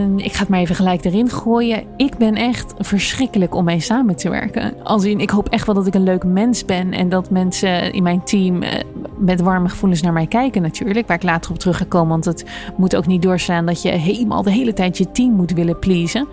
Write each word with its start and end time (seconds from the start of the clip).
En 0.00 0.18
ik 0.18 0.32
ga 0.32 0.40
het 0.40 0.48
maar 0.48 0.60
even 0.60 0.74
gelijk 0.74 1.04
erin 1.04 1.30
gooien. 1.30 1.82
Ik 1.96 2.16
ben 2.16 2.34
echt 2.34 2.74
verschrikkelijk 2.78 3.54
om 3.54 3.64
mee 3.64 3.80
samen 3.80 4.16
te 4.16 4.30
werken. 4.30 4.74
Als 4.84 5.04
in, 5.04 5.20
ik 5.20 5.30
hoop 5.30 5.48
echt 5.48 5.66
wel 5.66 5.74
dat 5.74 5.86
ik 5.86 5.94
een 5.94 6.02
leuk 6.02 6.24
mens 6.24 6.64
ben. 6.64 6.92
En 6.92 7.08
dat 7.08 7.30
mensen 7.30 7.92
in 7.92 8.02
mijn 8.02 8.24
team 8.24 8.62
eh, 8.62 8.84
met 9.18 9.40
warme 9.40 9.68
gevoelens 9.68 10.02
naar 10.02 10.12
mij 10.12 10.26
kijken 10.26 10.62
natuurlijk. 10.62 11.06
Waar 11.06 11.16
ik 11.16 11.22
later 11.22 11.50
op 11.50 11.58
terug 11.58 11.76
ga 11.76 11.84
komen. 11.88 12.08
Want 12.08 12.24
het 12.24 12.44
moet 12.76 12.96
ook 12.96 13.06
niet 13.06 13.22
doorstaan 13.22 13.66
dat 13.66 13.82
je 13.82 13.90
helemaal 13.90 14.42
de 14.42 14.50
hele 14.50 14.72
tijd 14.72 14.98
je 14.98 15.10
team 15.10 15.32
moet 15.32 15.52
willen 15.52 15.78
pleasen. 15.78 16.28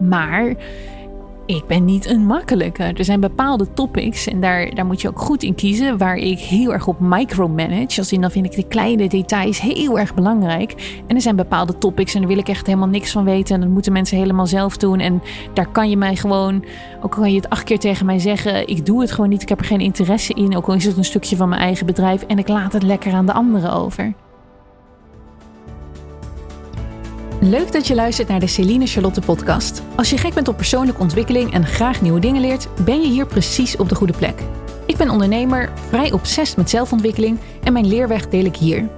Maar 0.00 0.54
ik 1.48 1.66
ben 1.66 1.84
niet 1.84 2.06
een 2.06 2.26
makkelijke. 2.26 2.82
Er 2.82 3.04
zijn 3.04 3.20
bepaalde 3.20 3.72
topics 3.72 4.26
en 4.26 4.40
daar, 4.40 4.74
daar 4.74 4.86
moet 4.86 5.00
je 5.00 5.08
ook 5.08 5.20
goed 5.20 5.42
in 5.42 5.54
kiezen. 5.54 5.98
Waar 5.98 6.16
ik 6.16 6.38
heel 6.38 6.72
erg 6.72 6.86
op 6.86 6.96
micromanage. 7.00 7.98
Als 7.98 8.12
in 8.12 8.20
dan 8.20 8.30
vind 8.30 8.44
ik 8.44 8.52
de 8.52 8.66
kleine 8.66 9.08
details 9.08 9.60
heel 9.60 9.98
erg 9.98 10.14
belangrijk. 10.14 11.02
En 11.06 11.16
er 11.16 11.22
zijn 11.22 11.36
bepaalde 11.36 11.78
topics 11.78 12.14
en 12.14 12.20
daar 12.20 12.28
wil 12.28 12.38
ik 12.38 12.48
echt 12.48 12.66
helemaal 12.66 12.88
niks 12.88 13.10
van 13.10 13.24
weten. 13.24 13.54
En 13.54 13.60
dat 13.60 13.70
moeten 13.70 13.92
mensen 13.92 14.18
helemaal 14.18 14.46
zelf 14.46 14.76
doen. 14.76 15.00
En 15.00 15.22
daar 15.52 15.68
kan 15.68 15.90
je 15.90 15.96
mij 15.96 16.16
gewoon, 16.16 16.64
ook 16.96 17.14
al 17.14 17.20
kan 17.20 17.30
je 17.30 17.36
het 17.36 17.50
acht 17.50 17.64
keer 17.64 17.78
tegen 17.78 18.06
mij 18.06 18.18
zeggen. 18.18 18.68
Ik 18.68 18.86
doe 18.86 19.00
het 19.00 19.10
gewoon 19.10 19.30
niet. 19.30 19.42
Ik 19.42 19.48
heb 19.48 19.58
er 19.58 19.64
geen 19.64 19.80
interesse 19.80 20.34
in. 20.34 20.56
Ook 20.56 20.66
al 20.66 20.74
is 20.74 20.84
het 20.84 20.96
een 20.96 21.04
stukje 21.04 21.36
van 21.36 21.48
mijn 21.48 21.60
eigen 21.60 21.86
bedrijf. 21.86 22.22
En 22.22 22.38
ik 22.38 22.48
laat 22.48 22.72
het 22.72 22.82
lekker 22.82 23.12
aan 23.12 23.26
de 23.26 23.32
anderen 23.32 23.72
over. 23.72 24.14
Leuk 27.40 27.72
dat 27.72 27.86
je 27.86 27.94
luistert 27.94 28.28
naar 28.28 28.40
de 28.40 28.46
Celine 28.46 28.86
Charlotte 28.86 29.20
podcast. 29.20 29.82
Als 29.96 30.10
je 30.10 30.18
gek 30.18 30.34
bent 30.34 30.48
op 30.48 30.56
persoonlijke 30.56 31.00
ontwikkeling 31.00 31.52
en 31.52 31.66
graag 31.66 32.02
nieuwe 32.02 32.20
dingen 32.20 32.40
leert, 32.40 32.68
ben 32.84 33.00
je 33.00 33.08
hier 33.08 33.26
precies 33.26 33.76
op 33.76 33.88
de 33.88 33.94
goede 33.94 34.12
plek. 34.12 34.42
Ik 34.86 34.96
ben 34.96 35.10
ondernemer, 35.10 35.72
vrij 35.88 36.12
obsessief 36.12 36.56
met 36.56 36.70
zelfontwikkeling 36.70 37.38
en 37.62 37.72
mijn 37.72 37.86
leerweg 37.86 38.28
deel 38.28 38.44
ik 38.44 38.56
hier. 38.56 38.88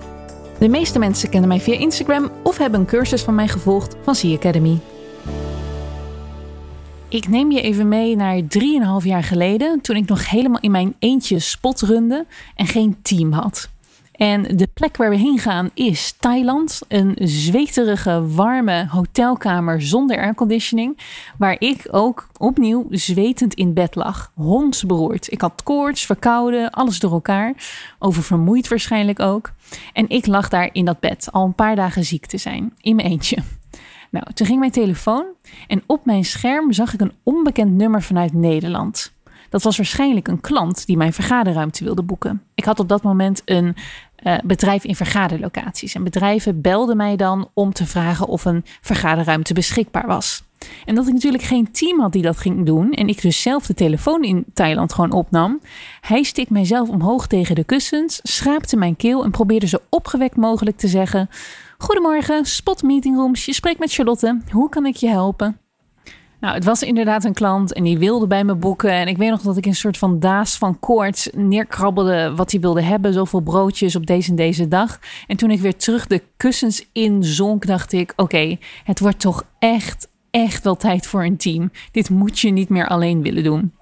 De 0.59 0.69
meeste 0.69 0.99
mensen 0.99 1.31
kennen 1.31 1.49
mij 1.49 1.61
via 1.61 1.79
Instagram 1.79 2.31
of 2.43 2.59
hebben 2.59 2.81
een 2.81 2.87
cursus 2.87 3.23
van 3.23 3.35
mij 3.35 3.49
gevolgd 3.49 3.97
van 4.03 4.15
C 4.15 4.25
Academy. 4.25 4.79
Ik 7.09 7.29
neem 7.29 7.51
je 7.51 7.61
even 7.61 7.89
mee 7.89 8.17
naar 8.17 8.41
3,5 8.41 8.47
jaar 9.03 9.25
geleden, 9.25 9.81
toen 9.81 9.97
ik 9.97 10.09
nog 10.09 10.31
helemaal 10.31 10.61
in 10.61 10.71
mijn 10.71 10.95
eentje 10.99 11.39
spot 11.39 11.81
runde 11.81 12.27
en 12.55 12.67
geen 12.67 12.97
team 13.03 13.33
had. 13.33 13.69
En 14.21 14.57
de 14.57 14.67
plek 14.75 14.97
waar 14.97 15.11
we 15.11 15.17
heen 15.17 15.39
gaan 15.39 15.71
is 15.75 16.13
Thailand. 16.13 16.81
Een 16.89 17.17
zweterige, 17.21 18.27
warme 18.27 18.87
hotelkamer 18.89 19.83
zonder 19.83 20.19
airconditioning. 20.19 20.99
Waar 21.39 21.57
ik 21.59 21.89
ook 21.91 22.29
opnieuw 22.39 22.87
zwetend 22.91 23.55
in 23.55 23.75
bed 23.75 23.95
lag. 23.95 24.33
Hondsberoerd. 24.35 25.33
Ik 25.33 25.41
had 25.41 25.63
koorts, 25.63 26.07
verkouden, 26.07 26.71
alles 26.71 26.99
door 26.99 27.13
elkaar. 27.13 27.55
Oververmoeid 27.99 28.69
waarschijnlijk 28.69 29.21
ook. 29.21 29.53
En 29.93 30.09
ik 30.09 30.27
lag 30.27 30.49
daar 30.49 30.69
in 30.73 30.85
dat 30.85 31.01
bed, 31.01 31.29
al 31.33 31.45
een 31.45 31.55
paar 31.55 31.77
dagen 31.77 32.05
ziek 32.05 32.27
te 32.27 32.39
zijn. 32.39 32.75
In 32.81 32.97
mijn 32.97 33.09
eentje. 33.09 33.39
Nou, 34.11 34.33
toen 34.35 34.47
ging 34.47 34.59
mijn 34.59 34.71
telefoon 34.71 35.25
en 35.67 35.83
op 35.87 36.05
mijn 36.05 36.25
scherm 36.25 36.73
zag 36.73 36.95
ik 36.95 37.01
een 37.01 37.15
onbekend 37.23 37.73
nummer 37.73 38.03
vanuit 38.03 38.33
Nederland. 38.33 39.13
Dat 39.51 39.63
was 39.63 39.77
waarschijnlijk 39.77 40.29
een 40.29 40.41
klant 40.41 40.87
die 40.87 40.97
mijn 40.97 41.13
vergaderruimte 41.13 41.85
wilde 41.85 42.03
boeken. 42.03 42.43
Ik 42.55 42.65
had 42.65 42.81
op 42.81 42.89
dat 42.89 43.03
moment 43.03 43.43
een 43.45 43.77
uh, 44.23 44.39
bedrijf 44.45 44.85
in 44.85 44.97
vergaderlocaties. 44.97 45.95
En 45.95 46.05
bedrijven 46.05 46.61
belden 46.61 46.97
mij 46.97 47.17
dan 47.17 47.49
om 47.55 47.73
te 47.73 47.87
vragen 47.87 48.27
of 48.27 48.45
een 48.45 48.65
vergaderruimte 48.81 49.55
beschikbaar 49.55 50.07
was. 50.07 50.43
En 50.85 50.95
dat 50.95 51.07
ik 51.07 51.13
natuurlijk 51.13 51.43
geen 51.43 51.73
team 51.73 52.01
had 52.01 52.13
die 52.13 52.23
dat 52.23 52.39
ging 52.39 52.67
doen. 52.67 52.93
En 52.93 53.09
ik 53.09 53.23
dus 53.23 53.43
zelf 53.43 53.67
de 53.67 53.75
telefoon 53.75 54.23
in 54.25 54.45
Thailand 54.55 54.93
gewoon 54.93 55.13
opnam. 55.13 55.61
Hij 56.01 56.23
stikt 56.23 56.51
mijzelf 56.51 56.89
omhoog 56.89 57.27
tegen 57.27 57.55
de 57.55 57.65
kussens, 57.65 58.21
schraapte 58.23 58.77
mijn 58.77 58.97
keel 58.97 59.25
en 59.25 59.31
probeerde 59.31 59.67
zo 59.67 59.79
opgewekt 59.89 60.37
mogelijk 60.37 60.77
te 60.77 60.89
zeggen: 60.89 61.29
Goedemorgen, 61.79 62.45
Spot 62.45 62.83
Meeting 62.83 63.17
Rooms. 63.17 63.45
Je 63.45 63.53
spreekt 63.53 63.79
met 63.79 63.93
Charlotte. 63.93 64.41
Hoe 64.51 64.69
kan 64.69 64.87
ik 64.87 64.97
je 64.97 65.09
helpen? 65.09 65.61
Nou, 66.41 66.55
het 66.55 66.65
was 66.65 66.83
inderdaad 66.83 67.25
een 67.25 67.33
klant 67.33 67.73
en 67.73 67.85
die 67.85 67.99
wilde 67.99 68.27
bij 68.27 68.45
me 68.45 68.55
boeken. 68.55 68.91
En 68.93 69.09
ik 69.09 69.17
weet 69.17 69.31
nog 69.31 69.43
dat 69.43 69.57
ik 69.57 69.67
een 69.67 69.75
soort 69.75 69.99
van 69.99 70.19
daas 70.19 70.59
van 70.59 70.81
koorts 70.81 71.29
neerkrabbelde 71.33 72.33
wat 72.37 72.51
hij 72.51 72.61
wilde 72.61 72.83
hebben. 72.83 73.13
Zoveel 73.13 73.41
broodjes 73.41 73.97
op 73.97 74.07
deze 74.07 74.31
en 74.31 74.37
deze 74.37 74.69
dag. 74.69 74.99
En 75.27 75.37
toen 75.37 75.51
ik 75.51 75.61
weer 75.61 75.77
terug 75.77 76.07
de 76.07 76.23
kussens 76.37 76.87
inzonk, 76.93 77.67
dacht 77.67 77.93
ik: 77.93 78.13
oké, 78.17 78.57
het 78.85 79.01
wordt 79.01 79.21
toch 79.21 79.45
echt, 79.59 80.09
echt 80.31 80.65
wel 80.65 80.77
tijd 80.77 81.07
voor 81.07 81.25
een 81.25 81.37
team. 81.37 81.71
Dit 81.93 82.11
moet 82.11 82.39
je 82.39 82.51
niet 82.51 82.69
meer 82.69 82.89
alleen 82.89 83.23
willen 83.23 83.45
doen. 83.45 83.73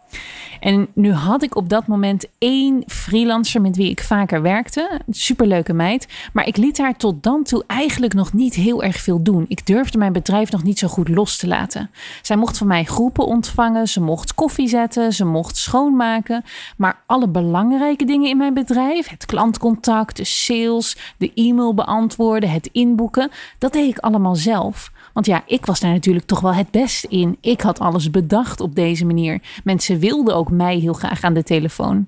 En 0.60 0.88
nu 0.94 1.12
had 1.12 1.42
ik 1.42 1.56
op 1.56 1.68
dat 1.68 1.86
moment 1.86 2.26
één 2.38 2.82
freelancer 2.86 3.60
met 3.60 3.76
wie 3.76 3.90
ik 3.90 4.02
vaker 4.02 4.42
werkte. 4.42 5.00
Superleuke 5.10 5.72
meid. 5.72 6.08
Maar 6.32 6.46
ik 6.46 6.56
liet 6.56 6.78
haar 6.78 6.96
tot 6.96 7.22
dan 7.22 7.42
toe 7.42 7.64
eigenlijk 7.66 8.14
nog 8.14 8.32
niet 8.32 8.54
heel 8.54 8.82
erg 8.82 8.96
veel 8.96 9.22
doen. 9.22 9.44
Ik 9.48 9.66
durfde 9.66 9.98
mijn 9.98 10.12
bedrijf 10.12 10.50
nog 10.50 10.62
niet 10.62 10.78
zo 10.78 10.88
goed 10.88 11.08
los 11.08 11.36
te 11.36 11.46
laten. 11.46 11.90
Zij 12.22 12.36
mocht 12.36 12.58
van 12.58 12.66
mij 12.66 12.84
groepen 12.84 13.26
ontvangen. 13.26 13.88
Ze 13.88 14.00
mocht 14.00 14.34
koffie 14.34 14.68
zetten. 14.68 15.12
Ze 15.12 15.24
mocht 15.24 15.56
schoonmaken. 15.56 16.44
Maar 16.76 17.02
alle 17.06 17.28
belangrijke 17.28 18.04
dingen 18.04 18.28
in 18.28 18.36
mijn 18.36 18.54
bedrijf, 18.54 19.08
het 19.08 19.26
klantcontact, 19.26 20.16
de 20.16 20.24
sales, 20.24 20.96
de 21.16 21.32
e-mail 21.34 21.74
beantwoorden, 21.74 22.50
het 22.50 22.68
inboeken, 22.72 23.30
dat 23.58 23.72
deed 23.72 23.88
ik 23.88 23.98
allemaal 23.98 24.36
zelf. 24.36 24.90
Want 25.18 25.30
ja, 25.30 25.42
ik 25.46 25.66
was 25.66 25.80
daar 25.80 25.92
natuurlijk 25.92 26.26
toch 26.26 26.40
wel 26.40 26.54
het 26.54 26.70
best 26.70 27.04
in. 27.04 27.36
Ik 27.40 27.60
had 27.60 27.78
alles 27.78 28.10
bedacht 28.10 28.60
op 28.60 28.74
deze 28.74 29.04
manier. 29.04 29.40
Mensen 29.64 29.98
wilden 29.98 30.34
ook 30.34 30.50
mij 30.50 30.76
heel 30.76 30.92
graag 30.92 31.22
aan 31.22 31.34
de 31.34 31.42
telefoon. 31.42 32.06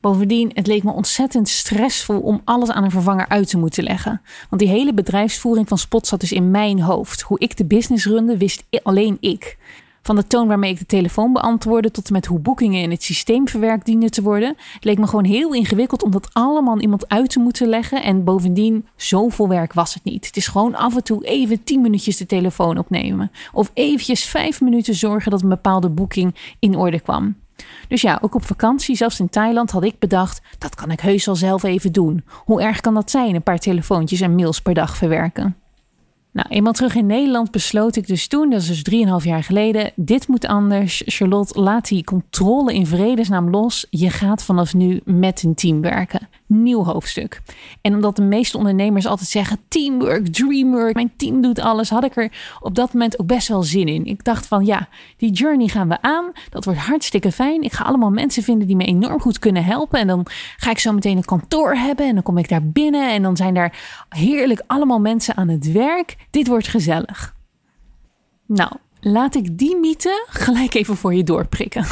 Bovendien, 0.00 0.50
het 0.54 0.66
leek 0.66 0.82
me 0.82 0.92
ontzettend 0.92 1.48
stressvol 1.48 2.20
om 2.20 2.40
alles 2.44 2.70
aan 2.70 2.84
een 2.84 2.90
vervanger 2.90 3.28
uit 3.28 3.48
te 3.48 3.58
moeten 3.58 3.84
leggen. 3.84 4.20
Want 4.48 4.62
die 4.62 4.70
hele 4.70 4.94
bedrijfsvoering 4.94 5.68
van 5.68 5.78
Spot 5.78 6.06
zat 6.06 6.20
dus 6.20 6.32
in 6.32 6.50
mijn 6.50 6.80
hoofd. 6.80 7.20
Hoe 7.20 7.38
ik 7.38 7.56
de 7.56 7.64
business 7.64 8.06
runde, 8.06 8.36
wist 8.36 8.64
alleen 8.82 9.16
ik. 9.20 9.58
Van 10.02 10.16
de 10.16 10.26
toon 10.26 10.48
waarmee 10.48 10.70
ik 10.70 10.78
de 10.78 10.86
telefoon 10.86 11.32
beantwoordde 11.32 11.90
tot 11.90 12.06
en 12.06 12.12
met 12.12 12.26
hoe 12.26 12.38
boekingen 12.38 12.82
in 12.82 12.90
het 12.90 13.02
systeem 13.02 13.48
verwerkt 13.48 13.86
dienden 13.86 14.10
te 14.10 14.22
worden. 14.22 14.56
Leek 14.80 14.98
me 14.98 15.06
gewoon 15.06 15.24
heel 15.24 15.54
ingewikkeld 15.54 16.02
om 16.02 16.10
dat 16.10 16.28
allemaal 16.32 16.80
iemand 16.80 17.08
uit 17.08 17.30
te 17.30 17.38
moeten 17.38 17.68
leggen. 17.68 18.02
En 18.02 18.24
bovendien, 18.24 18.86
zoveel 18.96 19.48
werk 19.48 19.72
was 19.72 19.94
het 19.94 20.04
niet. 20.04 20.26
Het 20.26 20.36
is 20.36 20.46
gewoon 20.46 20.74
af 20.74 20.96
en 20.96 21.04
toe 21.04 21.24
even 21.24 21.64
10 21.64 21.80
minuutjes 21.80 22.16
de 22.16 22.26
telefoon 22.26 22.78
opnemen. 22.78 23.30
Of 23.52 23.70
eventjes 23.74 24.24
5 24.24 24.60
minuten 24.60 24.94
zorgen 24.94 25.30
dat 25.30 25.42
een 25.42 25.48
bepaalde 25.48 25.88
boeking 25.88 26.34
in 26.58 26.76
orde 26.76 27.00
kwam. 27.00 27.34
Dus 27.88 28.02
ja, 28.02 28.18
ook 28.22 28.34
op 28.34 28.44
vakantie, 28.44 28.96
zelfs 28.96 29.20
in 29.20 29.28
Thailand, 29.28 29.70
had 29.70 29.84
ik 29.84 29.98
bedacht: 29.98 30.42
dat 30.58 30.74
kan 30.74 30.90
ik 30.90 31.00
heus 31.00 31.26
wel 31.26 31.36
zelf 31.36 31.62
even 31.62 31.92
doen. 31.92 32.24
Hoe 32.44 32.62
erg 32.62 32.80
kan 32.80 32.94
dat 32.94 33.10
zijn? 33.10 33.34
Een 33.34 33.42
paar 33.42 33.58
telefoontjes 33.58 34.20
en 34.20 34.34
mails 34.34 34.60
per 34.60 34.74
dag 34.74 34.96
verwerken. 34.96 35.56
Nou, 36.32 36.48
eenmaal 36.48 36.72
terug 36.72 36.94
in 36.94 37.06
Nederland 37.06 37.50
besloot 37.50 37.96
ik 37.96 38.06
dus 38.06 38.26
toen, 38.26 38.50
dat 38.50 38.60
is 38.60 38.82
dus 38.82 39.04
3,5 39.20 39.26
jaar 39.26 39.42
geleden, 39.42 39.92
dit 39.96 40.28
moet 40.28 40.46
anders. 40.46 41.02
Charlotte, 41.06 41.60
laat 41.60 41.88
die 41.88 42.04
controle 42.04 42.74
in 42.74 42.86
vredesnaam 42.86 43.50
los. 43.50 43.86
Je 43.90 44.10
gaat 44.10 44.44
vanaf 44.44 44.74
nu 44.74 45.00
met 45.04 45.42
een 45.42 45.54
team 45.54 45.80
werken 45.80 46.28
nieuw 46.52 46.84
hoofdstuk. 46.84 47.42
En 47.80 47.94
omdat 47.94 48.16
de 48.16 48.22
meeste 48.22 48.56
ondernemers 48.56 49.06
altijd 49.06 49.28
zeggen 49.28 49.58
teamwork, 49.68 50.28
dreamwork, 50.28 50.94
mijn 50.94 51.12
team 51.16 51.42
doet 51.42 51.60
alles, 51.60 51.90
had 51.90 52.04
ik 52.04 52.16
er 52.16 52.32
op 52.60 52.74
dat 52.74 52.92
moment 52.92 53.18
ook 53.18 53.26
best 53.26 53.48
wel 53.48 53.62
zin 53.62 53.86
in. 53.86 54.04
Ik 54.04 54.24
dacht 54.24 54.46
van 54.46 54.64
ja, 54.64 54.88
die 55.16 55.30
journey 55.30 55.68
gaan 55.68 55.88
we 55.88 56.02
aan. 56.02 56.32
Dat 56.50 56.64
wordt 56.64 56.80
hartstikke 56.80 57.32
fijn. 57.32 57.62
Ik 57.62 57.72
ga 57.72 57.84
allemaal 57.84 58.10
mensen 58.10 58.42
vinden 58.42 58.66
die 58.66 58.76
me 58.76 58.84
enorm 58.84 59.20
goed 59.20 59.38
kunnen 59.38 59.64
helpen. 59.64 60.00
En 60.00 60.06
dan 60.06 60.26
ga 60.56 60.70
ik 60.70 60.78
zo 60.78 60.92
meteen 60.92 61.16
een 61.16 61.24
kantoor 61.24 61.74
hebben 61.74 62.06
en 62.06 62.14
dan 62.14 62.22
kom 62.22 62.38
ik 62.38 62.48
daar 62.48 62.66
binnen 62.66 63.10
en 63.12 63.22
dan 63.22 63.36
zijn 63.36 63.54
daar 63.54 64.04
heerlijk 64.08 64.62
allemaal 64.66 65.00
mensen 65.00 65.36
aan 65.36 65.48
het 65.48 65.72
werk. 65.72 66.16
Dit 66.30 66.46
wordt 66.46 66.68
gezellig. 66.68 67.34
Nou, 68.46 68.72
Laat 69.04 69.34
ik 69.34 69.58
die 69.58 69.76
mythe 69.76 70.26
gelijk 70.28 70.74
even 70.74 70.96
voor 70.96 71.14
je 71.14 71.24
doorprikken. 71.24 71.84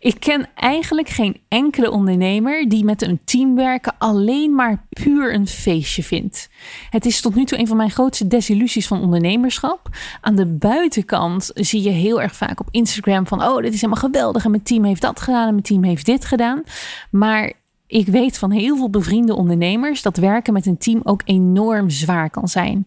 Ik 0.00 0.20
ken 0.20 0.48
eigenlijk 0.54 1.08
geen 1.08 1.40
enkele 1.48 1.90
ondernemer 1.90 2.68
die 2.68 2.84
met 2.84 3.02
een 3.02 3.20
team 3.24 3.54
werken 3.54 3.94
alleen 3.98 4.54
maar 4.54 4.86
puur 4.88 5.34
een 5.34 5.46
feestje 5.46 6.02
vindt. 6.02 6.50
Het 6.90 7.06
is 7.06 7.20
tot 7.20 7.34
nu 7.34 7.44
toe 7.44 7.58
een 7.58 7.66
van 7.66 7.76
mijn 7.76 7.90
grootste 7.90 8.26
desillusies 8.26 8.86
van 8.86 9.00
ondernemerschap. 9.00 9.88
Aan 10.20 10.36
de 10.36 10.46
buitenkant 10.46 11.50
zie 11.54 11.82
je 11.82 11.90
heel 11.90 12.22
erg 12.22 12.36
vaak 12.36 12.60
op 12.60 12.68
Instagram 12.70 13.26
van: 13.26 13.42
oh, 13.42 13.56
dit 13.56 13.74
is 13.74 13.80
helemaal 13.80 14.02
geweldig 14.02 14.44
en 14.44 14.50
mijn 14.50 14.62
team 14.62 14.84
heeft 14.84 15.02
dat 15.02 15.20
gedaan 15.20 15.46
en 15.46 15.52
mijn 15.52 15.62
team 15.62 15.84
heeft 15.84 16.06
dit 16.06 16.24
gedaan. 16.24 16.62
Maar 17.10 17.52
ik 17.86 18.06
weet 18.06 18.38
van 18.38 18.50
heel 18.50 18.76
veel 18.76 18.90
bevriende 18.90 19.36
ondernemers 19.36 20.02
dat 20.02 20.16
werken 20.16 20.52
met 20.52 20.66
een 20.66 20.78
team 20.78 21.00
ook 21.02 21.22
enorm 21.24 21.90
zwaar 21.90 22.30
kan 22.30 22.48
zijn. 22.48 22.86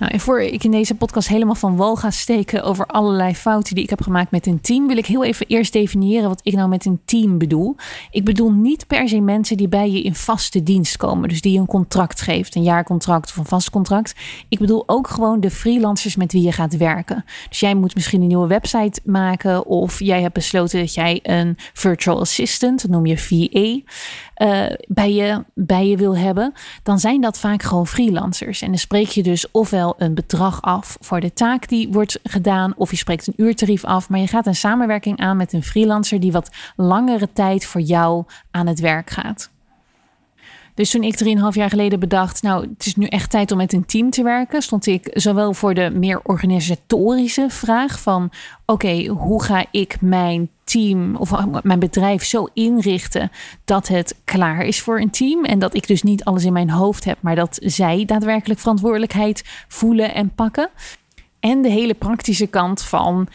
Nou, 0.00 0.12
en 0.12 0.20
voor 0.20 0.40
ik 0.40 0.64
in 0.64 0.70
deze 0.70 0.94
podcast 0.94 1.28
helemaal 1.28 1.54
van 1.54 1.76
wal 1.76 1.96
ga 1.96 2.10
steken 2.10 2.62
over 2.62 2.86
allerlei 2.86 3.34
fouten 3.34 3.74
die 3.74 3.84
ik 3.84 3.90
heb 3.90 4.02
gemaakt 4.02 4.30
met 4.30 4.46
een 4.46 4.60
team, 4.60 4.86
wil 4.86 4.96
ik 4.96 5.06
heel 5.06 5.24
even 5.24 5.46
eerst 5.46 5.72
definiëren 5.72 6.28
wat 6.28 6.40
ik 6.42 6.54
nou 6.54 6.68
met 6.68 6.84
een 6.84 7.00
team 7.04 7.38
bedoel. 7.38 7.76
Ik 8.10 8.24
bedoel 8.24 8.52
niet 8.52 8.86
per 8.86 9.08
se 9.08 9.20
mensen 9.20 9.56
die 9.56 9.68
bij 9.68 9.90
je 9.90 10.02
in 10.02 10.14
vaste 10.14 10.62
dienst 10.62 10.96
komen, 10.96 11.28
dus 11.28 11.40
die 11.40 11.52
je 11.52 11.58
een 11.58 11.66
contract 11.66 12.20
geeft, 12.20 12.54
een 12.54 12.62
jaarcontract 12.62 13.30
of 13.30 13.36
een 13.36 13.44
vast 13.44 13.70
contract. 13.70 14.14
Ik 14.48 14.58
bedoel 14.58 14.82
ook 14.86 15.08
gewoon 15.08 15.40
de 15.40 15.50
freelancers 15.50 16.16
met 16.16 16.32
wie 16.32 16.42
je 16.42 16.52
gaat 16.52 16.76
werken. 16.76 17.24
Dus 17.48 17.60
jij 17.60 17.74
moet 17.74 17.94
misschien 17.94 18.20
een 18.20 18.28
nieuwe 18.28 18.46
website 18.46 19.00
maken 19.04 19.66
of 19.66 19.98
jij 19.98 20.20
hebt 20.20 20.34
besloten 20.34 20.80
dat 20.80 20.94
jij 20.94 21.20
een 21.22 21.56
virtual 21.72 22.20
assistant, 22.20 22.82
dat 22.82 22.90
noem 22.90 23.06
je 23.06 23.18
VA, 23.18 23.92
uh, 24.46 24.76
bij, 24.88 25.12
je, 25.12 25.44
bij 25.54 25.86
je 25.86 25.96
wil 25.96 26.16
hebben, 26.16 26.52
dan 26.82 26.98
zijn 26.98 27.20
dat 27.20 27.38
vaak 27.38 27.62
gewoon 27.62 27.86
freelancers. 27.86 28.62
En 28.62 28.68
dan 28.68 28.78
spreek 28.78 29.08
je 29.08 29.22
dus 29.22 29.50
ofwel 29.50 29.89
een 29.98 30.14
bedrag 30.14 30.62
af 30.62 30.96
voor 31.00 31.20
de 31.20 31.32
taak 31.32 31.68
die 31.68 31.88
wordt 31.92 32.20
gedaan, 32.22 32.74
of 32.76 32.90
je 32.90 32.96
spreekt 32.96 33.26
een 33.26 33.34
uurtarief 33.36 33.84
af, 33.84 34.08
maar 34.08 34.20
je 34.20 34.26
gaat 34.26 34.46
een 34.46 34.54
samenwerking 34.54 35.18
aan 35.18 35.36
met 35.36 35.52
een 35.52 35.62
freelancer 35.62 36.20
die 36.20 36.32
wat 36.32 36.50
langere 36.76 37.28
tijd 37.32 37.66
voor 37.66 37.80
jou 37.80 38.24
aan 38.50 38.66
het 38.66 38.80
werk 38.80 39.10
gaat. 39.10 39.50
Dus 40.74 40.90
toen 40.90 41.02
ik 41.02 41.24
3,5 41.24 41.28
jaar 41.50 41.68
geleden 41.68 42.00
bedacht, 42.00 42.42
nou, 42.42 42.68
het 42.68 42.86
is 42.86 42.96
nu 42.96 43.06
echt 43.06 43.30
tijd 43.30 43.50
om 43.50 43.56
met 43.56 43.72
een 43.72 43.86
team 43.86 44.10
te 44.10 44.22
werken, 44.22 44.62
stond 44.62 44.86
ik 44.86 45.10
zowel 45.12 45.54
voor 45.54 45.74
de 45.74 45.90
meer 45.90 46.20
organisatorische 46.22 47.46
vraag 47.48 48.00
van, 48.00 48.30
oké, 48.66 49.06
hoe 49.06 49.42
ga 49.42 49.64
ik 49.70 50.00
mijn 50.00 50.50
team 50.70 51.16
of 51.16 51.32
mijn 51.62 51.78
bedrijf 51.78 52.24
zo 52.24 52.48
inrichten 52.54 53.30
dat 53.64 53.88
het 53.88 54.16
klaar 54.24 54.62
is 54.62 54.80
voor 54.80 55.00
een 55.00 55.10
team 55.10 55.44
en 55.44 55.58
dat 55.58 55.74
ik 55.74 55.86
dus 55.86 56.02
niet 56.02 56.24
alles 56.24 56.44
in 56.44 56.52
mijn 56.52 56.70
hoofd 56.70 57.04
heb, 57.04 57.18
maar 57.20 57.34
dat 57.34 57.58
zij 57.62 58.04
daadwerkelijk 58.04 58.60
verantwoordelijkheid 58.60 59.64
voelen 59.68 60.14
en 60.14 60.34
pakken. 60.34 60.70
En 61.40 61.62
de 61.62 61.68
hele 61.68 61.94
praktische 61.94 62.46
kant 62.46 62.82
van 62.82 63.28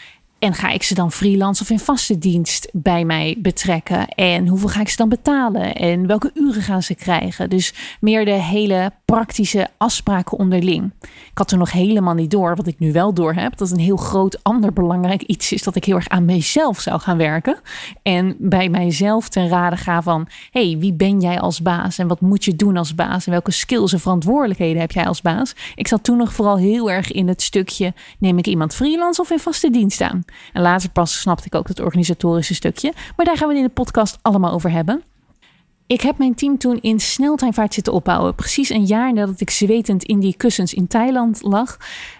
en 0.45 0.53
ga 0.53 0.69
ik 0.69 0.83
ze 0.83 0.93
dan 0.93 1.11
freelance 1.11 1.61
of 1.61 1.69
in 1.69 1.79
vaste 1.79 2.17
dienst 2.17 2.69
bij 2.73 3.05
mij 3.05 3.35
betrekken? 3.37 4.07
En 4.07 4.47
hoeveel 4.47 4.69
ga 4.69 4.81
ik 4.81 4.89
ze 4.89 4.95
dan 4.95 5.09
betalen? 5.09 5.75
En 5.75 6.07
welke 6.07 6.31
uren 6.33 6.61
gaan 6.61 6.83
ze 6.83 6.95
krijgen? 6.95 7.49
Dus 7.49 7.73
meer 7.99 8.25
de 8.25 8.31
hele 8.31 8.91
praktische 9.05 9.67
afspraken 9.77 10.37
onderling. 10.37 10.91
Ik 11.01 11.37
had 11.37 11.51
er 11.51 11.57
nog 11.57 11.71
helemaal 11.71 12.13
niet 12.13 12.31
door, 12.31 12.55
wat 12.55 12.67
ik 12.67 12.79
nu 12.79 12.91
wel 12.91 13.13
door 13.13 13.33
heb. 13.33 13.57
Dat 13.57 13.71
een 13.71 13.79
heel 13.79 13.95
groot 13.95 14.43
ander 14.43 14.73
belangrijk 14.73 15.21
iets 15.21 15.51
is 15.51 15.63
dat 15.63 15.75
ik 15.75 15.85
heel 15.85 15.95
erg 15.95 16.09
aan 16.09 16.25
mezelf 16.25 16.79
zou 16.79 16.99
gaan 16.99 17.17
werken. 17.17 17.59
En 18.01 18.35
bij 18.39 18.69
mijzelf 18.69 19.29
ten 19.29 19.47
rade 19.47 19.77
ga 19.77 20.01
van: 20.01 20.27
hey, 20.51 20.75
wie 20.79 20.93
ben 20.93 21.21
jij 21.21 21.39
als 21.39 21.61
baas? 21.61 21.97
En 21.97 22.07
wat 22.07 22.21
moet 22.21 22.45
je 22.45 22.55
doen 22.55 22.77
als 22.77 22.95
baas? 22.95 23.25
En 23.25 23.31
welke 23.31 23.51
skills 23.51 23.93
en 23.93 23.99
verantwoordelijkheden 23.99 24.81
heb 24.81 24.91
jij 24.91 25.07
als 25.07 25.21
baas? 25.21 25.55
Ik 25.75 25.87
zat 25.87 26.03
toen 26.03 26.17
nog 26.17 26.33
vooral 26.33 26.57
heel 26.57 26.91
erg 26.91 27.11
in 27.11 27.27
het 27.27 27.41
stukje: 27.41 27.93
neem 28.19 28.37
ik 28.37 28.47
iemand 28.47 28.75
freelance 28.75 29.21
of 29.21 29.29
in 29.29 29.39
vaste 29.39 29.69
dienst 29.69 30.01
aan? 30.01 30.23
En 30.53 30.61
later 30.61 30.89
pas 30.89 31.19
snapte 31.19 31.45
ik 31.45 31.55
ook 31.55 31.67
het 31.67 31.79
organisatorische 31.79 32.53
stukje. 32.53 32.93
Maar 33.15 33.25
daar 33.25 33.37
gaan 33.37 33.47
we 33.47 33.53
het 33.53 33.63
in 33.63 33.67
de 33.67 33.73
podcast 33.73 34.17
allemaal 34.21 34.51
over 34.51 34.71
hebben. 34.71 35.03
Ik 35.87 36.01
heb 36.01 36.17
mijn 36.17 36.35
team 36.35 36.57
toen 36.57 36.79
in 36.81 36.99
sneltreinvaart 36.99 37.73
zitten 37.73 37.93
opbouwen. 37.93 38.35
Precies 38.35 38.69
een 38.69 38.85
jaar 38.85 39.13
nadat 39.13 39.41
ik 39.41 39.49
zwetend 39.49 40.03
in 40.03 40.19
die 40.19 40.37
kussens 40.37 40.73
in 40.73 40.87
Thailand 40.87 41.41
lag. 41.43 41.77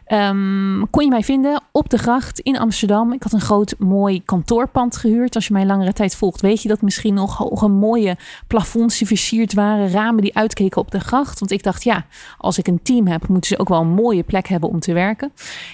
Um, 0.08 0.88
kon 0.90 1.04
je 1.04 1.10
mij 1.10 1.24
vinden 1.24 1.64
op 1.72 1.90
de 1.90 1.98
gracht 1.98 2.40
in 2.40 2.58
Amsterdam. 2.58 3.14
Ik 3.14 3.24
had 3.24 3.34
een 3.34 3.42
groot 3.42 3.76
mooi 3.80 4.24
kantoorpand 4.24 4.98
gehuurd. 4.98 5.36
Als 5.36 5.48
je 5.48 5.54
mij 5.54 5.66
langere 5.66 5.94
tijd 5.94 6.16
volgt, 6.16 6.42
weet 6.42 6.62
je 6.62 6.68
dat 6.68 6.82
misschien 6.82 7.14
nog 7.14 7.38
hoge 7.38 7.68
mooie 7.68 8.18
plafonds 8.48 8.98
die 8.98 9.08
versierd 9.08 9.54
waren. 9.54 9.90
Ramen 9.90 10.22
die 10.22 10.36
uitkeken 10.36 10.82
op 10.82 10.92
de 10.92 11.00
gracht. 11.00 11.40
Want 11.40 11.52
ik 11.52 11.64
dacht, 11.64 11.84
ja, 11.84 12.06
als 12.38 12.58
ik 12.58 12.68
een 12.68 12.82
team 12.84 13.08
heb, 13.08 13.28
moeten 13.28 13.50
ze 13.50 13.60
ook 13.60 13.70
wel 13.70 13.82
een 13.82 13.94
mooie 13.94 14.24
plek 14.24 14.48
hebben 14.48 14.70
om 14.70 14.80
te 14.80 14.94
werken. 14.94 15.32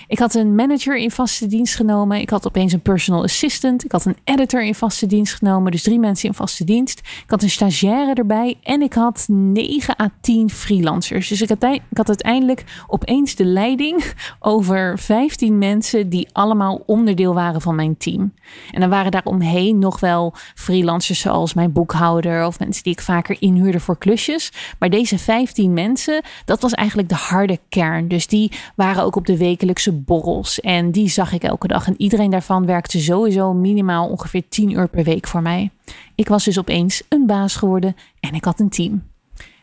Ik 0.07 0.19
had 0.19 0.33
een 0.33 0.55
manager 0.55 0.97
in 0.97 1.11
vaste 1.11 1.47
dienst 1.47 1.75
genomen. 1.75 2.19
Ik 2.19 2.29
had 2.29 2.47
opeens 2.47 2.73
een 2.73 2.81
personal 2.81 3.23
assistant. 3.23 3.83
Ik 3.83 3.91
had 3.91 4.05
een 4.05 4.17
editor 4.23 4.63
in 4.63 4.75
vaste 4.75 5.05
dienst 5.05 5.33
genomen. 5.33 5.71
Dus 5.71 5.83
drie 5.83 5.99
mensen 5.99 6.29
in 6.29 6.35
vaste 6.35 6.63
dienst. 6.63 6.99
Ik 6.99 7.29
had 7.29 7.43
een 7.43 7.49
stagiaire 7.49 8.13
erbij. 8.13 8.57
En 8.63 8.81
ik 8.81 8.93
had 8.93 9.25
9 9.29 10.01
à 10.01 10.09
10 10.21 10.49
freelancers. 10.49 11.27
Dus 11.27 11.41
ik 11.41 11.49
had, 11.49 11.63
ik 11.63 11.97
had 11.97 12.07
uiteindelijk 12.07 12.63
opeens 12.87 13.35
de 13.35 13.45
leiding 13.45 14.03
over 14.39 14.99
15 14.99 15.57
mensen 15.57 16.09
die 16.09 16.27
allemaal 16.31 16.83
onderdeel 16.85 17.33
waren 17.33 17.61
van 17.61 17.75
mijn 17.75 17.97
team. 17.97 18.33
En 18.71 18.79
dan 18.79 18.89
waren 18.89 19.11
daar 19.11 19.25
omheen 19.25 19.79
nog 19.79 19.99
wel 19.99 20.33
freelancers 20.55 21.19
zoals 21.19 21.53
mijn 21.53 21.71
boekhouder 21.71 22.45
of 22.45 22.59
mensen 22.59 22.83
die 22.83 22.93
ik 22.93 23.01
vaker 23.01 23.35
inhuurde 23.39 23.79
voor 23.79 23.97
klusjes. 23.97 24.51
Maar 24.79 24.89
deze 24.89 25.17
15 25.17 25.73
mensen, 25.73 26.23
dat 26.45 26.61
was 26.61 26.73
eigenlijk 26.73 27.09
de 27.09 27.15
harde 27.15 27.59
kern. 27.69 28.07
Dus 28.07 28.27
die 28.27 28.51
waren 28.75 29.03
ook 29.03 29.15
op 29.15 29.25
de 29.25 29.37
wekelijkse 29.37 29.91
borrels 29.91 30.59
en 30.59 30.91
die 30.91 31.09
zag 31.09 31.33
ik 31.33 31.43
elke 31.43 31.67
dag. 31.67 31.87
En 31.87 31.95
iedereen 31.97 32.31
daarvan 32.31 32.65
werkte 32.65 32.99
sowieso 32.99 33.53
minimaal 33.53 34.07
ongeveer 34.07 34.43
10 34.49 34.71
uur 34.71 34.87
per 34.87 35.03
week 35.03 35.27
voor 35.27 35.41
mij. 35.41 35.71
Ik 36.15 36.27
was 36.27 36.43
dus 36.43 36.59
opeens 36.59 37.03
een 37.09 37.25
baas 37.25 37.55
geworden 37.55 37.95
en 38.19 38.33
ik 38.33 38.45
had 38.45 38.59
een 38.59 38.69
team. 38.69 39.10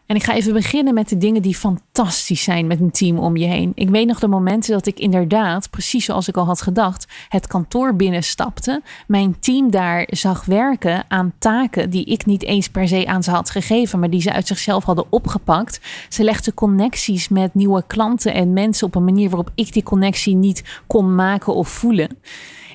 En 0.08 0.16
ik 0.16 0.22
ga 0.22 0.34
even 0.34 0.52
beginnen 0.52 0.94
met 0.94 1.08
de 1.08 1.18
dingen 1.18 1.42
die 1.42 1.54
fantastisch 1.54 2.42
zijn 2.42 2.66
met 2.66 2.80
een 2.80 2.90
team 2.90 3.18
om 3.18 3.36
je 3.36 3.46
heen. 3.46 3.72
Ik 3.74 3.88
weet 3.88 4.06
nog 4.06 4.18
de 4.18 4.28
momenten 4.28 4.72
dat 4.72 4.86
ik 4.86 4.98
inderdaad, 4.98 5.70
precies 5.70 6.04
zoals 6.04 6.28
ik 6.28 6.36
al 6.36 6.44
had 6.44 6.62
gedacht, 6.62 7.06
het 7.28 7.46
kantoor 7.46 7.94
binnenstapte. 7.94 8.82
Mijn 9.06 9.38
team 9.38 9.70
daar 9.70 10.06
zag 10.10 10.44
werken 10.44 11.04
aan 11.08 11.32
taken 11.38 11.90
die 11.90 12.04
ik 12.04 12.26
niet 12.26 12.44
eens 12.44 12.68
per 12.68 12.88
se 12.88 13.06
aan 13.06 13.22
ze 13.22 13.30
had 13.30 13.50
gegeven, 13.50 13.98
maar 13.98 14.10
die 14.10 14.20
ze 14.20 14.32
uit 14.32 14.46
zichzelf 14.46 14.84
hadden 14.84 15.06
opgepakt. 15.10 15.80
Ze 16.08 16.24
legden 16.24 16.54
connecties 16.54 17.28
met 17.28 17.54
nieuwe 17.54 17.84
klanten 17.86 18.34
en 18.34 18.52
mensen 18.52 18.86
op 18.86 18.94
een 18.94 19.04
manier 19.04 19.28
waarop 19.28 19.50
ik 19.54 19.72
die 19.72 19.82
connectie 19.82 20.34
niet 20.34 20.64
kon 20.86 21.14
maken 21.14 21.54
of 21.54 21.68
voelen. 21.68 22.18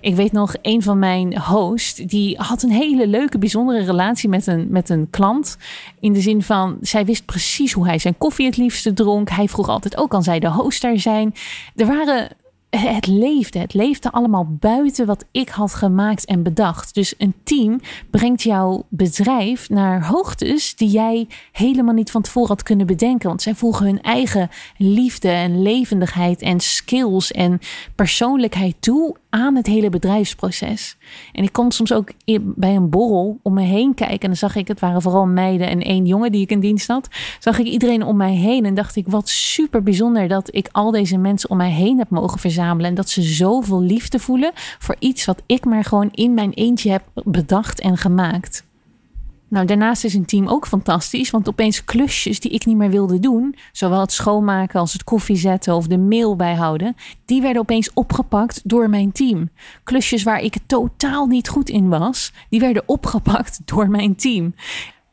Ik 0.04 0.16
weet 0.16 0.32
nog, 0.32 0.56
een 0.62 0.82
van 0.82 1.00
mijn 1.00 1.40
hosts, 1.40 1.96
die 1.96 2.38
had 2.38 2.64
een 2.64 2.72
hele 2.72 3.08
leuke, 3.08 3.38
bijzondere 3.38 3.84
relatie 3.84 4.30
met 4.30 4.48
een, 4.48 4.68
met 4.70 4.90
een 4.90 5.10
klant. 5.10 5.58
In 6.00 6.14
de 6.14 6.22
zin 6.22 6.42
van, 6.42 6.78
zij 6.82 7.06
wist 7.06 7.26
precies 7.26 7.72
hoe 7.72 7.86
hij 7.86 8.00
zijn 8.00 8.18
koffie 8.18 8.46
het 8.46 8.58
liefste 8.58 8.94
dronk. 8.94 9.30
Hij 9.30 9.48
vroeg 9.48 9.68
altijd 9.68 9.98
ook, 9.98 10.10
kan 10.10 10.24
zij 10.24 10.40
de 10.40 10.50
host 10.50 10.82
daar 10.82 11.00
zijn? 11.00 11.34
Er 11.76 11.86
waren 11.86 12.30
het 12.70 13.08
leefde. 13.08 13.60
Het 13.60 13.74
leefde 13.74 14.12
allemaal 14.12 14.48
buiten 14.60 15.06
wat 15.06 15.26
ik 15.32 15.50
had 15.50 15.74
gemaakt 15.74 16.26
en 16.26 16.44
bedacht. 16.44 16.94
Dus 16.94 17.14
een 17.18 17.34
team 17.44 17.80
brengt 18.10 18.42
jouw 18.42 18.86
bedrijf 18.90 19.70
naar 19.70 20.06
hoogtes 20.08 20.76
die 20.76 20.90
jij 20.90 21.28
helemaal 21.52 21.94
niet 21.94 22.12
van 22.12 22.22
tevoren 22.22 22.50
had 22.50 22.64
kunnen 22.64 22.88
bedenken. 22.88 23.28
Want 23.28 23.42
zij 23.42 23.56
voegen 23.56 23.86
hun 23.86 24.02
eigen 24.02 24.50
liefde 24.78 25.30
en 25.30 25.62
levendigheid 25.62 26.42
en 26.42 26.60
skills 26.60 27.32
en 27.32 27.60
persoonlijkheid 27.96 28.76
toe 28.80 29.16
aan 29.34 29.56
het 29.56 29.68
hele 29.68 29.90
bedrijfsproces. 29.90 30.98
En 31.32 31.44
ik 31.44 31.54
kon 31.54 31.72
soms 31.72 31.94
ook 31.94 32.12
bij 32.40 32.76
een 32.76 32.90
borrel 32.90 33.40
om 33.44 33.54
me 33.54 33.62
heen 33.62 33.94
kijken. 33.94 34.20
En 34.20 34.28
dan 34.28 34.36
zag 34.36 34.56
ik, 34.56 34.68
het 34.68 34.80
waren 34.80 35.02
vooral 35.02 35.26
meiden 35.26 35.68
en 35.68 35.82
één 35.82 36.06
jongen 36.06 36.32
die 36.32 36.42
ik 36.42 36.52
in 36.52 36.60
dienst 36.60 36.88
had. 36.88 37.08
Zag 37.40 37.60
ik 37.60 37.66
iedereen 37.66 38.04
om 38.04 38.18
mij 38.18 38.34
heen 38.34 38.66
en 38.66 38.74
dacht 38.74 38.96
ik, 38.96 39.08
wat 39.08 39.30
super 39.30 39.84
bijzonder 39.84 40.28
dat 40.28 40.56
ik 40.56 40.70
al 40.72 40.92
deze 40.92 41.18
mensen 41.18 41.50
om 41.50 41.58
mij 41.58 41.72
heen 41.72 41.98
heb 41.98 42.10
mogen 42.10 42.40
verzamelen. 42.40 42.90
En 42.90 42.96
dat 42.96 43.10
ze 43.10 43.22
zoveel 43.22 43.82
liefde 43.82 44.20
voelen 44.20 44.52
voor 44.80 44.96
iets 45.00 45.26
wat 45.26 45.42
ik 45.46 45.66
maar 45.66 45.84
gewoon 45.84 46.10
in 46.12 46.34
mijn 46.34 46.52
eentje 46.52 46.92
heb 46.92 47.04
bedacht 47.14 47.80
en 47.80 47.98
gemaakt. 47.98 48.64
Nou, 49.54 49.66
daarnaast 49.66 50.04
is 50.04 50.14
een 50.14 50.26
team 50.26 50.48
ook 50.48 50.68
fantastisch, 50.68 51.30
want 51.30 51.48
opeens 51.48 51.84
klusjes 51.84 52.40
die 52.40 52.52
ik 52.52 52.66
niet 52.66 52.78
meer 52.78 52.90
wilde 52.90 53.20
doen, 53.20 53.56
zowel 53.72 54.00
het 54.00 54.12
schoonmaken 54.12 54.80
als 54.80 54.94
het 54.94 55.04
koffie 55.04 55.36
zetten 55.36 55.76
of 55.76 55.88
de 55.88 55.98
mail 55.98 56.36
bijhouden, 56.36 56.96
die 57.26 57.42
werden 57.42 57.62
opeens 57.62 57.94
opgepakt 57.94 58.62
door 58.64 58.90
mijn 58.90 59.12
team. 59.12 59.50
Klusjes 59.84 60.24
waar 60.24 60.40
ik 60.40 60.58
totaal 60.66 61.26
niet 61.26 61.50
goed 61.50 61.70
in 61.70 61.90
was, 61.90 62.34
die 62.50 62.60
werden 62.60 62.84
opgepakt 62.86 63.62
door 63.66 63.90
mijn 63.90 64.16
team. 64.16 64.56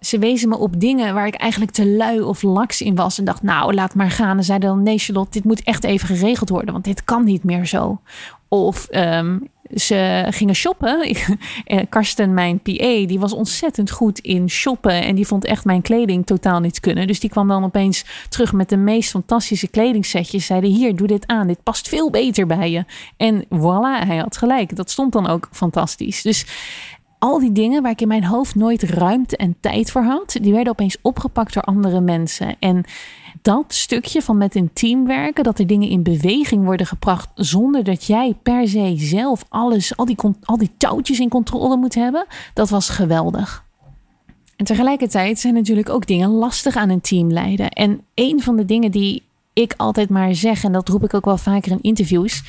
Ze 0.00 0.18
wezen 0.18 0.48
me 0.48 0.58
op 0.58 0.80
dingen 0.80 1.14
waar 1.14 1.26
ik 1.26 1.34
eigenlijk 1.34 1.72
te 1.72 1.86
lui 1.86 2.20
of 2.20 2.42
laks 2.42 2.80
in 2.80 2.94
was. 2.94 3.18
En 3.18 3.24
dacht, 3.24 3.42
nou, 3.42 3.74
laat 3.74 3.94
maar 3.94 4.10
gaan. 4.10 4.36
En 4.36 4.44
zeiden 4.44 4.68
dan, 4.68 4.82
nee 4.82 4.98
Charlotte, 4.98 5.30
dit 5.30 5.44
moet 5.44 5.62
echt 5.62 5.84
even 5.84 6.16
geregeld 6.16 6.48
worden. 6.48 6.72
Want 6.72 6.84
dit 6.84 7.04
kan 7.04 7.24
niet 7.24 7.44
meer 7.44 7.66
zo. 7.66 8.00
Of 8.48 8.88
um, 8.90 9.48
ze 9.74 10.26
gingen 10.30 10.54
shoppen. 10.54 10.98
Eh, 11.64 11.78
Karsten, 11.88 12.34
mijn 12.34 12.60
PA, 12.60 13.06
die 13.06 13.18
was 13.18 13.32
ontzettend 13.32 13.90
goed 13.90 14.18
in 14.18 14.50
shoppen. 14.50 15.02
En 15.02 15.14
die 15.14 15.26
vond 15.26 15.44
echt 15.44 15.64
mijn 15.64 15.82
kleding 15.82 16.26
totaal 16.26 16.60
niet 16.60 16.80
kunnen. 16.80 17.06
Dus 17.06 17.20
die 17.20 17.30
kwam 17.30 17.48
dan 17.48 17.64
opeens 17.64 18.04
terug 18.28 18.52
met 18.52 18.68
de 18.68 18.76
meest 18.76 19.10
fantastische 19.10 19.68
kledingsetjes. 19.68 20.46
Zeiden, 20.46 20.70
hier, 20.70 20.96
doe 20.96 21.06
dit 21.06 21.26
aan. 21.26 21.46
Dit 21.46 21.62
past 21.62 21.88
veel 21.88 22.10
beter 22.10 22.46
bij 22.46 22.70
je. 22.70 22.84
En 23.16 23.44
voilà, 23.44 24.06
hij 24.06 24.16
had 24.16 24.36
gelijk. 24.36 24.76
Dat 24.76 24.90
stond 24.90 25.12
dan 25.12 25.26
ook 25.26 25.48
fantastisch. 25.52 26.22
Dus 26.22 26.46
al 27.18 27.38
die 27.38 27.52
dingen 27.52 27.82
waar 27.82 27.90
ik 27.90 28.00
in 28.00 28.08
mijn 28.08 28.24
hoofd 28.24 28.54
nooit 28.54 28.82
ruimte 28.82 29.36
en 29.36 29.56
tijd 29.60 29.90
voor 29.90 30.02
had, 30.02 30.36
die 30.40 30.52
werden 30.52 30.72
opeens 30.72 30.96
opgepakt 31.02 31.54
door 31.54 31.62
andere 31.62 32.00
mensen. 32.00 32.56
En 32.58 32.84
dat 33.42 33.64
stukje 33.74 34.22
van 34.22 34.36
met 34.36 34.54
een 34.54 34.70
team 34.72 35.06
werken, 35.06 35.44
dat 35.44 35.58
er 35.58 35.66
dingen 35.66 35.88
in 35.88 36.02
beweging 36.02 36.64
worden 36.64 36.86
gebracht 36.86 37.28
zonder 37.34 37.84
dat 37.84 38.04
jij 38.04 38.34
per 38.42 38.68
se 38.68 38.94
zelf 38.96 39.44
alles, 39.48 39.96
al 39.96 40.04
die, 40.04 40.16
al 40.44 40.58
die 40.58 40.70
touwtjes 40.76 41.20
in 41.20 41.28
controle 41.28 41.76
moet 41.76 41.94
hebben, 41.94 42.26
dat 42.54 42.68
was 42.68 42.88
geweldig. 42.88 43.64
En 44.56 44.64
tegelijkertijd 44.66 45.38
zijn 45.38 45.54
natuurlijk 45.54 45.88
ook 45.88 46.06
dingen 46.06 46.30
lastig 46.30 46.76
aan 46.76 46.88
een 46.88 47.00
team 47.00 47.32
leiden. 47.32 47.70
En 47.70 48.00
een 48.14 48.42
van 48.42 48.56
de 48.56 48.64
dingen 48.64 48.90
die 48.90 49.22
ik 49.60 49.74
altijd 49.76 50.08
maar 50.08 50.34
zeg, 50.34 50.64
en 50.64 50.72
dat 50.72 50.88
roep 50.88 51.04
ik 51.04 51.14
ook 51.14 51.24
wel 51.24 51.36
vaker 51.36 51.72
in 51.72 51.78
interviews. 51.80 52.42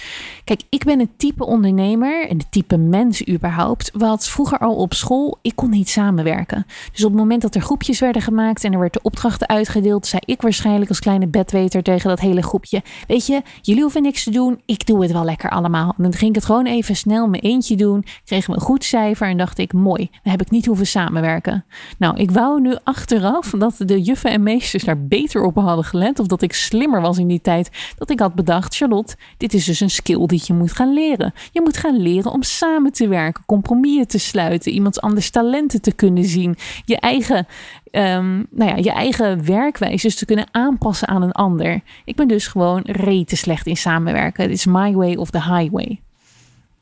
Kijk, 0.44 0.62
ik 0.70 0.84
ben 0.84 1.00
een 1.00 1.12
type 1.18 1.46
ondernemer 1.46 2.28
en 2.30 2.38
de 2.38 2.50
type 2.50 2.78
mens 2.78 3.28
überhaupt, 3.28 3.92
wat 3.94 4.28
vroeger 4.28 4.58
al 4.58 4.76
op 4.76 4.94
school, 4.94 5.38
ik 5.42 5.56
kon 5.56 5.70
niet 5.70 5.90
samenwerken. 5.90 6.66
Dus 6.92 7.04
op 7.04 7.12
het 7.12 7.20
moment 7.20 7.42
dat 7.42 7.56
er 7.56 7.62
groepjes 7.62 8.00
werden 8.00 8.22
gemaakt 8.22 8.64
en 8.64 8.74
er 8.74 8.80
werd 8.80 8.94
de 8.94 9.02
opdrachten 9.02 9.50
uitgedeeld, 9.50 10.08
zei 10.08 10.22
ik 10.26 10.42
waarschijnlijk 10.42 10.90
als 10.90 11.00
kleine 11.00 11.28
bedweter 11.28 11.84
tegen 11.84 12.10
dat 12.10 12.20
hele 12.20 12.42
groepje, 12.42 12.82
weet 13.08 13.26
je, 13.26 13.42
jullie 13.62 13.82
hoeven 13.82 14.02
niks 14.02 14.24
te 14.24 14.32
doen, 14.32 14.62
ik 14.66 14.86
doe 14.86 15.02
het 15.02 15.12
wel 15.12 15.26
lekker 15.26 15.50
allemaal. 15.50 15.94
En 15.98 16.04
dan 16.04 16.14
ging 16.14 16.30
ik 16.30 16.36
het 16.36 16.46
gewoon 16.46 16.66
even 16.66 16.96
snel 16.96 17.28
mijn 17.28 17.44
eentje 17.44 17.76
doen, 17.76 18.06
kreeg 18.26 18.48
me 18.48 18.54
een 18.54 18.62
goed 18.62 18.84
cijfer 18.84 19.28
en 19.28 19.38
dacht 19.38 19.58
ik, 19.58 19.74
mooi, 19.74 20.10
dan 20.24 20.32
heb 20.32 20.42
ik 20.42 20.50
niet 20.50 20.66
hoeven 20.66 20.88
samenwerken. 20.88 21.66
Nou, 21.98 22.18
ik 22.18 22.32
wou 22.32 22.62
nu 22.62 22.76
achteraf 22.84 23.50
dat 23.58 23.76
de 23.78 24.02
juffen 24.02 24.32
en 24.32 24.44
meesters 24.44 24.84
daar 24.84 25.08
beter 25.08 25.44
op 25.44 25.56
hadden 25.56 25.86
gelet 25.86 26.20
of 26.20 26.28
dat 26.28 26.42
ik 26.42 26.54
slimmer 26.54 27.01
was 27.02 27.18
in 27.18 27.28
die 27.28 27.42
tijd, 27.42 27.94
dat 27.98 28.10
ik 28.10 28.20
had 28.20 28.36
bedacht, 28.36 28.76
Charlotte, 28.76 29.16
dit 29.38 29.54
is 29.54 29.66
dus 29.66 29.80
een 29.80 29.90
skill 29.90 30.26
die 30.26 30.42
je 30.46 30.54
moet 30.54 30.72
gaan 30.72 30.94
leren. 30.94 31.34
Je 31.52 31.62
moet 31.62 31.78
gaan 31.78 31.98
leren 31.98 32.32
om 32.32 32.44
samen 32.44 32.92
te 32.92 33.08
werken, 33.08 33.44
compromissen 33.46 34.08
te 34.08 34.18
sluiten, 34.18 34.72
iemands 34.72 35.02
anders 35.02 35.30
talenten 35.30 35.82
te 35.82 35.92
kunnen 35.92 36.24
zien, 36.24 36.56
je 36.86 37.00
eigen, 37.00 37.48
um, 37.92 38.48
nou 38.50 38.70
ja, 38.70 38.76
je 38.76 38.92
eigen 38.92 39.46
werkwijzes 39.46 40.16
te 40.16 40.26
kunnen 40.26 40.48
aanpassen 40.52 41.08
aan 41.08 41.22
een 41.22 41.32
ander. 41.32 41.82
Ik 42.06 42.16
ben 42.16 42.28
dus 42.28 42.48
gewoon 42.48 42.82
rete 42.84 43.36
slecht 43.36 43.68
in 43.68 43.78
samenwerken. 43.78 44.44
Het 44.44 44.52
is 44.52 44.66
my 44.66 44.94
way 44.94 45.16
of 45.16 45.30
the 45.30 45.44
highway. 45.44 46.00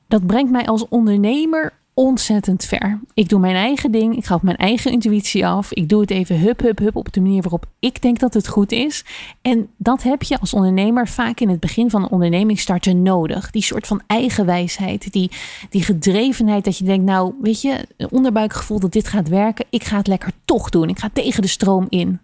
Dat 0.08 0.28
brengt 0.28 0.52
mij 0.52 0.66
als 0.66 0.88
ondernemer 0.88 1.74
ontzettend 2.00 2.66
ver. 2.66 3.00
Ik 3.14 3.30
doe 3.30 3.40
mijn 3.40 3.56
eigen 3.56 3.92
ding. 3.92 4.18
Ik 4.18 4.26
ga 4.26 4.36
op 4.36 4.42
mijn 4.42 4.58
eigen 4.58 4.92
intuïtie 4.92 5.48
af. 5.48 5.74
Ik 5.74 5.90
doe 5.90 6.02
het 6.02 6.10
even 6.12 6.40
hup, 6.40 6.60
hup, 6.60 6.80
hup 6.80 6.96
op 6.96 7.14
de 7.14 7.22
manier 7.22 7.42
waarop 7.42 7.66
ik 7.80 8.02
denk 8.02 8.20
dat 8.20 8.34
het 8.34 8.48
goed 8.48 8.72
is. 8.72 9.06
En 9.42 9.70
dat 9.78 10.04
heb 10.04 10.24
je 10.24 10.40
als 10.40 10.54
ondernemer 10.54 11.08
vaak 11.08 11.40
in 11.40 11.50
het 11.50 11.60
begin 11.60 11.90
van 11.90 12.04
een 12.04 12.10
onderneming 12.10 12.60
starten 12.60 13.02
nodig. 13.02 13.52
Die 13.52 13.64
soort 13.64 13.88
van 13.88 14.02
eigenwijsheid, 14.08 15.12
die, 15.12 15.32
die 15.70 15.84
gedrevenheid 15.84 16.64
dat 16.64 16.78
je 16.78 16.84
denkt, 16.84 17.06
nou 17.06 17.34
weet 17.42 17.62
je, 17.62 17.88
onderbuikgevoel 18.10 18.80
dat 18.80 18.92
dit 18.92 19.08
gaat 19.08 19.28
werken. 19.28 19.66
Ik 19.70 19.84
ga 19.84 19.98
het 19.98 20.08
lekker 20.08 20.32
toch 20.46 20.70
doen. 20.70 20.90
Ik 20.90 21.00
ga 21.00 21.10
tegen 21.14 21.42
de 21.42 21.48
stroom 21.48 21.86
in. 21.90 22.20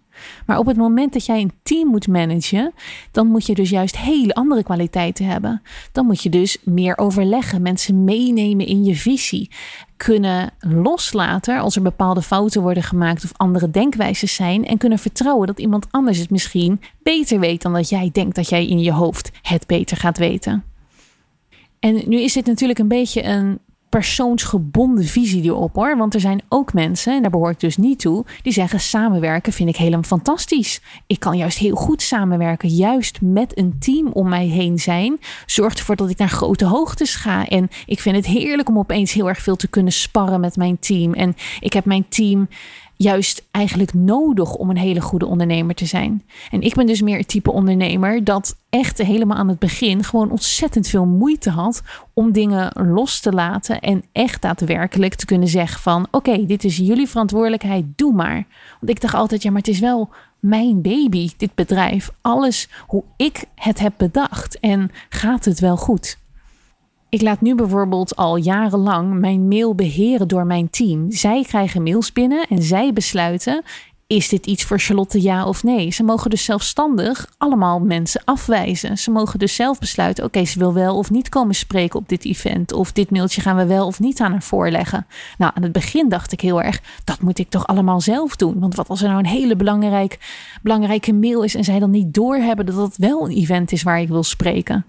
Maar 0.46 0.58
op 0.58 0.66
het 0.66 0.76
moment 0.76 1.12
dat 1.12 1.26
jij 1.26 1.40
een 1.40 1.52
team 1.62 1.88
moet 1.88 2.08
managen, 2.08 2.72
dan 3.10 3.26
moet 3.26 3.46
je 3.46 3.54
dus 3.54 3.70
juist 3.70 3.98
hele 3.98 4.34
andere 4.34 4.62
kwaliteiten 4.62 5.26
hebben. 5.26 5.62
Dan 5.92 6.06
moet 6.06 6.22
je 6.22 6.28
dus 6.28 6.58
meer 6.64 6.98
overleggen, 6.98 7.62
mensen 7.62 8.04
meenemen 8.04 8.66
in 8.66 8.84
je 8.84 8.94
visie, 8.94 9.50
kunnen 9.96 10.50
loslaten 10.58 11.58
als 11.60 11.76
er 11.76 11.82
bepaalde 11.82 12.22
fouten 12.22 12.62
worden 12.62 12.82
gemaakt 12.82 13.24
of 13.24 13.32
andere 13.36 13.70
denkwijzes 13.70 14.34
zijn 14.34 14.66
en 14.66 14.78
kunnen 14.78 14.98
vertrouwen 14.98 15.46
dat 15.46 15.58
iemand 15.58 15.86
anders 15.90 16.18
het 16.18 16.30
misschien 16.30 16.80
beter 17.02 17.40
weet 17.40 17.62
dan 17.62 17.72
dat 17.72 17.88
jij 17.88 18.10
denkt 18.12 18.36
dat 18.36 18.48
jij 18.48 18.66
in 18.66 18.80
je 18.80 18.92
hoofd 18.92 19.30
het 19.42 19.66
beter 19.66 19.96
gaat 19.96 20.18
weten. 20.18 20.64
En 21.80 22.02
nu 22.06 22.20
is 22.20 22.32
dit 22.32 22.46
natuurlijk 22.46 22.78
een 22.78 22.88
beetje 22.88 23.24
een 23.24 23.58
persoonsgebonden 23.96 25.04
visie 25.04 25.42
erop 25.42 25.74
hoor. 25.74 25.96
Want 25.96 26.14
er 26.14 26.20
zijn 26.20 26.42
ook 26.48 26.72
mensen, 26.72 27.14
en 27.14 27.22
daar 27.22 27.30
behoor 27.30 27.50
ik 27.50 27.60
dus 27.60 27.76
niet 27.76 27.98
toe, 27.98 28.24
die 28.42 28.52
zeggen 28.52 28.80
samenwerken 28.80 29.52
vind 29.52 29.68
ik 29.68 29.76
helemaal 29.76 30.02
fantastisch. 30.02 30.80
Ik 31.06 31.20
kan 31.20 31.36
juist 31.36 31.58
heel 31.58 31.74
goed 31.74 32.02
samenwerken, 32.02 32.68
juist 32.68 33.20
met 33.20 33.58
een 33.58 33.76
team 33.78 34.06
om 34.06 34.28
mij 34.28 34.46
heen 34.46 34.78
zijn. 34.78 35.18
Zorgt 35.46 35.78
ervoor 35.78 35.96
dat 35.96 36.10
ik 36.10 36.18
naar 36.18 36.28
grote 36.28 36.64
hoogtes 36.64 37.14
ga. 37.14 37.46
En 37.46 37.68
ik 37.86 38.00
vind 38.00 38.16
het 38.16 38.26
heerlijk 38.26 38.68
om 38.68 38.78
opeens 38.78 39.12
heel 39.12 39.28
erg 39.28 39.38
veel 39.38 39.56
te 39.56 39.68
kunnen 39.68 39.92
sparren 39.92 40.40
met 40.40 40.56
mijn 40.56 40.78
team. 40.78 41.14
En 41.14 41.34
ik 41.60 41.72
heb 41.72 41.84
mijn 41.84 42.08
team 42.08 42.48
juist 42.96 43.46
eigenlijk 43.50 43.94
nodig 43.94 44.54
om 44.54 44.70
een 44.70 44.76
hele 44.76 45.00
goede 45.00 45.26
ondernemer 45.26 45.74
te 45.74 45.86
zijn. 45.86 46.22
En 46.50 46.60
ik 46.60 46.74
ben 46.74 46.86
dus 46.86 47.02
meer 47.02 47.18
het 47.18 47.28
type 47.28 47.52
ondernemer 47.52 48.24
dat 48.24 48.56
echt 48.70 48.98
helemaal 48.98 49.36
aan 49.36 49.48
het 49.48 49.58
begin 49.58 50.04
gewoon 50.04 50.30
ontzettend 50.30 50.88
veel 50.88 51.06
moeite 51.06 51.50
had 51.50 51.82
om 52.14 52.32
dingen 52.32 52.70
los 52.74 53.20
te 53.20 53.32
laten 53.32 53.80
en 53.80 54.04
echt 54.12 54.42
daadwerkelijk 54.42 55.14
te 55.14 55.26
kunnen 55.26 55.48
zeggen 55.48 55.80
van 55.80 56.06
oké, 56.10 56.46
dit 56.46 56.64
is 56.64 56.76
jullie 56.76 57.08
verantwoordelijkheid, 57.08 57.84
doe 57.96 58.12
maar. 58.12 58.46
Want 58.80 58.90
ik 58.90 59.00
dacht 59.00 59.14
altijd 59.14 59.42
ja, 59.42 59.50
maar 59.50 59.60
het 59.60 59.68
is 59.68 59.80
wel 59.80 60.10
mijn 60.40 60.82
baby, 60.82 61.30
dit 61.36 61.54
bedrijf. 61.54 62.10
Alles 62.20 62.68
hoe 62.86 63.04
ik 63.16 63.44
het 63.54 63.78
heb 63.78 63.92
bedacht 63.96 64.60
en 64.60 64.90
gaat 65.08 65.44
het 65.44 65.60
wel 65.60 65.76
goed? 65.76 66.18
Ik 67.08 67.22
laat 67.22 67.40
nu 67.40 67.54
bijvoorbeeld 67.54 68.16
al 68.16 68.36
jarenlang 68.36 69.20
mijn 69.20 69.48
mail 69.48 69.74
beheren 69.74 70.28
door 70.28 70.46
mijn 70.46 70.70
team. 70.70 71.10
Zij 71.10 71.42
krijgen 71.42 71.82
mails 71.82 72.12
binnen 72.12 72.46
en 72.48 72.62
zij 72.62 72.92
besluiten: 72.92 73.62
is 74.06 74.28
dit 74.28 74.46
iets 74.46 74.64
voor 74.64 74.78
Charlotte 74.78 75.22
ja 75.22 75.46
of 75.46 75.62
nee? 75.62 75.90
Ze 75.90 76.02
mogen 76.02 76.30
dus 76.30 76.44
zelfstandig 76.44 77.32
allemaal 77.38 77.80
mensen 77.80 78.22
afwijzen. 78.24 78.98
Ze 78.98 79.10
mogen 79.10 79.38
dus 79.38 79.54
zelf 79.54 79.78
besluiten: 79.78 80.24
oké, 80.24 80.44
ze 80.44 80.58
wil 80.58 80.72
wel 80.72 80.96
of 80.96 81.10
niet 81.10 81.28
komen 81.28 81.54
spreken 81.54 81.98
op 81.98 82.08
dit 82.08 82.24
event. 82.24 82.72
Of 82.72 82.92
dit 82.92 83.10
mailtje 83.10 83.40
gaan 83.40 83.56
we 83.56 83.66
wel 83.66 83.86
of 83.86 84.00
niet 84.00 84.20
aan 84.20 84.30
haar 84.30 84.42
voorleggen. 84.42 85.06
Nou, 85.38 85.52
aan 85.54 85.62
het 85.62 85.72
begin 85.72 86.08
dacht 86.08 86.32
ik 86.32 86.40
heel 86.40 86.62
erg: 86.62 86.80
dat 87.04 87.20
moet 87.20 87.38
ik 87.38 87.50
toch 87.50 87.66
allemaal 87.66 88.00
zelf 88.00 88.36
doen? 88.36 88.58
Want 88.58 88.74
wat 88.74 88.88
als 88.88 89.02
er 89.02 89.08
nou 89.08 89.18
een 89.18 89.26
hele 89.26 89.56
belangrijk, 89.56 90.18
belangrijke 90.62 91.12
mail 91.12 91.42
is 91.42 91.54
en 91.54 91.64
zij 91.64 91.78
dan 91.78 91.90
niet 91.90 92.14
doorhebben 92.14 92.66
dat 92.66 92.76
het 92.76 92.96
wel 92.96 93.24
een 93.24 93.36
event 93.36 93.72
is 93.72 93.82
waar 93.82 94.00
ik 94.00 94.08
wil 94.08 94.24
spreken? 94.24 94.86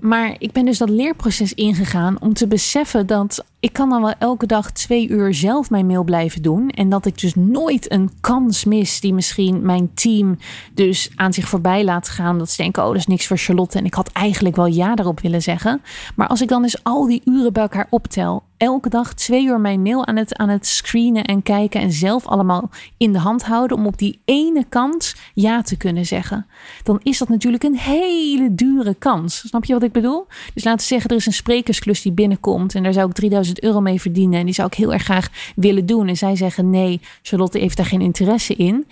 Maar 0.00 0.34
ik 0.38 0.52
ben 0.52 0.64
dus 0.64 0.78
dat 0.78 0.88
leerproces 0.88 1.54
ingegaan 1.54 2.20
om 2.20 2.34
te 2.34 2.46
beseffen 2.46 3.06
dat 3.06 3.44
ik 3.60 3.72
kan 3.72 3.88
dan 3.88 4.02
wel 4.02 4.14
elke 4.18 4.46
dag 4.46 4.72
twee 4.72 5.08
uur 5.08 5.34
zelf 5.34 5.70
mijn 5.70 5.86
mail 5.86 6.04
blijven 6.04 6.42
doen. 6.42 6.68
En 6.68 6.88
dat 6.88 7.06
ik 7.06 7.20
dus 7.20 7.34
nooit 7.34 7.92
een 7.92 8.10
kans 8.20 8.64
mis 8.64 9.00
die 9.00 9.14
misschien 9.14 9.62
mijn 9.62 9.94
team 9.94 10.38
dus 10.74 11.10
aan 11.14 11.32
zich 11.32 11.48
voorbij 11.48 11.84
laat 11.84 12.08
gaan. 12.08 12.38
Dat 12.38 12.50
ze 12.50 12.62
denken, 12.62 12.82
oh 12.82 12.88
dat 12.88 12.96
is 12.96 13.06
niks 13.06 13.26
voor 13.26 13.36
Charlotte. 13.36 13.78
En 13.78 13.84
ik 13.84 13.94
had 13.94 14.12
eigenlijk 14.12 14.56
wel 14.56 14.66
ja 14.66 14.94
daarop 14.94 15.20
willen 15.20 15.42
zeggen. 15.42 15.82
Maar 16.16 16.28
als 16.28 16.40
ik 16.40 16.48
dan 16.48 16.62
dus 16.62 16.84
al 16.84 17.06
die 17.06 17.22
uren 17.24 17.52
bij 17.52 17.62
elkaar 17.62 17.86
optel. 17.90 18.42
Elke 18.56 18.88
dag 18.88 19.14
twee 19.14 19.44
uur 19.44 19.60
mijn 19.60 19.82
mail 19.82 20.06
aan 20.06 20.16
het, 20.16 20.36
aan 20.36 20.48
het 20.48 20.66
screenen 20.66 21.24
en 21.24 21.42
kijken. 21.42 21.80
En 21.80 21.92
zelf 21.92 22.26
allemaal 22.26 22.70
in 22.96 23.12
de 23.12 23.18
hand 23.18 23.44
houden 23.44 23.76
om 23.76 23.86
op 23.86 23.98
die 23.98 24.20
ene 24.24 24.64
kans 24.68 25.16
ja 25.34 25.62
te 25.62 25.76
kunnen 25.76 26.06
zeggen. 26.06 26.46
Dan 26.82 27.00
is 27.02 27.18
dat 27.18 27.28
natuurlijk 27.28 27.62
een 27.62 27.78
hele 27.78 28.54
dure 28.54 28.94
kans. 28.94 29.48
Snap 29.48 29.64
je 29.64 29.72
wat 29.72 29.82
ik 29.82 29.89
bedoel? 29.92 30.26
Dus 30.54 30.64
laten 30.64 30.80
we 30.80 30.86
zeggen, 30.86 31.10
er 31.10 31.16
is 31.16 31.26
een 31.26 31.32
sprekersklus 31.32 32.02
die 32.02 32.12
binnenkomt. 32.12 32.74
En 32.74 32.82
daar 32.82 32.92
zou 32.92 33.08
ik 33.08 33.14
3000 33.14 33.62
euro 33.62 33.80
mee 33.80 34.00
verdienen. 34.00 34.38
En 34.38 34.44
die 34.44 34.54
zou 34.54 34.68
ik 34.68 34.74
heel 34.74 34.92
erg 34.92 35.02
graag 35.02 35.28
willen 35.56 35.86
doen. 35.86 36.08
En 36.08 36.16
zij 36.16 36.36
zeggen 36.36 36.70
nee, 36.70 37.00
Charlotte 37.22 37.58
heeft 37.58 37.76
daar 37.76 37.86
geen 37.86 38.00
interesse 38.00 38.54
in. 38.54 38.86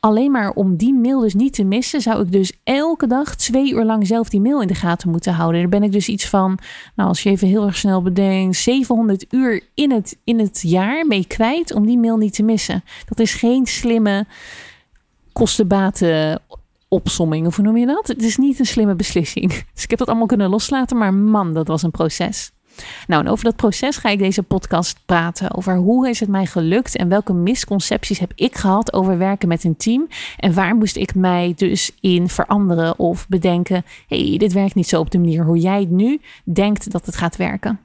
Alleen 0.00 0.30
maar 0.30 0.50
om 0.50 0.76
die 0.76 0.94
mail 0.94 1.20
dus 1.20 1.34
niet 1.34 1.52
te 1.52 1.64
missen, 1.64 2.00
zou 2.00 2.22
ik 2.22 2.32
dus 2.32 2.52
elke 2.64 3.06
dag 3.06 3.36
twee 3.36 3.72
uur 3.72 3.84
lang 3.84 4.06
zelf 4.06 4.28
die 4.28 4.40
mail 4.40 4.62
in 4.62 4.68
de 4.68 4.74
gaten 4.74 5.10
moeten 5.10 5.32
houden. 5.32 5.60
Daar 5.60 5.68
ben 5.68 5.82
ik 5.82 5.92
dus 5.92 6.08
iets 6.08 6.28
van, 6.28 6.58
nou 6.94 7.08
als 7.08 7.22
je 7.22 7.30
even 7.30 7.48
heel 7.48 7.66
erg 7.66 7.76
snel 7.76 8.02
bedenkt, 8.02 8.56
700 8.56 9.26
uur 9.30 9.62
in 9.74 9.92
het, 9.92 10.16
in 10.24 10.38
het 10.38 10.62
jaar 10.62 11.06
mee 11.06 11.26
kwijt 11.26 11.74
om 11.74 11.86
die 11.86 11.98
mail 11.98 12.16
niet 12.16 12.34
te 12.34 12.42
missen. 12.42 12.84
Dat 13.08 13.18
is 13.18 13.34
geen 13.34 13.66
slimme 13.66 14.26
kostenbaten 15.32 16.40
opsomming, 16.88 17.46
of 17.46 17.56
hoe 17.56 17.64
noem 17.64 17.76
je 17.76 17.86
dat? 17.86 18.06
Het 18.06 18.22
is 18.22 18.36
niet 18.36 18.58
een 18.58 18.66
slimme 18.66 18.94
beslissing. 18.94 19.64
Dus 19.74 19.84
ik 19.84 19.90
heb 19.90 19.98
dat 19.98 20.08
allemaal 20.08 20.26
kunnen 20.26 20.50
loslaten, 20.50 20.96
maar 20.96 21.14
man, 21.14 21.52
dat 21.52 21.68
was 21.68 21.82
een 21.82 21.90
proces. 21.90 22.50
Nou, 23.06 23.24
en 23.24 23.30
over 23.30 23.44
dat 23.44 23.56
proces 23.56 23.96
ga 23.96 24.08
ik 24.08 24.18
deze 24.18 24.42
podcast 24.42 24.98
praten. 25.06 25.54
Over 25.56 25.76
hoe 25.76 26.08
is 26.08 26.20
het 26.20 26.28
mij 26.28 26.46
gelukt 26.46 26.96
en 26.96 27.08
welke 27.08 27.32
misconcepties 27.32 28.18
heb 28.18 28.32
ik 28.34 28.56
gehad 28.56 28.92
over 28.92 29.18
werken 29.18 29.48
met 29.48 29.64
een 29.64 29.76
team. 29.76 30.08
En 30.36 30.54
waar 30.54 30.76
moest 30.76 30.96
ik 30.96 31.14
mij 31.14 31.52
dus 31.56 31.92
in 32.00 32.28
veranderen 32.28 32.98
of 32.98 33.28
bedenken: 33.28 33.84
hé, 34.06 34.28
hey, 34.28 34.38
dit 34.38 34.52
werkt 34.52 34.74
niet 34.74 34.88
zo 34.88 35.00
op 35.00 35.10
de 35.10 35.18
manier 35.18 35.44
hoe 35.44 35.58
jij 35.58 35.86
nu 35.90 36.20
denkt 36.44 36.90
dat 36.90 37.06
het 37.06 37.16
gaat 37.16 37.36
werken. 37.36 37.80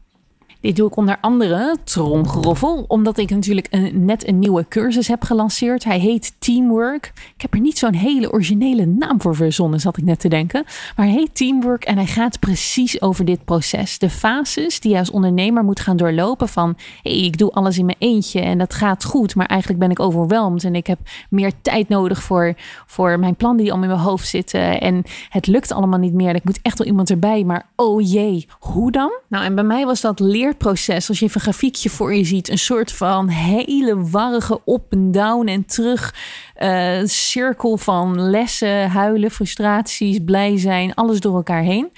Dit 0.62 0.76
doe 0.76 0.88
ik 0.88 0.96
onder 0.96 1.18
andere, 1.22 1.76
tromgeroffel, 1.84 2.86
omdat 2.88 3.18
ik 3.18 3.30
natuurlijk 3.30 3.94
net 3.94 4.28
een 4.28 4.40
nieuwe 4.40 4.66
cursus 4.68 5.08
heb 5.08 5.24
gelanceerd. 5.24 5.84
Hij 5.84 6.00
heet 6.00 6.34
Teamwork. 6.40 7.12
Ik 7.36 7.42
heb 7.42 7.54
er 7.54 7.60
niet 7.60 7.78
zo'n 7.78 7.94
hele 7.94 8.32
originele 8.32 8.86
naam 8.86 9.22
voor 9.22 9.36
verzonnen, 9.36 9.80
zat 9.80 9.98
ik 9.98 10.04
net 10.04 10.20
te 10.20 10.28
denken. 10.28 10.64
Maar 10.96 11.06
hij 11.06 11.16
heet 11.16 11.36
Teamwork 11.36 11.84
en 11.84 11.96
hij 11.96 12.06
gaat 12.06 12.40
precies 12.40 13.02
over 13.02 13.26
dit 13.26 13.46
proces. 13.46 14.00
De 14.00 14.10
fases 14.10 14.80
die 14.80 14.92
je 14.92 14.98
als 14.98 15.12
ondernemer 15.12 15.64
moet 15.64 15.80
gaan 15.80 15.98
doorlopen 15.98 16.48
van... 16.48 16.76
hey, 17.04 17.18
ik 17.18 17.38
doe 17.38 17.52
alles 17.52 17.78
in 17.78 17.86
mijn 17.86 17.98
eentje 18.00 18.40
en 18.40 18.58
dat 18.58 18.74
gaat 18.74 19.04
goed, 19.04 19.36
maar 19.36 19.46
eigenlijk 19.46 19.80
ben 19.80 19.92
ik 19.92 20.00
overweldigd 20.00 20.64
en 20.64 20.76
ik 20.76 20.88
heb 20.88 21.00
meer 21.30 21.52
tijd 21.62 21.90
nodig 21.90 22.24
voor, 22.24 22.54
voor 22.86 23.20
mijn 23.20 23.36
plannen 23.36 23.64
die 23.64 23.74
al 23.74 23.82
in 23.82 23.88
mijn 23.88 24.00
hoofd 24.00 24.28
zitten. 24.28 24.82
En 24.82 25.04
het 25.30 25.48
lukt 25.48 25.72
allemaal 25.72 26.00
niet 26.00 26.14
meer. 26.14 26.36
Ik 26.36 26.44
moet 26.44 26.60
echt 26.62 26.78
wel 26.78 26.88
iemand 26.88 27.10
erbij, 27.10 27.44
maar 27.44 27.66
oh 27.76 28.12
jee, 28.12 28.48
hoe 28.60 28.92
dan? 28.92 29.12
Nou, 29.28 29.46
en 29.46 29.56
bij 29.56 29.64
mij 29.64 29.86
was 29.86 30.02
dat 30.02 30.20
leer 30.20 30.50
proces 30.58 31.10
als 31.10 31.20
je 31.20 31.26
even 31.26 31.38
een 31.38 31.42
grafiekje 31.42 31.90
voor 31.90 32.14
je 32.14 32.24
ziet, 32.24 32.50
een 32.50 32.58
soort 32.58 32.92
van 32.92 33.28
hele 33.28 34.10
warrige 34.10 34.62
op 34.66 34.92
en 34.92 35.12
down 35.12 35.48
en 35.48 35.66
terug 35.66 36.16
uh, 36.58 37.00
cirkel 37.04 37.78
van 37.78 38.20
lessen, 38.30 38.90
huilen, 38.90 39.32
frustraties, 39.32 40.20
blij 40.26 40.58
zijn, 40.58 40.94
alles 40.94 41.20
door 41.20 41.36
elkaar 41.36 41.64
heen. 41.64 41.92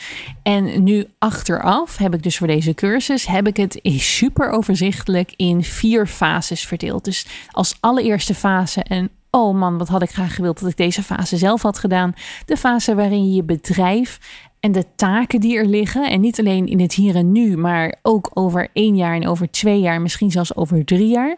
En 0.44 0.84
nu 0.84 1.06
achteraf 1.20 1.98
heb 1.98 2.14
ik 2.14 2.24
dus 2.24 2.38
voor 2.38 2.48
deze 2.48 2.74
cursus 2.74 3.26
heb 3.26 3.48
ik 3.48 3.58
het 3.58 3.80
super 3.84 4.50
overzichtelijk 4.50 5.34
in 5.36 5.64
vier 5.64 6.08
fases 6.08 6.66
verdeeld. 6.66 7.06
Dus 7.06 7.26
als 7.52 7.78
allereerste 7.80 8.36
fase 8.36 8.86
een 8.88 9.10
oh 9.36 9.56
man, 9.56 9.78
wat 9.78 9.88
had 9.88 10.02
ik 10.02 10.10
graag 10.10 10.36
gewild 10.36 10.60
dat 10.60 10.70
ik 10.70 10.78
deze 10.78 11.04
fase 11.04 11.38
zelf 11.38 11.62
had 11.62 11.80
gedaan. 11.80 12.14
De 12.46 12.58
fase 12.58 12.96
waarin 12.96 13.26
je 13.26 13.36
je 13.36 13.44
bedrijf 13.44 14.20
en 14.64 14.72
de 14.72 14.86
taken 14.96 15.40
die 15.40 15.58
er 15.58 15.66
liggen, 15.66 16.10
en 16.10 16.22
niet 16.22 16.40
alleen 16.40 16.68
in 16.68 16.80
het 16.80 16.94
hier 16.94 17.16
en 17.16 17.32
nu, 17.32 17.58
maar 17.58 17.96
ook 18.02 18.32
over 18.34 18.70
één 18.74 18.96
jaar 18.96 19.16
en 19.16 19.28
over 19.28 19.52
twee 19.52 19.80
jaar, 19.80 20.02
misschien 20.02 20.32
zelfs 20.32 20.56
over 20.56 20.86
drie 20.86 21.08
jaar, 21.08 21.38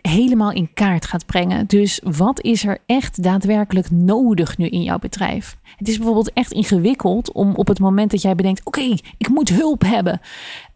helemaal 0.00 0.52
in 0.52 0.72
kaart 0.74 1.06
gaat 1.06 1.26
brengen. 1.26 1.66
Dus 1.66 2.00
wat 2.04 2.42
is 2.42 2.64
er 2.64 2.78
echt 2.86 3.22
daadwerkelijk 3.22 3.90
nodig 3.90 4.58
nu 4.58 4.66
in 4.66 4.82
jouw 4.82 4.98
bedrijf? 4.98 5.56
Het 5.76 5.88
is 5.88 5.96
bijvoorbeeld 5.96 6.32
echt 6.32 6.52
ingewikkeld 6.52 7.32
om 7.32 7.54
op 7.54 7.68
het 7.68 7.78
moment 7.78 8.10
dat 8.10 8.22
jij 8.22 8.34
bedenkt: 8.34 8.66
oké, 8.66 8.94
ik 9.18 9.28
moet 9.28 9.48
hulp 9.48 9.82
hebben, 9.82 10.20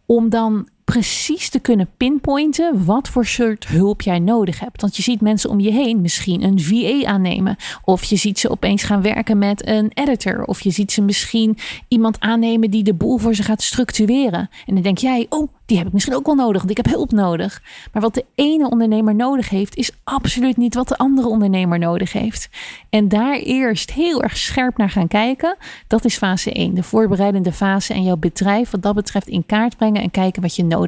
om 0.06 0.28
dan 0.28 0.68
precies 0.90 1.49
te 1.49 1.59
kunnen 1.59 1.90
pinpointen 1.97 2.85
wat 2.85 3.09
voor 3.09 3.26
soort 3.26 3.66
hulp 3.66 4.02
jij 4.02 4.18
nodig 4.18 4.61
hebt. 4.61 4.80
Want 4.80 4.97
je 4.97 5.02
ziet 5.02 5.20
mensen 5.20 5.50
om 5.50 5.61
je 5.61 5.73
heen 5.73 6.00
misschien 6.00 6.42
een 6.42 6.61
VA 6.61 7.09
aannemen. 7.09 7.56
Of 7.85 8.04
je 8.04 8.16
ziet 8.16 8.38
ze 8.38 8.50
opeens 8.50 8.82
gaan 8.82 9.02
werken 9.02 9.38
met 9.38 9.66
een 9.68 9.90
editor. 9.94 10.44
Of 10.44 10.61
je 10.61 10.70
ziet 10.70 10.92
ze 10.92 11.02
misschien 11.02 11.59
iemand 11.88 12.20
aannemen 12.20 12.70
die 12.70 12.82
de 12.82 12.94
boel 12.94 13.18
voor 13.18 13.35
ze 13.35 13.42
gaat 13.42 13.62
structureren. 13.62 14.50
En 14.66 14.75
dan 14.75 14.82
denk 14.82 14.99
jij, 14.99 15.26
oh, 15.28 15.49
die 15.70 15.78
heb 15.78 15.87
ik 15.87 15.92
misschien 15.92 16.14
ook 16.14 16.26
wel 16.26 16.35
nodig, 16.35 16.59
want 16.59 16.70
ik 16.70 16.76
heb 16.76 16.94
hulp 16.94 17.11
nodig. 17.11 17.62
Maar 17.92 18.02
wat 18.02 18.14
de 18.14 18.25
ene 18.35 18.70
ondernemer 18.70 19.14
nodig 19.14 19.49
heeft, 19.49 19.76
is 19.76 19.90
absoluut 20.04 20.56
niet 20.56 20.75
wat 20.75 20.88
de 20.88 20.97
andere 20.97 21.28
ondernemer 21.28 21.78
nodig 21.78 22.12
heeft. 22.12 22.49
En 22.88 23.09
daar 23.09 23.37
eerst 23.37 23.92
heel 23.92 24.23
erg 24.23 24.37
scherp 24.37 24.76
naar 24.76 24.90
gaan 24.90 25.09
kijken, 25.09 25.56
dat 25.87 26.04
is 26.04 26.16
fase 26.16 26.52
1, 26.52 26.75
de 26.75 26.82
voorbereidende 26.82 27.52
fase 27.52 27.94
en 27.94 28.02
jouw 28.02 28.16
bedrijf 28.16 28.70
wat 28.70 28.82
dat 28.82 28.94
betreft 28.94 29.28
in 29.28 29.47
kaart 29.47 29.76
brengen 29.76 30.02
en 30.02 30.11
kijken 30.11 30.42
wat 30.42 30.56
je 30.56 30.64
nodig 30.64 30.78
hebt. 30.78 30.80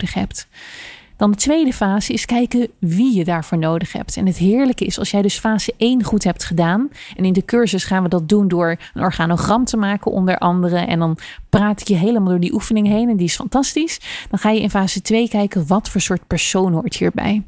Dan 1.22 1.30
de 1.30 1.36
tweede 1.36 1.72
fase 1.72 2.12
is 2.12 2.24
kijken 2.24 2.68
wie 2.78 3.16
je 3.16 3.24
daarvoor 3.24 3.58
nodig 3.58 3.92
hebt. 3.92 4.16
En 4.16 4.26
het 4.26 4.36
heerlijke 4.36 4.84
is 4.84 4.98
als 4.98 5.10
jij 5.10 5.22
dus 5.22 5.38
fase 5.38 5.74
1 5.76 6.04
goed 6.04 6.24
hebt 6.24 6.44
gedaan. 6.44 6.90
En 7.16 7.24
in 7.24 7.32
de 7.32 7.44
cursus 7.44 7.84
gaan 7.84 8.02
we 8.02 8.08
dat 8.08 8.28
doen 8.28 8.48
door 8.48 8.76
een 8.94 9.02
organogram 9.02 9.64
te 9.64 9.76
maken 9.76 10.10
onder 10.10 10.38
andere. 10.38 10.76
En 10.78 10.98
dan 10.98 11.18
praat 11.48 11.80
ik 11.80 11.88
je 11.88 11.94
helemaal 11.94 12.28
door 12.28 12.40
die 12.40 12.52
oefening 12.52 12.86
heen 12.86 13.08
en 13.08 13.16
die 13.16 13.26
is 13.26 13.34
fantastisch. 13.34 14.00
Dan 14.30 14.38
ga 14.38 14.50
je 14.50 14.60
in 14.60 14.70
fase 14.70 15.02
2 15.02 15.28
kijken 15.28 15.66
wat 15.66 15.88
voor 15.88 16.00
soort 16.00 16.26
persoon 16.26 16.72
hoort 16.72 16.96
hierbij. 16.96 17.42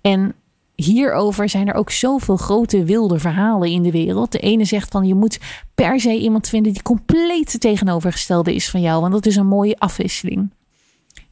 En 0.00 0.34
hierover 0.74 1.48
zijn 1.48 1.68
er 1.68 1.74
ook 1.74 1.90
zoveel 1.90 2.36
grote 2.36 2.84
wilde 2.84 3.18
verhalen 3.18 3.70
in 3.70 3.82
de 3.82 3.90
wereld. 3.90 4.32
De 4.32 4.38
ene 4.38 4.64
zegt 4.64 4.90
van 4.90 5.06
je 5.06 5.14
moet 5.14 5.40
per 5.74 6.00
se 6.00 6.18
iemand 6.18 6.48
vinden 6.48 6.72
die 6.72 6.82
compleet 6.82 7.60
tegenovergestelde 7.60 8.54
is 8.54 8.70
van 8.70 8.80
jou, 8.80 9.00
want 9.00 9.12
dat 9.12 9.26
is 9.26 9.36
een 9.36 9.46
mooie 9.46 9.78
afwisseling. 9.78 10.50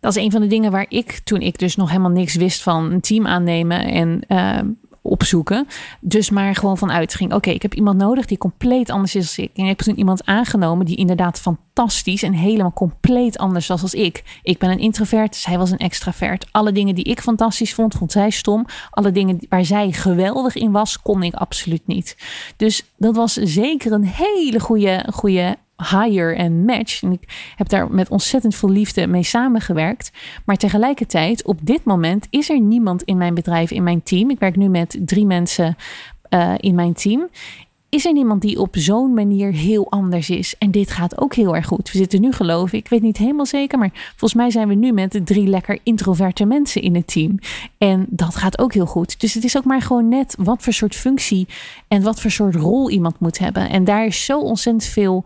Dat 0.00 0.16
is 0.16 0.22
een 0.22 0.30
van 0.30 0.40
de 0.40 0.46
dingen 0.46 0.70
waar 0.70 0.86
ik, 0.88 1.20
toen 1.24 1.40
ik 1.40 1.58
dus 1.58 1.76
nog 1.76 1.88
helemaal 1.88 2.10
niks 2.10 2.34
wist 2.34 2.62
van 2.62 2.92
een 2.92 3.00
team 3.00 3.26
aannemen 3.26 3.84
en 3.84 4.22
uh, 4.28 4.58
opzoeken, 5.02 5.66
dus 6.00 6.30
maar 6.30 6.54
gewoon 6.54 6.78
van 6.78 6.90
uitging. 6.90 7.32
Oké, 7.34 7.50
ik 7.50 7.62
heb 7.62 7.74
iemand 7.74 7.98
nodig 7.98 8.26
die 8.26 8.38
compleet 8.38 8.90
anders 8.90 9.14
is 9.14 9.36
dan 9.36 9.44
ik. 9.44 9.50
En 9.54 9.62
ik 9.62 9.68
heb 9.68 9.78
toen 9.78 9.98
iemand 9.98 10.26
aangenomen 10.26 10.86
die 10.86 10.96
inderdaad 10.96 11.40
fantastisch 11.40 12.22
en 12.22 12.32
helemaal 12.32 12.72
compleet 12.72 13.38
anders 13.38 13.66
was 13.66 13.82
als 13.82 13.94
ik. 13.94 14.40
Ik 14.42 14.58
ben 14.58 14.70
een 14.70 14.78
introvert, 14.78 15.36
zij 15.36 15.58
was 15.58 15.70
een 15.70 15.78
extravert. 15.78 16.46
Alle 16.50 16.72
dingen 16.72 16.94
die 16.94 17.04
ik 17.04 17.20
fantastisch 17.20 17.74
vond, 17.74 17.94
vond 17.94 18.12
zij 18.12 18.30
stom. 18.30 18.66
Alle 18.90 19.12
dingen 19.12 19.38
waar 19.48 19.64
zij 19.64 19.92
geweldig 19.92 20.54
in 20.54 20.70
was, 20.70 21.02
kon 21.02 21.22
ik 21.22 21.34
absoluut 21.34 21.86
niet. 21.86 22.16
Dus 22.56 22.82
dat 22.96 23.16
was 23.16 23.32
zeker 23.32 23.92
een 23.92 24.06
hele 24.06 24.60
goede, 24.60 25.06
goede 25.12 25.56
hire 25.90 26.34
en 26.34 26.64
match. 26.64 27.02
En 27.02 27.12
ik 27.12 27.52
heb 27.56 27.68
daar 27.68 27.90
met 27.90 28.08
ontzettend 28.08 28.54
veel 28.54 28.70
liefde 28.70 29.06
mee 29.06 29.22
samengewerkt. 29.22 30.12
Maar 30.44 30.56
tegelijkertijd, 30.56 31.44
op 31.44 31.58
dit 31.62 31.84
moment, 31.84 32.26
is 32.30 32.50
er 32.50 32.60
niemand 32.60 33.02
in 33.02 33.16
mijn 33.16 33.34
bedrijf, 33.34 33.70
in 33.70 33.82
mijn 33.82 34.02
team. 34.02 34.30
Ik 34.30 34.38
werk 34.38 34.56
nu 34.56 34.68
met 34.68 34.98
drie 35.04 35.26
mensen 35.26 35.76
uh, 36.30 36.54
in 36.56 36.74
mijn 36.74 36.92
team. 36.92 37.28
Is 37.90 38.06
er 38.06 38.12
niemand 38.12 38.42
die 38.42 38.60
op 38.60 38.76
zo'n 38.76 39.14
manier 39.14 39.52
heel 39.52 39.90
anders 39.90 40.30
is? 40.30 40.54
En 40.58 40.70
dit 40.70 40.90
gaat 40.90 41.20
ook 41.20 41.34
heel 41.34 41.56
erg 41.56 41.66
goed. 41.66 41.90
We 41.92 41.98
zitten 41.98 42.20
nu, 42.20 42.32
geloof 42.32 42.72
ik, 42.72 42.78
ik 42.78 42.88
weet 42.88 43.02
niet 43.02 43.16
helemaal 43.16 43.46
zeker, 43.46 43.78
maar 43.78 43.90
volgens 44.08 44.34
mij 44.34 44.50
zijn 44.50 44.68
we 44.68 44.74
nu 44.74 44.92
met 44.92 45.20
drie 45.24 45.46
lekker 45.46 45.78
introverte 45.82 46.44
mensen 46.44 46.82
in 46.82 46.94
het 46.94 47.06
team. 47.06 47.38
En 47.78 48.06
dat 48.08 48.36
gaat 48.36 48.58
ook 48.58 48.74
heel 48.74 48.86
goed. 48.86 49.20
Dus 49.20 49.34
het 49.34 49.44
is 49.44 49.56
ook 49.56 49.64
maar 49.64 49.82
gewoon 49.82 50.08
net 50.08 50.34
wat 50.38 50.62
voor 50.62 50.72
soort 50.72 50.94
functie 50.94 51.48
en 51.88 52.02
wat 52.02 52.20
voor 52.20 52.30
soort 52.30 52.54
rol 52.54 52.90
iemand 52.90 53.20
moet 53.20 53.38
hebben. 53.38 53.68
En 53.68 53.84
daar 53.84 54.06
is 54.06 54.24
zo 54.24 54.40
ontzettend 54.40 54.84
veel 54.84 55.24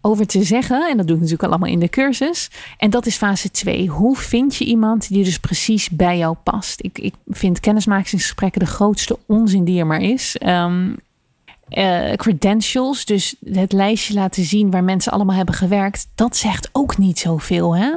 over 0.00 0.26
te 0.26 0.42
zeggen. 0.42 0.88
En 0.90 0.96
dat 0.96 1.06
doe 1.06 1.16
ik 1.16 1.22
natuurlijk 1.22 1.48
allemaal 1.48 1.68
in 1.68 1.78
de 1.78 1.88
cursus. 1.88 2.50
En 2.76 2.90
dat 2.90 3.06
is 3.06 3.16
fase 3.16 3.50
2. 3.50 3.88
Hoe 3.88 4.16
vind 4.16 4.56
je 4.56 4.64
iemand 4.64 5.08
die 5.08 5.24
dus 5.24 5.38
precies 5.38 5.90
bij 5.90 6.18
jou 6.18 6.36
past? 6.42 6.84
Ik, 6.84 6.98
ik 6.98 7.14
vind 7.26 7.60
kennismakingsgesprekken 7.60 8.60
de 8.60 8.66
grootste 8.66 9.18
onzin 9.26 9.64
die 9.64 9.80
er 9.80 9.86
maar 9.86 10.02
is. 10.02 10.36
Um, 10.46 10.96
uh, 11.70 12.12
credentials, 12.12 13.04
dus 13.04 13.34
het 13.44 13.72
lijstje 13.72 14.14
laten 14.14 14.44
zien 14.44 14.70
waar 14.70 14.84
mensen 14.84 15.12
allemaal 15.12 15.36
hebben 15.36 15.54
gewerkt, 15.54 16.08
dat 16.14 16.36
zegt 16.36 16.68
ook 16.72 16.98
niet 16.98 17.18
zoveel. 17.18 17.76
Hè? 17.76 17.92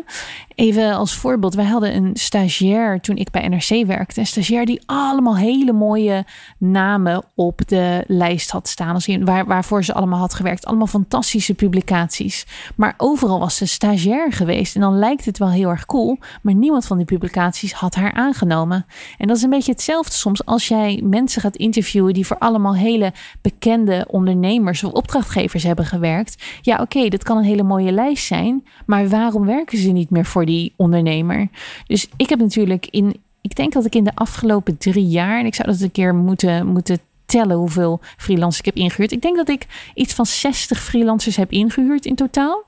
Even 0.55 0.93
als 0.93 1.15
voorbeeld, 1.15 1.53
wij 1.53 1.65
hadden 1.65 1.95
een 1.95 2.11
stagiair 2.13 2.99
toen 2.99 3.15
ik 3.15 3.31
bij 3.31 3.47
NRC 3.47 3.85
werkte. 3.85 4.19
Een 4.19 4.25
stagiair 4.25 4.65
die 4.65 4.81
allemaal 4.85 5.37
hele 5.37 5.73
mooie 5.73 6.25
namen 6.57 7.23
op 7.35 7.61
de 7.67 8.03
lijst 8.07 8.51
had 8.51 8.67
staan. 8.67 8.93
Als 8.93 9.17
waar, 9.19 9.45
waarvoor 9.45 9.83
ze 9.83 9.93
allemaal 9.93 10.19
had 10.19 10.33
gewerkt. 10.33 10.65
Allemaal 10.65 10.87
fantastische 10.87 11.53
publicaties. 11.53 12.45
Maar 12.75 12.93
overal 12.97 13.39
was 13.39 13.57
ze 13.57 13.65
stagiair 13.67 14.31
geweest. 14.31 14.75
En 14.75 14.81
dan 14.81 14.97
lijkt 14.99 15.25
het 15.25 15.37
wel 15.37 15.51
heel 15.51 15.69
erg 15.69 15.85
cool. 15.85 16.17
Maar 16.41 16.53
niemand 16.53 16.85
van 16.85 16.97
die 16.97 17.05
publicaties 17.05 17.73
had 17.73 17.95
haar 17.95 18.13
aangenomen. 18.13 18.85
En 19.17 19.27
dat 19.27 19.37
is 19.37 19.43
een 19.43 19.49
beetje 19.49 19.71
hetzelfde 19.71 20.13
soms 20.13 20.45
als 20.45 20.67
jij 20.67 21.01
mensen 21.03 21.41
gaat 21.41 21.55
interviewen 21.55 22.13
die 22.13 22.25
voor 22.25 22.37
allemaal 22.37 22.75
hele 22.75 23.13
bekende 23.41 23.61
ondernemers 24.07 24.83
of 24.83 24.91
opdrachtgevers 24.91 25.63
hebben 25.63 25.85
gewerkt. 25.85 26.43
Ja, 26.61 26.77
oké, 26.81 27.07
dat 27.07 27.23
kan 27.23 27.37
een 27.37 27.43
hele 27.43 27.63
mooie 27.63 27.91
lijst 27.91 28.25
zijn. 28.25 28.63
Maar 28.85 29.07
waarom 29.09 29.45
werken 29.45 29.77
ze 29.77 29.91
niet 29.91 30.09
meer 30.09 30.25
voor 30.25 30.45
die 30.45 30.73
ondernemer. 30.75 31.47
Dus 31.87 32.07
ik 32.17 32.29
heb 32.29 32.39
natuurlijk 32.39 32.87
in, 32.89 33.21
ik 33.41 33.55
denk 33.55 33.73
dat 33.73 33.85
ik 33.85 33.95
in 33.95 34.03
de 34.03 34.15
afgelopen 34.15 34.77
drie 34.77 35.07
jaar, 35.07 35.39
en 35.39 35.45
ik 35.45 35.55
zou 35.55 35.67
dat 35.67 35.79
een 35.79 35.91
keer 35.91 36.15
moeten, 36.15 36.67
moeten 36.67 36.99
tellen 37.25 37.57
hoeveel 37.57 37.99
freelancers 38.17 38.59
ik 38.59 38.65
heb 38.65 38.75
ingehuurd. 38.75 39.11
Ik 39.11 39.21
denk 39.21 39.35
dat 39.35 39.49
ik 39.49 39.65
iets 39.93 40.13
van 40.13 40.25
60 40.25 40.83
freelancers 40.83 41.35
heb 41.35 41.51
ingehuurd 41.51 42.05
in 42.05 42.15
totaal. 42.15 42.63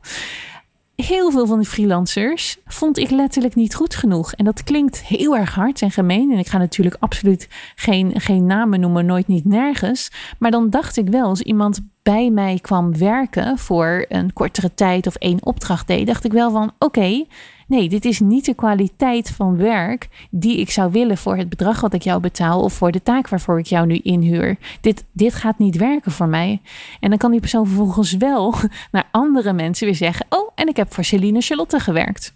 Heel 0.96 1.32
veel 1.32 1.48
van 1.48 1.60
die 1.60 1.68
freelancers 1.68 2.58
vond 2.66 2.98
ik 2.98 3.10
letterlijk 3.10 3.56
niet 3.56 3.76
goed 3.76 3.96
genoeg. 3.96 4.34
En 4.34 4.46
dat 4.46 4.64
klinkt 4.64 5.04
heel 5.04 5.36
erg 5.38 5.56
hard 5.56 5.82
en 5.82 5.92
gemeen. 5.92 6.32
En 6.32 6.38
ik 6.38 6.48
ga 6.48 6.58
natuurlijk 6.58 6.96
absoluut 7.00 7.48
geen, 7.76 8.22
geen 8.22 8.46
namen 8.46 8.80
noemen, 8.80 9.06
nooit 9.06 9.28
niet 9.28 9.46
nergens. 9.46 10.12
Maar 10.40 10.52
dan 10.52 10.70
dacht 10.70 10.98
ik 10.98 11.10
wel, 11.10 11.28
als 11.28 11.42
iemand 11.42 11.82
bij 12.04 12.30
mij 12.30 12.60
kwam 12.62 12.98
werken 12.98 13.58
voor 13.58 14.06
een 14.10 14.34
kortere 14.34 14.74
tijd 14.74 15.08
of 15.08 15.16
één 15.16 15.46
opdracht 15.46 15.88
deed, 15.88 16.08
dacht 16.08 16.24
ik 16.24 16.32
wel 16.32 16.52
van 16.52 16.72
oké, 16.80 17.26
Nee, 17.68 17.90
dit 17.90 18.06
is 18.06 18.20
niet 18.20 18.46
de 18.46 18.54
kwaliteit 18.54 19.30
van 19.30 19.58
werk 19.58 20.28
die 20.32 20.60
ik 20.60 20.70
zou 20.72 20.92
willen 20.92 21.18
voor 21.18 21.38
het 21.38 21.50
bedrag 21.50 21.82
wat 21.82 21.94
ik 21.94 22.02
jou 22.02 22.20
betaal 22.22 22.62
of 22.62 22.74
voor 22.74 22.92
de 22.92 23.04
taak 23.04 23.30
waarvoor 23.30 23.60
ik 23.60 23.66
jou 23.66 23.86
nu 23.86 23.98
inhuur. 23.98 24.58
Dit, 24.82 25.06
dit 25.12 25.34
gaat 25.34 25.58
niet 25.58 25.78
werken 25.78 26.12
voor 26.12 26.28
mij. 26.28 26.62
En 27.00 27.10
dan 27.10 27.18
kan 27.18 27.32
die 27.32 27.40
persoon 27.40 27.68
vervolgens 27.68 28.18
wel 28.18 28.54
naar 28.92 29.08
andere 29.12 29.54
mensen 29.54 29.86
weer 29.86 29.96
zeggen: 29.96 30.26
Oh, 30.30 30.52
en 30.56 30.68
ik 30.68 30.76
heb 30.76 30.94
voor 30.94 31.04
Celine 31.04 31.42
Charlotte 31.42 31.80
gewerkt. 31.80 32.34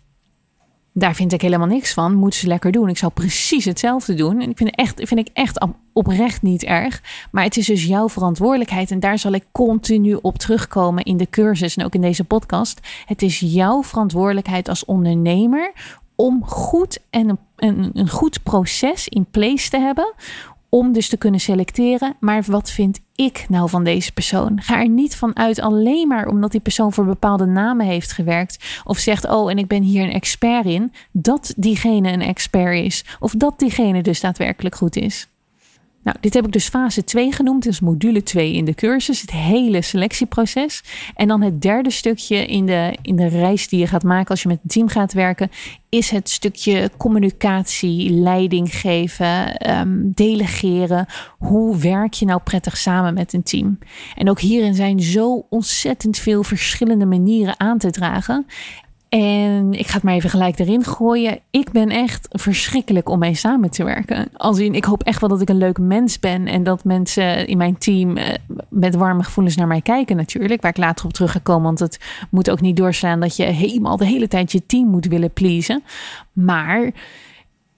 Daar 0.93 1.15
vind 1.15 1.33
ik 1.33 1.41
helemaal 1.41 1.67
niks 1.67 1.93
van. 1.93 2.15
Moeten 2.15 2.39
ze 2.39 2.47
lekker 2.47 2.71
doen. 2.71 2.89
Ik 2.89 2.97
zou 2.97 3.11
precies 3.11 3.65
hetzelfde 3.65 4.13
doen. 4.13 4.41
En 4.41 4.49
ik 4.49 4.57
vind, 4.57 4.75
echt, 4.75 5.01
vind 5.03 5.19
ik 5.19 5.29
echt 5.33 5.65
oprecht 5.93 6.41
niet 6.41 6.63
erg. 6.63 7.01
Maar 7.31 7.43
het 7.43 7.57
is 7.57 7.65
dus 7.65 7.85
jouw 7.85 8.09
verantwoordelijkheid. 8.09 8.91
En 8.91 8.99
daar 8.99 9.19
zal 9.19 9.31
ik 9.31 9.45
continu 9.51 10.17
op 10.21 10.37
terugkomen 10.37 11.03
in 11.03 11.17
de 11.17 11.29
cursus 11.29 11.75
en 11.75 11.85
ook 11.85 11.93
in 11.93 12.01
deze 12.01 12.23
podcast. 12.23 12.79
Het 13.05 13.21
is 13.21 13.39
jouw 13.39 13.83
verantwoordelijkheid 13.83 14.69
als 14.69 14.85
ondernemer 14.85 15.71
om 16.15 16.45
goed 16.45 16.99
en 17.09 17.29
een, 17.29 17.39
een, 17.55 17.89
een 17.93 18.09
goed 18.09 18.43
proces 18.43 19.07
in 19.07 19.25
place 19.31 19.69
te 19.69 19.77
hebben 19.77 20.13
om 20.69 20.93
dus 20.93 21.09
te 21.09 21.17
kunnen 21.17 21.39
selecteren. 21.39 22.15
Maar 22.19 22.43
wat 22.47 22.71
vind 22.71 22.99
ik 23.15 23.45
nou 23.49 23.69
van 23.69 23.83
deze 23.83 24.13
persoon? 24.13 24.61
Ga 24.61 24.79
er 24.79 24.89
niet 24.89 25.15
van 25.15 25.35
uit 25.35 25.59
alleen 25.59 26.07
maar 26.07 26.27
omdat 26.27 26.51
die 26.51 26.61
persoon 26.61 26.93
voor 26.93 27.05
bepaalde 27.05 27.45
namen 27.45 27.85
heeft 27.85 28.11
gewerkt. 28.11 28.81
Of 28.83 28.97
zegt, 28.97 29.27
oh, 29.29 29.51
en 29.51 29.57
ik 29.57 29.67
ben 29.67 29.81
hier 29.83 30.03
een 30.03 30.11
expert 30.11 30.65
in. 30.65 30.93
Dat 31.11 31.53
diegene 31.57 32.11
een 32.11 32.21
expert 32.21 32.85
is. 32.85 33.05
Of 33.19 33.31
dat 33.31 33.59
diegene 33.59 34.01
dus 34.01 34.19
daadwerkelijk 34.21 34.75
goed 34.75 34.95
is. 34.95 35.27
Nou, 36.03 36.17
dit 36.19 36.33
heb 36.33 36.45
ik 36.45 36.51
dus 36.51 36.67
fase 36.67 37.03
2 37.03 37.31
genoemd, 37.31 37.63
dus 37.63 37.79
module 37.79 38.23
2 38.23 38.53
in 38.53 38.65
de 38.65 38.73
cursus, 38.73 39.21
het 39.21 39.31
hele 39.31 39.81
selectieproces. 39.81 40.83
En 41.15 41.27
dan 41.27 41.41
het 41.41 41.61
derde 41.61 41.91
stukje 41.91 42.45
in 42.45 42.65
de, 42.65 42.97
in 43.01 43.15
de 43.15 43.27
reis 43.27 43.67
die 43.67 43.79
je 43.79 43.87
gaat 43.87 44.03
maken 44.03 44.29
als 44.29 44.41
je 44.41 44.47
met 44.47 44.59
een 44.63 44.69
team 44.69 44.87
gaat 44.87 45.13
werken, 45.13 45.49
is 45.89 46.09
het 46.09 46.29
stukje 46.29 46.91
communicatie, 46.97 48.11
leiding 48.11 48.75
geven, 48.75 49.69
um, 49.79 50.11
delegeren. 50.13 51.05
Hoe 51.37 51.77
werk 51.77 52.13
je 52.13 52.25
nou 52.25 52.41
prettig 52.43 52.77
samen 52.77 53.13
met 53.13 53.33
een 53.33 53.43
team? 53.43 53.79
En 54.15 54.29
ook 54.29 54.39
hierin 54.39 54.75
zijn 54.75 54.99
zo 54.99 55.45
ontzettend 55.49 56.17
veel 56.17 56.43
verschillende 56.43 57.05
manieren 57.05 57.59
aan 57.59 57.77
te 57.77 57.89
dragen. 57.89 58.45
En 59.09 59.73
ik 59.73 59.87
ga 59.87 59.93
het 59.93 60.03
maar 60.03 60.13
even 60.13 60.29
gelijk 60.29 60.59
erin 60.59 60.83
gooien. 60.83 61.39
Ik 61.49 61.71
ben 61.71 61.89
echt 61.89 62.27
verschrikkelijk 62.31 63.09
om 63.09 63.19
mee 63.19 63.35
samen 63.35 63.69
te 63.69 63.83
werken. 63.83 64.27
In, 64.57 64.73
ik 64.73 64.85
hoop 64.85 65.03
echt 65.03 65.19
wel 65.19 65.29
dat 65.29 65.41
ik 65.41 65.49
een 65.49 65.57
leuk 65.57 65.79
mens 65.79 66.19
ben. 66.19 66.47
En 66.47 66.63
dat 66.63 66.83
mensen 66.83 67.47
in 67.47 67.57
mijn 67.57 67.77
team 67.77 68.17
eh, 68.17 68.35
met 68.69 68.95
warme 68.95 69.23
gevoelens 69.23 69.55
naar 69.55 69.67
mij 69.67 69.81
kijken 69.81 70.15
natuurlijk. 70.15 70.61
Waar 70.61 70.71
ik 70.71 70.77
later 70.77 71.05
op 71.05 71.13
terug 71.13 71.31
ga 71.31 71.39
komen. 71.43 71.63
Want 71.63 71.79
het 71.79 71.99
moet 72.29 72.49
ook 72.49 72.61
niet 72.61 72.77
doorslaan 72.77 73.19
dat 73.19 73.35
je 73.35 73.43
helemaal 73.43 73.97
de 73.97 74.05
hele 74.05 74.27
tijd 74.27 74.51
je 74.51 74.65
team 74.65 74.87
moet 74.87 75.05
willen 75.05 75.33
pleasen. 75.33 75.83
Maar 76.33 76.91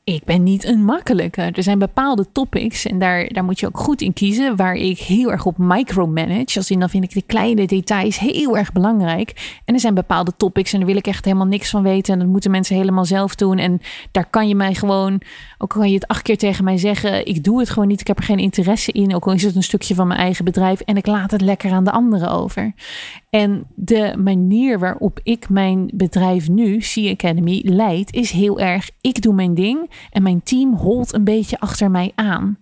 ik 0.03 0.23
ben 0.23 0.43
niet 0.43 0.65
een 0.65 0.83
makkelijke. 0.83 1.41
Er 1.41 1.63
zijn 1.63 1.79
bepaalde 1.79 2.25
topics 2.31 2.85
en 2.85 2.99
daar, 2.99 3.27
daar 3.27 3.43
moet 3.43 3.59
je 3.59 3.67
ook 3.67 3.77
goed 3.77 4.01
in 4.01 4.13
kiezen. 4.13 4.55
Waar 4.55 4.75
ik 4.75 4.99
heel 4.99 5.31
erg 5.31 5.45
op 5.45 5.57
micromanage. 5.57 6.57
Als 6.57 6.71
in 6.71 6.79
dan 6.79 6.89
vind 6.89 7.03
ik 7.03 7.13
de 7.13 7.21
kleine 7.21 7.67
details 7.67 8.19
heel 8.19 8.57
erg 8.57 8.71
belangrijk. 8.71 9.59
En 9.65 9.73
er 9.73 9.79
zijn 9.79 9.93
bepaalde 9.93 10.33
topics 10.37 10.73
en 10.73 10.79
daar 10.79 10.87
wil 10.87 10.97
ik 10.97 11.07
echt 11.07 11.25
helemaal 11.25 11.47
niks 11.47 11.69
van 11.69 11.83
weten. 11.83 12.13
En 12.13 12.19
dat 12.19 12.27
moeten 12.27 12.51
mensen 12.51 12.75
helemaal 12.75 13.05
zelf 13.05 13.35
doen. 13.35 13.57
En 13.57 13.81
daar 14.11 14.29
kan 14.29 14.47
je 14.47 14.55
mij 14.55 14.73
gewoon, 14.73 15.21
ook 15.57 15.69
kan 15.69 15.89
je 15.89 15.95
het 15.95 16.07
acht 16.07 16.21
keer 16.21 16.37
tegen 16.37 16.63
mij 16.63 16.77
zeggen. 16.77 17.25
Ik 17.25 17.43
doe 17.43 17.59
het 17.59 17.69
gewoon 17.69 17.87
niet. 17.87 18.01
Ik 18.01 18.07
heb 18.07 18.17
er 18.17 18.23
geen 18.23 18.39
interesse 18.39 18.91
in. 18.91 19.15
Ook 19.15 19.25
al 19.25 19.33
is 19.33 19.43
het 19.43 19.55
een 19.55 19.63
stukje 19.63 19.95
van 19.95 20.07
mijn 20.07 20.19
eigen 20.19 20.45
bedrijf. 20.45 20.79
En 20.79 20.97
ik 20.97 21.05
laat 21.05 21.31
het 21.31 21.41
lekker 21.41 21.71
aan 21.71 21.83
de 21.83 21.91
anderen 21.91 22.29
over. 22.31 22.73
En 23.29 23.63
de 23.75 24.15
manier 24.17 24.79
waarop 24.79 25.19
ik 25.23 25.49
mijn 25.49 25.91
bedrijf 25.93 26.49
nu, 26.49 26.77
C 26.77 26.97
Academy, 27.11 27.61
leid, 27.63 28.13
is 28.13 28.31
heel 28.31 28.59
erg: 28.59 28.89
ik 29.01 29.21
doe 29.21 29.33
mijn 29.33 29.53
ding 29.53 29.89
en 30.11 30.23
mijn 30.23 30.43
team 30.43 30.73
holt 30.73 31.13
een 31.13 31.23
beetje 31.23 31.59
achter 31.59 31.91
mij 31.91 32.11
aan. 32.15 32.57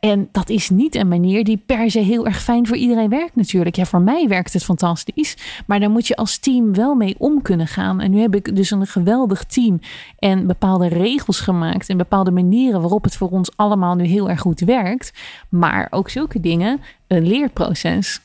En 0.00 0.28
dat 0.32 0.48
is 0.48 0.70
niet 0.70 0.94
een 0.94 1.08
manier 1.08 1.44
die 1.44 1.62
per 1.66 1.90
se 1.90 1.98
heel 1.98 2.26
erg 2.26 2.42
fijn 2.42 2.66
voor 2.66 2.76
iedereen 2.76 3.08
werkt 3.08 3.36
natuurlijk. 3.36 3.76
Ja, 3.76 3.84
voor 3.84 4.00
mij 4.00 4.28
werkt 4.28 4.52
het 4.52 4.64
fantastisch. 4.64 5.36
Maar 5.66 5.80
daar 5.80 5.90
moet 5.90 6.06
je 6.06 6.16
als 6.16 6.38
team 6.38 6.74
wel 6.74 6.94
mee 6.94 7.14
om 7.18 7.42
kunnen 7.42 7.66
gaan. 7.66 8.00
En 8.00 8.10
nu 8.10 8.20
heb 8.20 8.34
ik 8.34 8.56
dus 8.56 8.70
een 8.70 8.86
geweldig 8.86 9.44
team 9.44 9.80
en 10.18 10.46
bepaalde 10.46 10.88
regels 10.88 11.40
gemaakt. 11.40 11.88
En 11.88 11.96
bepaalde 11.96 12.30
manieren 12.30 12.80
waarop 12.80 13.04
het 13.04 13.16
voor 13.16 13.28
ons 13.28 13.56
allemaal 13.56 13.94
nu 13.94 14.04
heel 14.04 14.28
erg 14.28 14.40
goed 14.40 14.60
werkt. 14.60 15.12
Maar 15.48 15.86
ook 15.90 16.10
zulke 16.10 16.40
dingen, 16.40 16.80
een 17.06 17.26
leerproces. 17.26 18.20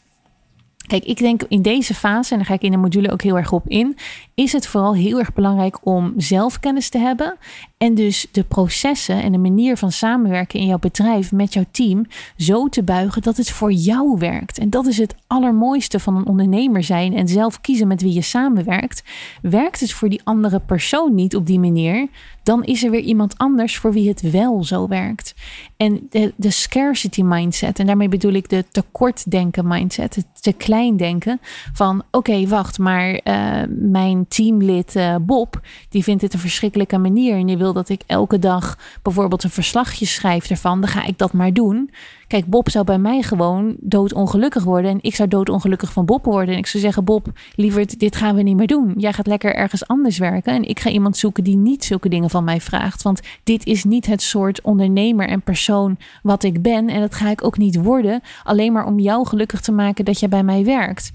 Kijk, 0.87 1.05
ik 1.05 1.17
denk 1.17 1.43
in 1.47 1.61
deze 1.61 1.93
fase, 1.93 2.31
en 2.31 2.37
daar 2.37 2.45
ga 2.45 2.53
ik 2.53 2.61
in 2.61 2.71
de 2.71 2.77
module 2.77 3.11
ook 3.11 3.21
heel 3.21 3.37
erg 3.37 3.51
op 3.51 3.67
in, 3.67 3.97
is 4.36 4.52
het 4.52 4.67
vooral 4.67 4.95
heel 4.95 5.19
erg 5.19 5.34
belangrijk 5.34 5.86
om 5.86 6.13
zelfkennis 6.17 6.89
te 6.89 6.98
hebben. 6.98 7.38
En 7.78 7.95
dus 7.95 8.28
de 8.32 8.43
processen 8.43 9.21
en 9.21 9.32
de 9.32 9.38
manier 9.38 9.78
van 9.78 9.91
samenwerken 9.91 10.60
in 10.60 10.65
jouw 10.65 10.80
bedrijf 10.80 11.32
met 11.32 11.54
jouw 11.54 11.65
team 11.71 12.06
zo 12.38 12.67
te 12.67 12.84
buigen 12.84 13.21
dat 13.21 13.38
het 13.38 13.52
voor 13.52 13.71
jou 13.71 14.17
werkt. 14.19 14.58
En 14.58 14.69
dat 14.69 14.86
is 14.86 14.98
het 14.98 15.15
allermooiste 15.28 16.00
van 16.00 16.15
een 16.15 16.26
ondernemer 16.26 16.84
zijn 16.84 17.15
en 17.15 17.28
zelf 17.28 17.62
kiezen 17.62 17.88
met 17.88 18.02
wie 18.02 18.13
je 18.13 18.21
samenwerkt. 18.21 19.04
Werkt 19.41 19.80
het 19.80 19.91
voor 19.91 20.10
die 20.10 20.21
andere 20.24 20.60
persoon 20.60 21.15
niet 21.15 21.36
op 21.36 21.45
die 21.45 21.60
manier, 21.60 22.08
dan 22.43 22.63
is 22.63 22.84
er 22.84 22.91
weer 22.91 23.02
iemand 23.02 23.38
anders 23.38 23.78
voor 23.78 23.93
wie 23.93 24.10
het 24.10 24.32
wel 24.32 24.63
zo 24.63 24.88
werkt. 24.88 25.34
En 25.78 26.08
de, 26.10 26.34
de 26.36 26.52
scarcity 26.52 27.21
mindset, 27.21 27.80
en 27.80 27.86
daarmee 27.86 28.10
bedoel 28.10 28.34
ik 28.34 28.50
de 28.50 28.65
tekortdenken 28.71 29.67
mindset, 29.67 30.15
het 30.15 30.26
te 30.41 30.54
klein 30.54 30.98
denken 30.98 31.39
van 31.74 32.04
oké, 32.12 32.48
wacht, 32.48 32.80
maar 32.80 33.21
uh, 33.24 33.62
mijn 33.69 34.24
teamlid 34.27 34.95
uh, 34.95 35.15
Bob, 35.21 35.61
die 35.89 36.03
vindt 36.03 36.21
dit 36.21 36.33
een 36.33 36.39
verschrikkelijke 36.39 36.97
manier 36.97 37.38
en 37.38 37.45
die 37.45 37.57
wil 37.57 37.73
dat 37.73 37.89
ik 37.89 38.01
elke 38.05 38.39
dag 38.39 38.77
bijvoorbeeld 39.01 39.43
een 39.43 39.49
verslagje 39.49 40.05
schrijf 40.05 40.49
ervan, 40.49 40.81
dan 40.81 40.89
ga 40.89 41.05
ik 41.05 41.17
dat 41.17 41.33
maar 41.33 41.53
doen. 41.53 41.89
Kijk, 42.27 42.45
Bob 42.45 42.69
zou 42.69 42.85
bij 42.85 42.97
mij 42.97 43.21
gewoon 43.21 43.75
doodongelukkig 43.79 44.63
worden 44.63 44.91
en 44.91 44.97
ik 45.01 45.15
zou 45.15 45.29
doodongelukkig 45.29 45.91
van 45.91 46.05
Bob 46.05 46.25
worden. 46.25 46.53
En 46.53 46.59
ik 46.59 46.67
zou 46.67 46.83
zeggen, 46.83 47.03
Bob, 47.03 47.27
liever 47.55 47.97
dit 47.97 48.15
gaan 48.15 48.35
we 48.35 48.41
niet 48.41 48.55
meer 48.55 48.67
doen. 48.67 48.93
Jij 48.97 49.13
gaat 49.13 49.27
lekker 49.27 49.55
ergens 49.55 49.88
anders 49.88 50.17
werken 50.17 50.53
en 50.53 50.63
ik 50.63 50.79
ga 50.79 50.89
iemand 50.89 51.17
zoeken 51.17 51.43
die 51.43 51.57
niet 51.57 51.83
zulke 51.83 52.09
dingen 52.09 52.29
van 52.29 52.43
mij 52.43 52.61
vraagt. 52.61 53.01
Want 53.01 53.21
dit 53.43 53.65
is 53.65 53.83
niet 53.83 54.05
het 54.05 54.21
soort 54.21 54.61
ondernemer 54.61 55.27
en 55.27 55.41
persoon 55.41 55.97
wat 56.23 56.43
ik 56.43 56.61
ben 56.61 56.89
en 56.89 56.99
dat 56.99 57.15
ga 57.15 57.29
ik 57.29 57.43
ook 57.43 57.57
niet 57.57 57.75
worden, 57.75 58.21
alleen 58.43 58.73
maar 58.73 58.85
om 58.85 58.99
jou 58.99 59.27
gelukkig 59.27 59.61
te 59.61 59.71
maken 59.71 60.05
dat 60.05 60.19
jij 60.19 60.29
bij 60.29 60.43
mij 60.43 60.63
werkt. 60.63 61.11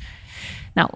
Nou, 0.75 0.90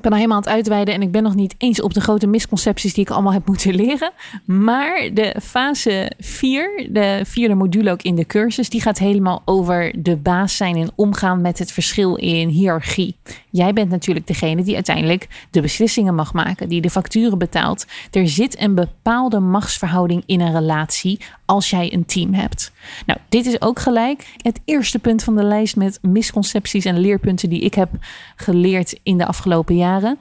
ben 0.00 0.10
al 0.10 0.16
helemaal 0.16 0.36
aan 0.36 0.42
het 0.42 0.52
uitweiden 0.52 0.94
en 0.94 1.02
ik 1.02 1.10
ben 1.10 1.22
nog 1.22 1.34
niet 1.34 1.54
eens 1.58 1.82
op 1.82 1.94
de 1.94 2.00
grote 2.00 2.26
misconcepties 2.26 2.94
die 2.94 3.04
ik 3.04 3.10
allemaal 3.10 3.32
heb 3.32 3.46
moeten 3.56 3.74
leren. 3.74 4.12
Maar 4.44 5.10
de 5.14 5.36
fase 5.42 6.12
4, 6.18 6.88
de 6.90 7.20
vierde 7.24 7.54
module 7.54 7.90
ook 7.90 8.02
in 8.02 8.14
de 8.14 8.26
cursus, 8.26 8.68
die 8.68 8.80
gaat 8.80 8.98
helemaal 8.98 9.42
over 9.44 9.92
de 10.02 10.16
baas 10.16 10.56
zijn 10.56 10.76
en 10.76 10.90
omgaan 10.94 11.40
met 11.40 11.58
het 11.58 11.72
verschil 11.72 12.14
in 12.14 12.48
hiërarchie. 12.48 13.16
Jij 13.50 13.72
bent 13.72 13.90
natuurlijk 13.90 14.26
degene 14.26 14.62
die 14.62 14.74
uiteindelijk 14.74 15.46
de 15.50 15.60
beslissingen 15.60 16.14
mag 16.14 16.32
maken, 16.32 16.68
die 16.68 16.80
de 16.80 16.90
facturen 16.90 17.38
betaalt. 17.38 17.86
Er 18.10 18.28
zit 18.28 18.60
een 18.60 18.74
bepaalde 18.74 19.40
machtsverhouding 19.40 20.22
in 20.26 20.40
een 20.40 20.52
relatie 20.52 21.20
als 21.46 21.70
jij 21.70 21.92
een 21.92 22.04
team 22.04 22.34
hebt. 22.34 22.72
Nou, 23.06 23.18
dit 23.28 23.46
is 23.46 23.60
ook 23.60 23.78
gelijk 23.78 24.34
het 24.36 24.60
eerste 24.64 24.98
punt 24.98 25.22
van 25.22 25.36
de 25.36 25.44
lijst 25.44 25.76
met 25.76 25.98
misconcepties 26.02 26.84
en 26.84 26.98
leerpunten 26.98 27.48
die 27.48 27.60
ik 27.60 27.74
heb 27.74 27.90
geleerd 28.36 29.00
in 29.02 29.18
de 29.18 29.26
afgelopen 29.26 29.76
jaren. 29.76 30.18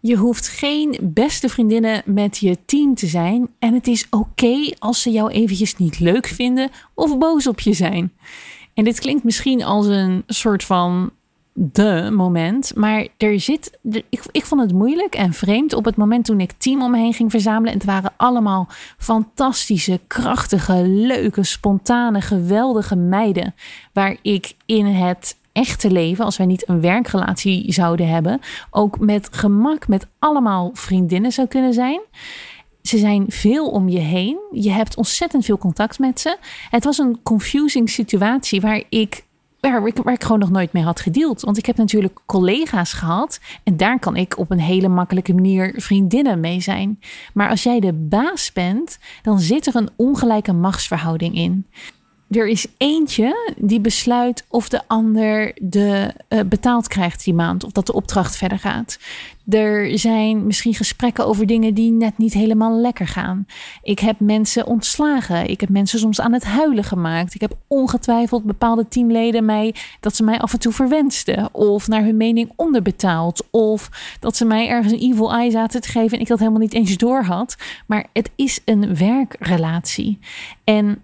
Je 0.00 0.16
hoeft 0.16 0.48
geen 0.48 0.98
beste 1.00 1.48
vriendinnen 1.48 2.02
met 2.04 2.38
je 2.38 2.58
team 2.64 2.94
te 2.94 3.06
zijn. 3.06 3.48
En 3.58 3.74
het 3.74 3.86
is 3.86 4.06
oké 4.10 4.72
als 4.78 5.02
ze 5.02 5.10
jou 5.10 5.30
eventjes 5.30 5.76
niet 5.76 5.98
leuk 5.98 6.26
vinden 6.26 6.70
of 6.94 7.18
boos 7.18 7.46
op 7.46 7.60
je 7.60 7.72
zijn. 7.72 8.12
En 8.74 8.84
dit 8.84 9.00
klinkt 9.00 9.24
misschien 9.24 9.62
als 9.62 9.86
een 9.86 10.22
soort 10.26 10.64
van 10.64 11.10
de 11.54 12.08
moment. 12.12 12.72
Maar 12.74 13.08
er 13.16 13.40
zit. 13.40 13.78
Ik, 14.08 14.22
ik 14.30 14.44
vond 14.44 14.60
het 14.60 14.72
moeilijk 14.72 15.14
en 15.14 15.32
vreemd 15.32 15.72
op 15.72 15.84
het 15.84 15.96
moment 15.96 16.24
toen 16.24 16.40
ik 16.40 16.52
team 16.52 16.82
om 16.82 16.90
me 16.90 16.98
heen 16.98 17.14
ging 17.14 17.30
verzamelen. 17.30 17.72
En 17.72 17.78
het 17.78 17.86
waren 17.86 18.12
allemaal 18.16 18.68
fantastische, 18.98 20.00
krachtige, 20.06 20.82
leuke, 20.82 21.44
spontane, 21.44 22.20
geweldige 22.20 22.96
meiden. 22.96 23.54
Waar 23.92 24.16
ik 24.22 24.54
in 24.66 24.86
het 24.86 25.36
echte 25.52 25.90
leven, 25.90 26.24
als 26.24 26.36
wij 26.36 26.46
niet 26.46 26.68
een 26.68 26.80
werkrelatie 26.80 27.72
zouden 27.72 28.08
hebben, 28.08 28.40
ook 28.70 28.98
met 28.98 29.28
gemak 29.30 29.88
met 29.88 30.06
allemaal 30.18 30.70
vriendinnen 30.72 31.32
zou 31.32 31.48
kunnen 31.48 31.72
zijn. 31.72 32.00
Ze 32.82 32.98
zijn 32.98 33.24
veel 33.28 33.70
om 33.70 33.88
je 33.88 33.98
heen. 33.98 34.38
Je 34.50 34.70
hebt 34.70 34.96
ontzettend 34.96 35.44
veel 35.44 35.58
contact 35.58 35.98
met 35.98 36.20
ze. 36.20 36.36
Het 36.70 36.84
was 36.84 36.98
een 36.98 37.22
confusing 37.22 37.90
situatie 37.90 38.60
waar 38.60 38.82
ik 38.88 39.24
waar 39.70 39.86
ik, 39.86 39.98
ik 39.98 40.22
gewoon 40.22 40.38
nog 40.38 40.50
nooit 40.50 40.72
mee 40.72 40.82
had 40.82 41.00
gedeeld. 41.00 41.40
Want 41.40 41.58
ik 41.58 41.66
heb 41.66 41.76
natuurlijk 41.76 42.18
collega's 42.26 42.92
gehad. 42.92 43.40
En 43.62 43.76
daar 43.76 43.98
kan 43.98 44.16
ik 44.16 44.38
op 44.38 44.50
een 44.50 44.60
hele 44.60 44.88
makkelijke 44.88 45.34
manier 45.34 45.74
vriendinnen 45.76 46.40
mee 46.40 46.60
zijn. 46.60 47.00
Maar 47.34 47.48
als 47.48 47.62
jij 47.62 47.80
de 47.80 47.92
baas 47.92 48.52
bent, 48.52 48.98
dan 49.22 49.40
zit 49.40 49.66
er 49.66 49.76
een 49.76 49.90
ongelijke 49.96 50.52
machtsverhouding 50.52 51.34
in 51.34 51.66
er 52.32 52.48
is 52.48 52.66
eentje 52.76 53.52
die 53.56 53.80
besluit 53.80 54.44
of 54.48 54.68
de 54.68 54.80
ander 54.86 55.52
de 55.60 56.14
uh, 56.28 56.40
betaald 56.46 56.88
krijgt 56.88 57.24
die 57.24 57.34
maand. 57.34 57.64
Of 57.64 57.72
dat 57.72 57.86
de 57.86 57.92
opdracht 57.92 58.36
verder 58.36 58.58
gaat. 58.58 58.98
Er 59.48 59.98
zijn 59.98 60.46
misschien 60.46 60.74
gesprekken 60.74 61.26
over 61.26 61.46
dingen 61.46 61.74
die 61.74 61.90
net 61.90 62.18
niet 62.18 62.32
helemaal 62.32 62.80
lekker 62.80 63.06
gaan. 63.06 63.46
Ik 63.82 63.98
heb 63.98 64.20
mensen 64.20 64.66
ontslagen. 64.66 65.48
Ik 65.50 65.60
heb 65.60 65.68
mensen 65.68 65.98
soms 65.98 66.20
aan 66.20 66.32
het 66.32 66.44
huilen 66.44 66.84
gemaakt. 66.84 67.34
Ik 67.34 67.40
heb 67.40 67.56
ongetwijfeld 67.66 68.44
bepaalde 68.44 68.88
teamleden 68.88 69.44
mij 69.44 69.74
dat 70.00 70.16
ze 70.16 70.22
mij 70.22 70.38
af 70.38 70.52
en 70.52 70.58
toe 70.58 70.72
verwensten. 70.72 71.54
Of 71.54 71.88
naar 71.88 72.02
hun 72.04 72.16
mening 72.16 72.52
onderbetaald. 72.56 73.46
Of 73.50 73.90
dat 74.20 74.36
ze 74.36 74.44
mij 74.44 74.68
ergens 74.68 74.92
een 74.92 75.10
evil 75.10 75.32
eye 75.32 75.50
zaten 75.50 75.80
te 75.80 75.88
geven 75.88 76.16
en 76.16 76.20
ik 76.20 76.28
dat 76.28 76.38
helemaal 76.38 76.60
niet 76.60 76.74
eens 76.74 76.96
door 76.96 77.22
had. 77.22 77.56
Maar 77.86 78.06
het 78.12 78.30
is 78.36 78.60
een 78.64 78.96
werkrelatie. 78.96 80.18
En 80.64 80.98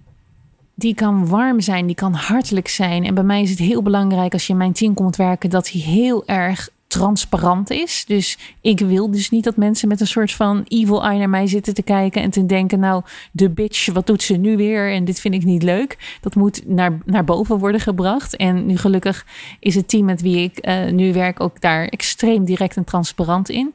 die 0.78 0.94
kan 0.94 1.26
warm 1.26 1.60
zijn, 1.60 1.86
die 1.86 1.94
kan 1.94 2.12
hartelijk 2.12 2.68
zijn. 2.68 3.04
En 3.04 3.14
bij 3.14 3.24
mij 3.24 3.42
is 3.42 3.50
het 3.50 3.58
heel 3.58 3.82
belangrijk 3.82 4.32
als 4.32 4.46
je 4.46 4.52
in 4.52 4.58
mijn 4.58 4.72
team 4.72 4.94
komt 4.94 5.16
werken 5.16 5.50
dat 5.50 5.70
hij 5.70 5.80
heel 5.80 6.26
erg 6.26 6.68
transparant 6.86 7.70
is. 7.70 8.04
Dus 8.06 8.38
ik 8.60 8.80
wil 8.80 9.10
dus 9.10 9.30
niet 9.30 9.44
dat 9.44 9.56
mensen 9.56 9.88
met 9.88 10.00
een 10.00 10.06
soort 10.06 10.32
van 10.32 10.64
evil 10.68 11.04
eye 11.04 11.18
naar 11.18 11.28
mij 11.28 11.46
zitten 11.46 11.74
te 11.74 11.82
kijken 11.82 12.22
en 12.22 12.30
te 12.30 12.46
denken, 12.46 12.80
nou, 12.80 13.02
de 13.32 13.50
bitch, 13.50 13.92
wat 13.92 14.06
doet 14.06 14.22
ze 14.22 14.36
nu 14.36 14.56
weer? 14.56 14.92
En 14.92 15.04
dit 15.04 15.20
vind 15.20 15.34
ik 15.34 15.44
niet 15.44 15.62
leuk. 15.62 16.18
Dat 16.20 16.34
moet 16.34 16.62
naar, 16.66 16.98
naar 17.04 17.24
boven 17.24 17.58
worden 17.58 17.80
gebracht. 17.80 18.36
En 18.36 18.66
nu 18.66 18.76
gelukkig 18.76 19.26
is 19.60 19.74
het 19.74 19.88
team 19.88 20.04
met 20.04 20.22
wie 20.22 20.42
ik 20.42 20.66
uh, 20.66 20.90
nu 20.90 21.12
werk 21.12 21.40
ook 21.40 21.60
daar 21.60 21.86
extreem 21.86 22.44
direct 22.44 22.76
en 22.76 22.84
transparant 22.84 23.48
in. 23.48 23.74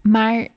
Maar 0.00 0.48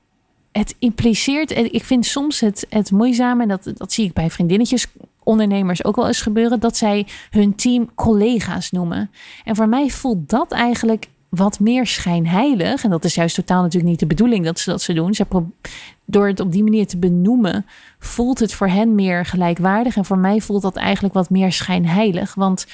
het 0.52 0.74
impliceert, 0.78 1.50
ik 1.50 1.84
vind 1.84 2.06
soms 2.06 2.40
het, 2.40 2.66
het 2.68 2.90
moeizame, 2.90 3.42
en 3.42 3.48
dat, 3.48 3.72
dat 3.74 3.92
zie 3.92 4.04
ik 4.04 4.12
bij 4.12 4.30
vriendinnetjes 4.30 4.86
ondernemers 5.28 5.84
ook 5.84 5.96
wel 5.96 6.06
eens 6.06 6.22
gebeuren, 6.22 6.60
dat 6.60 6.76
zij 6.76 7.06
hun 7.30 7.54
team 7.54 7.94
collega's 7.94 8.70
noemen. 8.70 9.10
En 9.44 9.56
voor 9.56 9.68
mij 9.68 9.90
voelt 9.90 10.28
dat 10.28 10.52
eigenlijk 10.52 11.08
wat 11.28 11.60
meer 11.60 11.86
schijnheilig. 11.86 12.84
En 12.84 12.90
dat 12.90 13.04
is 13.04 13.14
juist 13.14 13.34
totaal 13.34 13.62
natuurlijk 13.62 13.90
niet 13.90 14.00
de 14.00 14.06
bedoeling 14.06 14.44
dat 14.44 14.58
ze 14.58 14.70
dat 14.70 14.82
ze 14.82 14.92
doen. 14.92 15.14
Ze 15.14 15.26
door 16.04 16.26
het 16.26 16.40
op 16.40 16.52
die 16.52 16.62
manier 16.62 16.86
te 16.86 16.98
benoemen, 16.98 17.66
voelt 17.98 18.38
het 18.38 18.54
voor 18.54 18.68
hen 18.68 18.94
meer 18.94 19.26
gelijkwaardig. 19.26 19.96
En 19.96 20.04
voor 20.04 20.18
mij 20.18 20.40
voelt 20.40 20.62
dat 20.62 20.76
eigenlijk 20.76 21.14
wat 21.14 21.30
meer 21.30 21.52
schijnheilig. 21.52 22.34
Want 22.34 22.66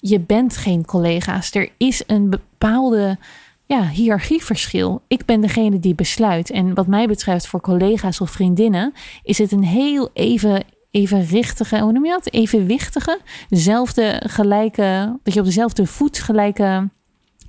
je 0.00 0.20
bent 0.20 0.56
geen 0.56 0.84
collega's. 0.84 1.54
Er 1.54 1.68
is 1.76 2.02
een 2.06 2.30
bepaalde 2.30 3.18
ja, 3.66 3.88
hiërarchieverschil. 3.88 5.02
Ik 5.06 5.24
ben 5.24 5.40
degene 5.40 5.80
die 5.80 5.94
besluit. 5.94 6.50
En 6.50 6.74
wat 6.74 6.86
mij 6.86 7.06
betreft, 7.06 7.46
voor 7.46 7.60
collega's 7.60 8.20
of 8.20 8.30
vriendinnen, 8.30 8.92
is 9.22 9.38
het 9.38 9.52
een 9.52 9.64
heel 9.64 10.10
even 10.12 10.64
evenwichtige, 10.90 11.78
hoe 11.78 11.92
noem 11.92 12.04
je 12.04 12.10
dat? 12.10 12.32
Evenwichtige, 12.32 13.20
dezelfde 13.48 14.22
gelijke, 14.26 15.18
dat 15.22 15.34
je 15.34 15.40
op 15.40 15.46
dezelfde 15.46 15.86
voet 15.86 16.18
gelijke 16.18 16.88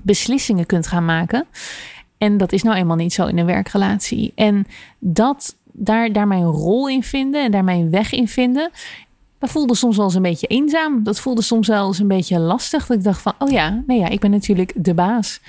beslissingen 0.01 0.65
kunt 0.65 0.87
gaan 0.87 1.05
maken. 1.05 1.45
En 2.17 2.37
dat 2.37 2.51
is 2.51 2.63
nou 2.63 2.77
eenmaal 2.77 2.95
niet 2.95 3.13
zo 3.13 3.25
in 3.25 3.37
een 3.37 3.45
werkrelatie. 3.45 4.31
En 4.35 4.65
dat 4.99 5.57
daar, 5.71 6.11
daar 6.11 6.27
mijn 6.27 6.43
rol 6.43 6.89
in 6.89 7.03
vinden 7.03 7.43
en 7.43 7.51
daar 7.51 7.63
mijn 7.63 7.89
weg 7.89 8.11
in 8.11 8.27
vinden. 8.27 8.71
Dat 9.39 9.49
voelde 9.49 9.75
soms 9.75 9.95
wel 9.97 10.05
eens 10.05 10.15
een 10.15 10.21
beetje 10.21 10.47
eenzaam. 10.47 11.03
Dat 11.03 11.19
voelde 11.19 11.41
soms 11.41 11.67
wel 11.67 11.87
eens 11.87 11.99
een 11.99 12.07
beetje 12.07 12.39
lastig. 12.39 12.85
Dat 12.85 12.97
ik 12.97 13.03
dacht 13.03 13.21
van, 13.21 13.33
oh 13.39 13.49
ja, 13.49 13.83
nee 13.87 13.99
ja, 13.99 14.07
ik 14.07 14.19
ben 14.19 14.31
natuurlijk 14.31 14.73
de 14.75 14.93
baas. 14.93 15.39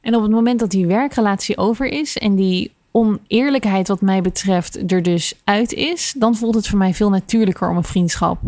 En 0.00 0.14
op 0.14 0.22
het 0.22 0.30
moment 0.30 0.58
dat 0.58 0.70
die 0.70 0.86
werkrelatie 0.86 1.56
over 1.56 1.86
is 1.86 2.18
en 2.18 2.34
die 2.34 2.70
oneerlijkheid 2.96 3.88
wat 3.88 4.00
mij 4.00 4.20
betreft 4.20 4.92
er 4.92 5.02
dus 5.02 5.34
uit 5.44 5.72
is, 5.72 6.14
dan 6.18 6.36
voelt 6.36 6.54
het 6.54 6.66
voor 6.68 6.78
mij 6.78 6.94
veel 6.94 7.10
natuurlijker 7.10 7.70
om 7.70 7.76
een 7.76 7.84
vriendschap 7.84 8.38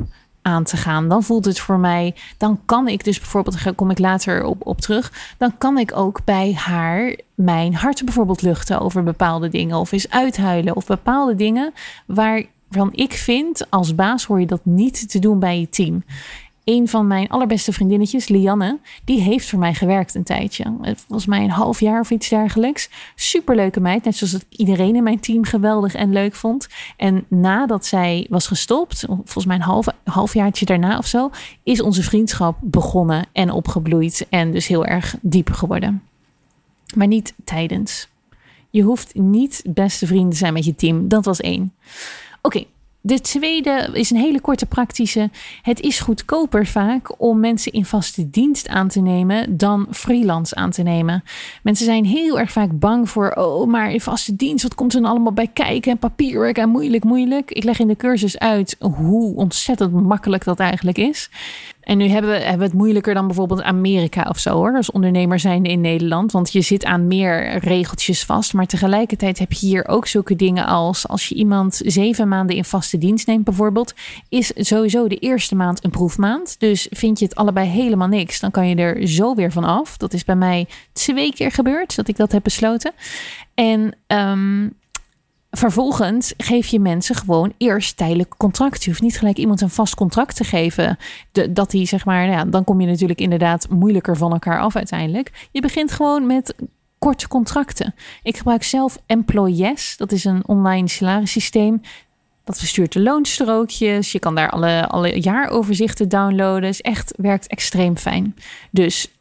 aan 0.43 0.65
te 0.65 0.77
gaan. 0.77 1.09
Dan 1.09 1.23
voelt 1.23 1.45
het 1.45 1.59
voor 1.59 1.79
mij, 1.79 2.15
dan 2.37 2.61
kan 2.65 2.89
ik 2.89 3.05
dus 3.05 3.19
bijvoorbeeld, 3.19 3.65
daar 3.65 3.75
kom 3.75 3.91
ik 3.91 3.99
later 3.99 4.45
op, 4.45 4.67
op 4.67 4.81
terug, 4.81 5.35
dan 5.39 5.59
kan 5.59 5.79
ik 5.79 5.97
ook 5.97 6.25
bij 6.25 6.55
haar 6.55 7.19
mijn 7.35 7.75
hart 7.75 8.05
bijvoorbeeld 8.05 8.43
luchten 8.43 8.81
over 8.81 9.03
bepaalde 9.03 9.49
dingen 9.49 9.77
of 9.77 9.93
eens 9.93 10.11
uithuilen 10.11 10.77
of 10.77 10.87
bepaalde 10.87 11.35
dingen 11.35 11.73
waarvan 12.07 12.93
ik 12.93 13.13
vind 13.13 13.71
als 13.71 13.95
baas 13.95 14.25
hoor 14.25 14.41
je 14.41 14.47
dat 14.47 14.65
niet 14.65 15.11
te 15.11 15.19
doen 15.19 15.39
bij 15.39 15.61
je 15.61 15.69
team 15.69 16.05
een 16.67 16.89
van 16.89 17.07
mijn 17.07 17.29
allerbeste 17.29 17.73
vriendinnetjes, 17.73 18.29
Lianne, 18.29 18.79
die 19.05 19.21
heeft 19.21 19.49
voor 19.49 19.59
mij 19.59 19.75
gewerkt 19.75 20.15
een 20.15 20.25
tijdje. 20.25 20.65
Volgens 20.81 21.27
mij 21.27 21.43
een 21.43 21.51
half 21.51 21.81
jaar 21.81 22.01
of 22.01 22.11
iets 22.11 22.29
dergelijks. 22.29 22.89
Superleuke 23.15 23.81
meid, 23.81 24.05
net 24.05 24.17
zoals 24.17 24.35
ik 24.35 24.43
iedereen 24.49 24.97
in 24.97 25.03
mijn 25.03 25.21
team 25.21 25.45
geweldig 25.45 25.95
en 25.95 26.13
leuk 26.13 26.35
vond. 26.35 26.69
En 26.97 27.25
nadat 27.29 27.87
zij 27.87 28.27
was 28.31 28.47
gestopt, 28.47 29.05
volgens 29.07 29.47
mij 29.47 29.57
een 29.57 29.63
half, 29.63 29.87
halfjaartje 30.05 30.65
daarna 30.65 30.99
of 30.99 31.07
zo, 31.07 31.31
is 31.63 31.83
onze 31.83 32.03
vriendschap 32.03 32.57
begonnen 32.61 33.27
en 33.33 33.51
opgebloeid 33.51 34.27
en 34.31 34.53
dus 34.53 34.67
heel 34.67 34.85
erg 34.85 35.17
diep 35.21 35.53
geworden. 35.53 36.03
Maar 36.95 37.07
niet 37.07 37.35
tijdens. 37.45 38.09
Je 38.71 38.83
hoeft 38.83 39.15
niet 39.15 39.63
beste 39.69 40.07
vrienden 40.07 40.31
te 40.31 40.37
zijn 40.37 40.53
met 40.53 40.65
je 40.65 40.75
team. 40.75 41.09
Dat 41.09 41.25
was 41.25 41.41
één. 41.41 41.73
Oké, 42.43 42.65
de 43.07 43.21
tweede 43.21 43.89
is 43.93 44.11
een 44.11 44.17
hele 44.17 44.41
korte 44.41 44.67
praktische. 44.67 45.31
Het 45.63 45.81
is 45.81 46.01
goedkoper 46.01 46.67
vaak 46.67 47.21
om 47.23 47.41
mensen 47.41 47.73
in 47.73 47.85
vaste 47.85 48.31
dienst 48.31 48.69
aan 48.69 48.89
te 48.89 49.01
nemen 49.01 49.57
dan 49.57 49.87
freelance 49.91 50.55
aan 50.55 50.71
te 50.71 50.83
nemen. 50.83 51.25
Mensen 51.63 51.85
zijn 51.85 52.05
heel 52.05 52.39
erg 52.39 52.53
vaak 52.53 52.79
bang 52.79 53.11
voor, 53.11 53.31
oh, 53.31 53.67
maar 53.67 53.91
in 53.93 54.01
vaste 54.01 54.37
dienst, 54.37 54.63
wat 54.63 54.75
komt 54.75 54.95
er 54.95 55.01
dan 55.01 55.11
allemaal 55.11 55.33
bij 55.33 55.51
kijken? 55.53 55.93
En 55.93 55.99
papierwerk 55.99 56.59
en 56.59 56.69
moeilijk, 56.69 57.05
moeilijk. 57.05 57.51
Ik 57.51 57.65
leg 57.65 57.79
in 57.79 57.89
de 57.89 57.97
cursus 57.97 58.39
uit 58.39 58.77
hoe 58.79 59.37
ontzettend 59.37 59.93
makkelijk 59.93 60.45
dat 60.45 60.61
eigenlijk 60.61 60.99
is. 60.99 61.31
En 61.87 61.99
nu 61.99 62.09
hebben 62.09 62.31
we, 62.31 62.37
hebben 62.37 62.67
het 62.67 62.77
moeilijker 62.77 63.15
dan 63.15 63.27
bijvoorbeeld 63.27 63.63
Amerika 63.63 64.27
of 64.29 64.39
zo 64.39 64.51
hoor. 64.51 64.77
Als 64.77 64.91
ondernemer 64.91 65.39
zijnde 65.39 65.69
in 65.69 65.81
Nederland. 65.81 66.33
Want 66.33 66.53
je 66.53 66.61
zit 66.61 66.85
aan 66.85 67.07
meer 67.07 67.59
regeltjes 67.59 68.25
vast. 68.25 68.53
Maar 68.53 68.67
tegelijkertijd 68.67 69.39
heb 69.39 69.53
je 69.53 69.67
hier 69.67 69.89
ook 69.89 70.07
zulke 70.07 70.37
dingen 70.37 70.67
als 70.67 71.09
als 71.09 71.29
je 71.29 71.35
iemand 71.35 71.81
zeven 71.85 72.29
maanden 72.29 72.57
in 72.57 72.65
vaste 72.65 72.99
dienst 72.99 73.27
neemt 73.27 73.45
bijvoorbeeld. 73.45 73.95
Is 74.29 74.53
sowieso 74.55 75.09
de 75.09 75.17
eerste 75.17 75.55
maand 75.55 75.85
een 75.85 75.91
proefmaand. 75.91 76.61
Dus 76.61 76.87
vind 76.91 77.19
je 77.19 77.25
het 77.25 77.35
allebei 77.35 77.69
helemaal 77.69 78.09
niks. 78.09 78.41
Dan 78.41 78.51
kan 78.51 78.69
je 78.69 78.77
er 78.77 79.09
zo 79.09 79.35
weer 79.35 79.53
van 79.53 79.65
af. 79.65 79.97
Dat 79.97 80.13
is 80.13 80.25
bij 80.25 80.37
mij 80.37 80.67
twee 80.93 81.33
keer 81.33 81.51
gebeurd 81.51 81.97
dat 81.97 82.09
ik 82.09 82.17
dat 82.17 82.33
heb 82.33 82.43
besloten. 82.43 82.93
En 83.55 83.97
um, 84.07 84.75
Vervolgens 85.57 86.35
geef 86.37 86.67
je 86.67 86.81
mensen 86.81 87.15
gewoon 87.15 87.53
eerst 87.57 87.97
tijdelijk 87.97 88.35
contract. 88.37 88.85
Je 88.85 88.91
hoeft 88.91 89.03
niet 89.03 89.19
gelijk 89.19 89.37
iemand 89.37 89.61
een 89.61 89.71
vast 89.71 89.95
contract 89.95 90.37
te 90.37 90.45
geven. 90.45 90.99
Dat 91.51 91.71
die 91.71 91.87
zeg 91.87 92.05
maar, 92.05 92.27
ja, 92.27 92.45
dan 92.45 92.65
kom 92.65 92.81
je 92.81 92.87
natuurlijk 92.87 93.21
inderdaad 93.21 93.69
moeilijker 93.69 94.17
van 94.17 94.33
elkaar 94.33 94.61
af 94.61 94.77
uiteindelijk. 94.77 95.49
Je 95.51 95.61
begint 95.61 95.93
gewoon 95.93 96.27
met 96.27 96.55
korte 96.99 97.29
contracten. 97.29 97.95
Ik 98.23 98.37
gebruik 98.37 98.63
zelf 98.63 98.99
Employees. 99.07 99.95
Dat 99.97 100.13
is 100.13 100.25
een 100.25 100.49
online 100.49 100.89
salarissysteem. 100.89 101.81
Dat 102.45 102.59
verstuurt 102.59 102.93
de 102.93 103.01
loonstrookjes. 103.01 104.13
Je 104.13 104.19
kan 104.19 104.35
daar 104.35 104.51
alle, 104.51 104.87
alle 104.87 105.21
jaaroverzichten 105.21 106.09
downloaden. 106.09 106.69
Is 106.69 106.81
echt 106.81 107.15
werkt 107.17 107.47
extreem 107.47 107.97
fijn. 107.97 108.37
Dus 108.71 109.16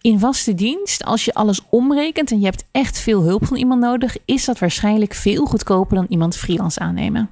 in 0.00 0.18
vaste 0.18 0.54
dienst, 0.54 1.04
als 1.04 1.24
je 1.24 1.34
alles 1.34 1.60
omrekent 1.70 2.30
en 2.30 2.38
je 2.38 2.44
hebt 2.44 2.64
echt 2.70 2.98
veel 2.98 3.22
hulp 3.22 3.46
van 3.46 3.56
iemand 3.56 3.80
nodig, 3.80 4.16
is 4.24 4.44
dat 4.44 4.58
waarschijnlijk 4.58 5.14
veel 5.14 5.46
goedkoper 5.46 5.96
dan 5.96 6.06
iemand 6.08 6.36
freelance 6.36 6.80
aannemen. 6.80 7.30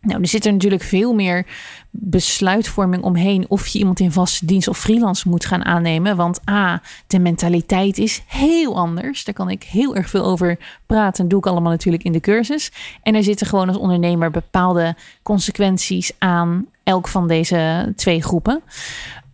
Nou, 0.00 0.20
er 0.20 0.28
zit 0.28 0.46
er 0.46 0.52
natuurlijk 0.52 0.82
veel 0.82 1.14
meer 1.14 1.46
besluitvorming 1.90 3.02
omheen 3.02 3.44
of 3.48 3.66
je 3.66 3.78
iemand 3.78 4.00
in 4.00 4.12
vaste 4.12 4.46
dienst 4.46 4.68
of 4.68 4.78
freelance 4.78 5.28
moet 5.28 5.44
gaan 5.44 5.64
aannemen. 5.64 6.16
Want 6.16 6.48
A, 6.50 6.82
de 7.06 7.18
mentaliteit 7.18 7.98
is 7.98 8.22
heel 8.26 8.76
anders. 8.76 9.24
Daar 9.24 9.34
kan 9.34 9.50
ik 9.50 9.62
heel 9.62 9.96
erg 9.96 10.10
veel 10.10 10.24
over 10.24 10.58
praten. 10.86 11.22
Dat 11.22 11.30
doe 11.30 11.38
ik 11.38 11.46
allemaal 11.46 11.70
natuurlijk 11.70 12.04
in 12.04 12.12
de 12.12 12.20
cursus. 12.20 12.72
En 13.02 13.14
er 13.14 13.22
zitten 13.22 13.46
gewoon 13.46 13.68
als 13.68 13.76
ondernemer 13.76 14.30
bepaalde 14.30 14.96
consequenties 15.22 16.12
aan 16.18 16.66
elk 16.82 17.08
van 17.08 17.28
deze 17.28 17.92
twee 17.96 18.22
groepen. 18.22 18.62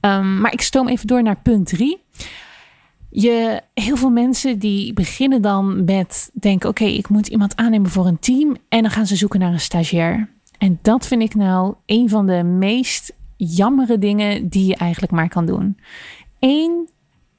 Um, 0.01 0.41
maar 0.41 0.53
ik 0.53 0.61
stoom 0.61 0.89
even 0.89 1.07
door 1.07 1.23
naar 1.23 1.41
punt 1.43 1.67
drie. 1.67 2.03
Je, 3.11 3.63
heel 3.75 3.97
veel 3.97 4.11
mensen 4.11 4.59
die 4.59 4.93
beginnen 4.93 5.43
dan 5.43 5.85
met 5.85 6.31
denken: 6.33 6.69
oké, 6.69 6.85
ik 6.85 7.09
moet 7.09 7.27
iemand 7.27 7.57
aannemen 7.57 7.91
voor 7.91 8.07
een 8.07 8.19
team. 8.19 8.57
En 8.69 8.83
dan 8.83 8.91
gaan 8.91 9.07
ze 9.07 9.17
zoeken 9.17 9.41
naar 9.41 9.53
een 9.53 9.61
stagiair. 9.61 10.29
En 10.59 10.79
dat 10.83 11.07
vind 11.07 11.23
ik 11.23 11.35
nou 11.35 11.75
een 11.87 12.09
van 12.09 12.27
de 12.27 12.43
meest 12.43 13.15
jammere 13.37 13.99
dingen 13.99 14.49
die 14.49 14.67
je 14.67 14.77
eigenlijk 14.77 15.13
maar 15.13 15.29
kan 15.29 15.47
doen. 15.47 15.79
Eén, 16.39 16.89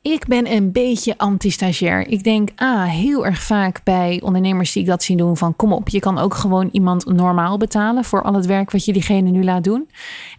ik 0.01 0.27
ben 0.27 0.51
een 0.51 0.71
beetje 0.71 1.17
anti-stagiair. 1.17 2.07
Ik 2.07 2.23
denk, 2.23 2.49
ah, 2.55 2.83
heel 2.83 3.25
erg 3.25 3.41
vaak 3.41 3.83
bij 3.83 4.19
ondernemers 4.23 4.71
die 4.71 4.81
ik 4.81 4.87
dat 4.87 5.03
zien 5.03 5.17
doen 5.17 5.37
van 5.37 5.55
kom 5.55 5.73
op, 5.73 5.89
je 5.89 5.99
kan 5.99 6.17
ook 6.17 6.33
gewoon 6.33 6.69
iemand 6.71 7.05
normaal 7.05 7.57
betalen 7.57 8.03
voor 8.03 8.21
al 8.21 8.33
het 8.33 8.45
werk 8.45 8.71
wat 8.71 8.85
je 8.85 8.93
diegene 8.93 9.29
nu 9.29 9.43
laat 9.43 9.63
doen. 9.63 9.89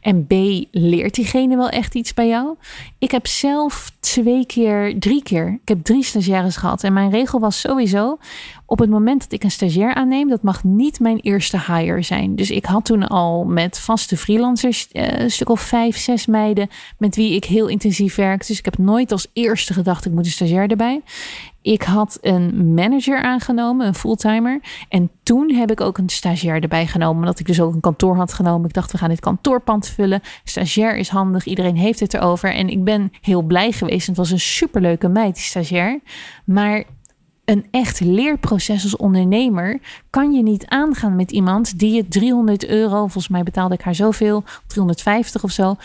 En 0.01 0.27
B, 0.27 0.33
leert 0.71 1.15
diegene 1.15 1.57
wel 1.57 1.69
echt 1.69 1.95
iets 1.95 2.15
bij 2.15 2.29
jou? 2.29 2.57
Ik 2.99 3.11
heb 3.11 3.27
zelf 3.27 3.93
twee 4.01 4.47
keer, 4.47 4.99
drie 4.99 5.23
keer, 5.23 5.59
ik 5.63 5.69
heb 5.69 5.83
drie 5.85 6.05
stagiaires 6.05 6.57
gehad. 6.57 6.85
En 6.85 6.93
mijn 6.93 7.11
regel 7.11 7.41
was 7.41 7.61
sowieso, 7.61 8.19
op 8.73 8.79
het 8.79 8.91
moment 8.91 9.21
dat 9.21 9.33
ik 9.33 9.45
een 9.45 9.51
stagiair 9.51 9.95
aanneem, 9.95 10.29
dat 10.29 10.43
mag 10.43 10.65
niet 10.65 11.01
mijn 11.01 11.19
eerste 11.19 11.59
hire 11.67 12.03
zijn. 12.03 12.37
Dus 12.37 12.51
ik 12.51 12.65
had 12.65 12.85
toen 12.85 13.09
al 13.09 13.45
met 13.45 13.81
vaste 13.81 14.17
freelancers, 14.17 14.89
uh, 14.93 15.19
een 15.19 15.31
stuk 15.31 15.49
of 15.49 15.61
vijf, 15.61 15.97
zes 15.97 16.27
meiden 16.27 16.69
met 16.99 17.17
wie 17.17 17.35
ik 17.35 17.45
heel 17.45 17.69
intensief 17.69 18.15
werk. 18.15 18.47
Dus 18.47 18.59
ik 18.59 18.65
heb 18.65 18.79
nooit 18.79 19.13
als 19.13 19.27
eerste 19.33 19.73
gedacht, 19.73 20.05
ik 20.05 20.13
moet 20.13 20.25
een 20.25 20.31
stagiair 20.31 20.71
erbij. 20.71 21.03
Ik 21.63 21.83
had 21.83 22.19
een 22.21 22.75
manager 22.75 23.23
aangenomen, 23.23 23.87
een 23.87 23.95
fulltimer. 23.95 24.61
En 24.89 25.11
toen 25.23 25.53
heb 25.55 25.71
ik 25.71 25.81
ook 25.81 25.99
een 25.99 26.09
stagiair 26.09 26.63
erbij 26.63 26.87
genomen. 26.87 27.19
Omdat 27.19 27.39
ik 27.39 27.47
dus 27.47 27.61
ook 27.61 27.75
een 27.75 27.81
kantoor 27.81 28.17
had 28.17 28.33
genomen. 28.33 28.69
Ik 28.69 28.75
dacht, 28.75 28.93
we 28.93 28.99
gaan 28.99 29.09
dit 29.09 29.21
kantoorpand 29.21 29.89
vullen. 29.89 30.21
Stagiair 30.45 30.97
is 30.97 31.09
handig, 31.09 31.45
iedereen 31.45 31.77
heeft 31.77 32.01
het 32.01 32.15
erover. 32.15 32.55
En 32.55 32.69
ik 32.69 32.85
ben 32.85 33.13
heel 33.21 33.43
blij 33.43 33.73
geweest. 33.73 34.07
Het 34.07 34.17
was 34.17 34.31
een 34.31 34.41
superleuke 34.41 35.09
meid, 35.09 35.35
die 35.35 35.45
stagiair. 35.45 36.01
Maar 36.45 36.85
een 37.45 37.67
echt 37.71 38.01
leerproces 38.01 38.83
als 38.83 38.97
ondernemer 38.97 39.81
kan 40.11 40.33
je 40.33 40.43
niet 40.43 40.67
aangaan 40.67 41.17
met 41.17 41.31
iemand 41.31 41.79
die 41.79 41.95
je 41.95 42.09
300 42.09 42.67
euro, 42.67 42.99
volgens 42.99 43.29
mij 43.29 43.43
betaalde 43.43 43.75
ik 43.75 43.81
haar 43.81 43.95
zoveel, 43.95 44.45
350 44.67 45.45
of 45.45 45.51
zo, 45.51 45.77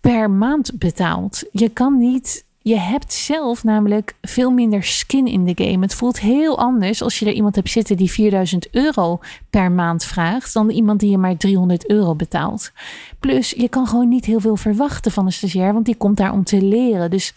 per 0.00 0.30
maand 0.30 0.78
betaalt. 0.78 1.44
Je 1.52 1.68
kan 1.68 1.98
niet. 1.98 2.46
Je 2.62 2.78
hebt 2.78 3.12
zelf 3.12 3.64
namelijk 3.64 4.14
veel 4.22 4.50
minder 4.50 4.84
skin 4.84 5.26
in 5.26 5.44
de 5.44 5.64
game. 5.64 5.84
Het 5.84 5.94
voelt 5.94 6.20
heel 6.20 6.58
anders 6.58 7.02
als 7.02 7.18
je 7.18 7.26
er 7.26 7.32
iemand 7.32 7.54
hebt 7.54 7.70
zitten 7.70 7.96
die 7.96 8.10
4000 8.10 8.70
euro 8.70 9.20
per 9.50 9.72
maand 9.72 10.04
vraagt, 10.04 10.52
dan 10.52 10.70
iemand 10.70 11.00
die 11.00 11.10
je 11.10 11.18
maar 11.18 11.36
300 11.36 11.90
euro 11.90 12.14
betaalt. 12.14 12.72
Plus, 13.20 13.50
je 13.50 13.68
kan 13.68 13.86
gewoon 13.86 14.08
niet 14.08 14.24
heel 14.24 14.40
veel 14.40 14.56
verwachten 14.56 15.12
van 15.12 15.26
een 15.26 15.32
stagiair, 15.32 15.72
want 15.72 15.84
die 15.84 15.96
komt 15.96 16.16
daar 16.16 16.32
om 16.32 16.44
te 16.44 16.62
leren. 16.62 17.10
Dus 17.10 17.34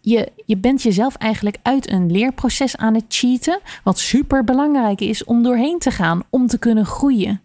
je, 0.00 0.32
je 0.44 0.56
bent 0.56 0.82
jezelf 0.82 1.14
eigenlijk 1.14 1.56
uit 1.62 1.90
een 1.90 2.12
leerproces 2.12 2.76
aan 2.76 2.94
het 2.94 3.04
cheaten, 3.08 3.60
wat 3.84 3.98
super 3.98 4.44
belangrijk 4.44 5.00
is 5.00 5.24
om 5.24 5.42
doorheen 5.42 5.78
te 5.78 5.90
gaan, 5.90 6.22
om 6.30 6.46
te 6.46 6.58
kunnen 6.58 6.86
groeien. 6.86 7.40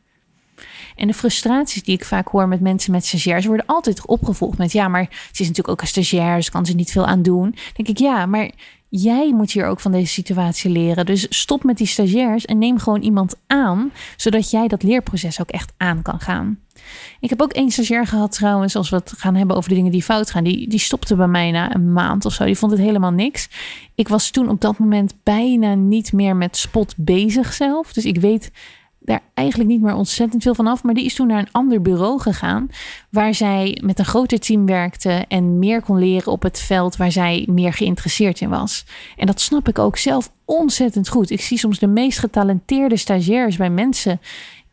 En 0.95 1.07
de 1.07 1.13
frustraties 1.13 1.83
die 1.83 1.95
ik 1.95 2.05
vaak 2.05 2.27
hoor 2.27 2.47
met 2.47 2.59
mensen 2.59 2.91
met 2.91 3.05
stagiairs 3.05 3.45
worden 3.45 3.65
altijd 3.65 4.07
opgevolgd 4.07 4.57
met 4.57 4.71
ja, 4.71 4.87
maar 4.87 5.07
ze 5.11 5.41
is 5.41 5.47
natuurlijk 5.47 5.69
ook 5.69 5.81
een 5.81 5.87
stagiair, 5.87 6.35
dus 6.35 6.49
kan 6.49 6.65
ze 6.65 6.73
niet 6.73 6.91
veel 6.91 7.05
aan 7.05 7.21
doen. 7.21 7.55
denk 7.73 7.87
ik 7.87 7.97
ja, 7.97 8.25
maar 8.25 8.51
jij 8.89 9.33
moet 9.33 9.51
hier 9.51 9.65
ook 9.65 9.79
van 9.79 9.91
deze 9.91 10.11
situatie 10.11 10.71
leren. 10.71 11.05
Dus 11.05 11.25
stop 11.29 11.63
met 11.63 11.77
die 11.77 11.87
stagiairs 11.87 12.45
en 12.45 12.57
neem 12.57 12.77
gewoon 12.77 13.01
iemand 13.01 13.35
aan, 13.47 13.91
zodat 14.17 14.51
jij 14.51 14.67
dat 14.67 14.83
leerproces 14.83 15.41
ook 15.41 15.49
echt 15.49 15.73
aan 15.77 16.01
kan 16.01 16.19
gaan. 16.19 16.59
Ik 17.19 17.29
heb 17.29 17.41
ook 17.41 17.53
één 17.53 17.71
stagiair 17.71 18.07
gehad 18.07 18.31
trouwens, 18.31 18.75
als 18.75 18.89
we 18.89 18.95
het 18.95 19.13
gaan 19.17 19.35
hebben 19.35 19.55
over 19.55 19.69
de 19.69 19.75
dingen 19.75 19.91
die 19.91 20.03
fout 20.03 20.31
gaan. 20.31 20.43
Die, 20.43 20.67
die 20.67 20.79
stopte 20.79 21.15
bij 21.15 21.27
mij 21.27 21.51
na 21.51 21.75
een 21.75 21.93
maand 21.93 22.25
of 22.25 22.33
zo. 22.33 22.45
Die 22.45 22.57
vond 22.57 22.71
het 22.71 22.81
helemaal 22.81 23.11
niks. 23.11 23.49
Ik 23.95 24.07
was 24.07 24.29
toen 24.29 24.49
op 24.49 24.61
dat 24.61 24.77
moment 24.77 25.15
bijna 25.23 25.73
niet 25.73 26.13
meer 26.13 26.35
met 26.35 26.57
spot 26.57 26.93
bezig 26.97 27.53
zelf. 27.53 27.93
Dus 27.93 28.05
ik 28.05 28.17
weet 28.17 28.51
daar 28.99 29.21
eigenlijk 29.33 29.69
niet 29.69 29.81
meer 29.81 29.93
ontzettend 29.93 30.43
veel 30.43 30.55
van 30.55 30.67
af. 30.67 30.83
Maar 30.83 30.93
die 30.93 31.05
is 31.05 31.15
toen 31.15 31.27
naar 31.27 31.39
een 31.39 31.51
ander 31.51 31.81
bureau 31.81 32.19
gegaan. 32.19 32.69
Waar 33.09 33.33
zij 33.33 33.81
met 33.83 33.99
een 33.99 34.05
groter 34.05 34.39
team 34.39 34.65
werkte. 34.65 35.25
En 35.27 35.59
meer 35.59 35.81
kon 35.81 35.99
leren 35.99 36.31
op 36.31 36.43
het 36.43 36.59
veld 36.59 36.95
waar 36.95 37.11
zij 37.11 37.47
meer 37.49 37.73
geïnteresseerd 37.73 38.41
in 38.41 38.49
was. 38.49 38.85
En 39.17 39.25
dat 39.25 39.41
snap 39.41 39.67
ik 39.67 39.79
ook 39.79 39.97
zelf 39.97 40.31
ontzettend 40.45 41.09
goed. 41.09 41.29
Ik 41.29 41.41
zie 41.41 41.57
soms 41.57 41.79
de 41.79 41.87
meest 41.87 42.19
getalenteerde 42.19 42.97
stagiairs 42.97 43.57
bij 43.57 43.69
mensen 43.69 44.19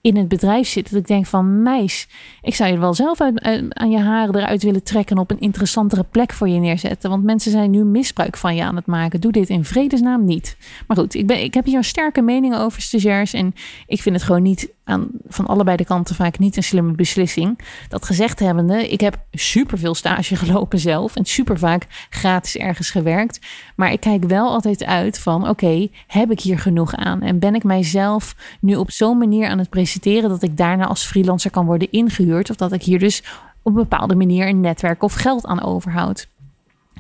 in 0.03 0.17
het 0.17 0.29
bedrijf 0.29 0.69
zit. 0.69 0.91
Dat 0.91 1.01
ik 1.01 1.07
denk 1.07 1.27
van 1.27 1.63
meis, 1.63 2.09
ik 2.43 2.55
zou 2.55 2.71
je 2.71 2.79
wel 2.79 2.95
zelf 2.95 3.21
uit, 3.21 3.41
aan 3.69 3.91
je 3.91 3.99
haren 3.99 4.37
eruit 4.37 4.63
willen 4.63 4.83
trekken 4.83 5.19
op 5.19 5.31
een 5.31 5.41
interessantere 5.41 6.05
plek 6.11 6.33
voor 6.33 6.49
je 6.49 6.61
neerzetten. 6.61 7.11
Want 7.11 7.25
mensen 7.25 7.51
zijn 7.51 7.71
nu 7.71 7.85
misbruik 7.85 8.37
van 8.37 8.55
je 8.55 8.65
aan 8.65 8.77
het 8.77 8.87
maken. 8.87 9.21
Doe 9.21 9.33
dit 9.33 9.49
in 9.49 9.65
vredesnaam 9.65 10.25
niet. 10.25 10.57
Maar 10.87 10.97
goed, 10.97 11.15
ik, 11.15 11.27
ben, 11.27 11.43
ik 11.43 11.55
heb 11.55 11.65
hier 11.65 11.77
een 11.77 11.85
sterke 11.85 12.23
mening 12.23 12.57
over 12.57 12.83
stagiairs. 12.83 13.33
En 13.33 13.55
ik 13.87 14.03
vind 14.03 14.15
het 14.15 14.25
gewoon 14.25 14.43
niet 14.43 14.73
aan, 14.85 15.09
van 15.27 15.47
allebei 15.47 15.77
de 15.77 15.85
kanten 15.85 16.15
vaak 16.15 16.39
niet 16.39 16.57
een 16.57 16.63
slimme 16.63 16.93
beslissing. 16.93 17.59
Dat 17.89 18.05
gezegd 18.05 18.39
hebbende, 18.39 18.89
ik 18.89 19.01
heb 19.01 19.19
superveel 19.33 19.95
stage 19.95 20.37
gelopen 20.43 20.79
zelf. 20.79 21.17
En 21.17 21.25
super 21.25 21.59
vaak 21.59 22.07
gratis 22.11 22.57
ergens 22.57 22.91
gewerkt. 22.91 23.41
Maar 23.77 23.93
ik 23.93 24.01
kijk 24.01 24.25
wel 24.25 24.49
altijd 24.49 24.85
uit 24.85 25.19
van 25.19 25.49
oké, 25.49 25.89
heb 26.07 26.31
ik 26.31 26.41
hier 26.41 26.59
genoeg 26.59 26.95
aan? 26.95 27.23
En 27.23 27.39
ben 27.39 27.55
ik 27.55 27.65
mijzelf 27.65 28.37
nu 28.61 28.77
op 28.77 28.91
zo'n 28.91 29.19
manier 29.19 29.49
aan 29.49 29.59
het 29.59 29.69
presenteren 29.69 29.91
dat 30.01 30.43
ik 30.43 30.57
daarna 30.57 30.87
als 30.87 31.05
freelancer 31.05 31.51
kan 31.51 31.67
worden 31.67 31.91
ingehuurd? 31.91 32.51
Of 32.51 32.57
dat 32.57 32.73
ik 32.73 32.83
hier 32.83 32.99
dus 32.99 33.23
op 33.63 33.73
een 33.73 33.83
bepaalde 33.89 34.15
manier 34.15 34.49
een 34.49 34.61
netwerk 34.61 35.03
of 35.03 35.13
geld 35.13 35.47
aan 35.47 35.63
overhoud? 35.63 36.29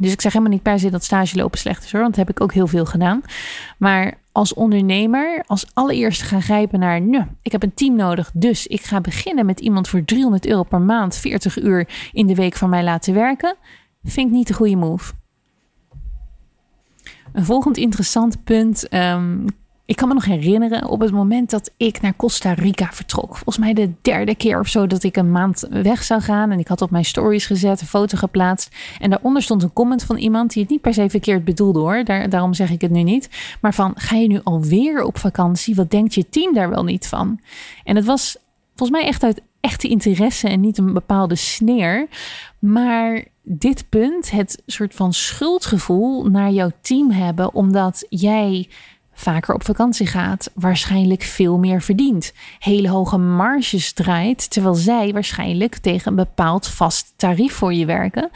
Dus 0.01 0.13
ik 0.13 0.21
zeg 0.21 0.33
helemaal 0.33 0.55
niet 0.55 0.63
per 0.63 0.79
se 0.79 0.91
dat 0.91 1.05
stage 1.05 1.37
lopen 1.37 1.59
slecht 1.59 1.85
is 1.85 1.93
hoor, 1.93 2.01
want 2.01 2.17
dat 2.17 2.27
heb 2.27 2.37
ik 2.37 2.43
ook 2.43 2.53
heel 2.53 2.67
veel 2.67 2.85
gedaan. 2.85 3.23
Maar 3.79 4.15
als 4.33 4.55
ondernemer 4.55 5.45
als 5.47 5.67
allereerste 5.73 6.25
gaan 6.25 6.43
grijpen 6.43 6.79
naar, 6.79 7.03
nou, 7.03 7.25
ik 7.43 7.53
heb 7.53 7.63
een 7.63 7.75
team 7.75 7.97
nodig, 7.97 8.31
dus 8.35 8.67
ik 8.67 8.83
ga 8.83 9.01
beginnen 9.01 9.47
met 9.47 9.61
iemand 9.61 9.89
voor 9.89 10.05
300 10.05 10.47
euro 10.47 10.63
per 10.63 10.81
maand, 10.81 11.17
40 11.17 11.63
uur 11.63 11.89
in 12.13 12.27
de 12.27 12.35
week 12.35 12.57
voor 12.57 12.69
mij 12.69 12.85
laten 12.85 13.15
werken, 13.15 13.57
vind 14.05 14.27
ik 14.27 14.33
niet 14.33 14.47
de 14.47 14.55
goede 14.55 14.77
move. 14.77 15.13
Een 17.33 17.45
volgend 17.45 17.77
interessant 17.77 18.45
punt. 18.45 18.95
Um, 18.95 19.47
ik 19.85 19.97
kan 19.97 20.09
me 20.09 20.15
nog 20.15 20.25
herinneren 20.25 20.89
op 20.89 21.01
het 21.01 21.13
moment 21.13 21.51
dat 21.51 21.71
ik 21.77 22.01
naar 22.01 22.17
Costa 22.17 22.53
Rica 22.53 22.89
vertrok. 22.93 23.37
Volgens 23.37 23.59
mij 23.59 23.73
de 23.73 23.93
derde 24.03 24.35
keer 24.35 24.59
of 24.59 24.69
zo 24.69 24.87
dat 24.87 25.03
ik 25.03 25.17
een 25.17 25.33
maand 25.33 25.67
weg 25.71 26.03
zou 26.03 26.21
gaan. 26.21 26.51
En 26.51 26.59
ik 26.59 26.69
had 26.69 26.83
op 26.83 26.91
mijn 26.91 27.05
stories 27.05 27.47
gezet, 27.47 27.81
een 27.81 27.87
foto 27.87 28.19
geplaatst. 28.19 28.77
En 28.99 29.11
daaronder 29.11 29.43
stond 29.43 29.63
een 29.63 29.73
comment 29.73 30.03
van 30.03 30.17
iemand 30.17 30.53
die 30.53 30.63
het 30.63 30.71
niet 30.71 30.81
per 30.81 30.95
se 30.95 31.11
verkeerd 31.11 31.45
bedoelde 31.45 31.79
hoor. 31.79 32.05
Daar, 32.05 32.29
daarom 32.29 32.55
zeg 32.55 32.71
ik 32.71 32.81
het 32.81 32.91
nu 32.91 33.03
niet. 33.03 33.29
Maar 33.61 33.75
van, 33.75 33.93
ga 33.95 34.17
je 34.17 34.27
nu 34.27 34.41
alweer 34.43 35.03
op 35.03 35.19
vakantie? 35.19 35.75
Wat 35.75 35.91
denkt 35.91 36.15
je 36.15 36.29
team 36.29 36.55
daar 36.55 36.71
wel 36.71 36.85
niet 36.85 37.07
van? 37.07 37.41
En 37.85 37.97
het 37.97 38.05
was 38.05 38.37
volgens 38.75 38.99
mij 38.99 39.09
echt 39.09 39.23
uit 39.23 39.43
echte 39.61 39.89
interesse 39.89 40.49
en 40.49 40.61
niet 40.61 40.79
een 40.79 40.93
bepaalde 40.93 41.37
sneer. 41.37 42.09
Maar 42.59 43.25
dit 43.43 43.89
punt, 43.89 44.31
het 44.31 44.63
soort 44.67 44.95
van 44.95 45.13
schuldgevoel 45.13 46.25
naar 46.25 46.51
jouw 46.51 46.71
team 46.81 47.11
hebben, 47.11 47.55
omdat 47.55 48.07
jij 48.09 48.69
vaker 49.23 49.55
op 49.55 49.65
vakantie 49.65 50.07
gaat, 50.07 50.51
waarschijnlijk 50.55 51.23
veel 51.23 51.59
meer 51.59 51.83
verdient, 51.83 52.33
hele 52.59 52.89
hoge 52.89 53.19
marges 53.19 53.93
draait, 53.93 54.51
terwijl 54.51 54.75
zij 54.75 55.13
waarschijnlijk 55.13 55.77
tegen 55.77 56.11
een 56.11 56.17
bepaald 56.17 56.67
vast 56.69 57.13
tarief 57.17 57.53
voor 57.53 57.75
je 57.75 57.87
werken. 57.87 58.31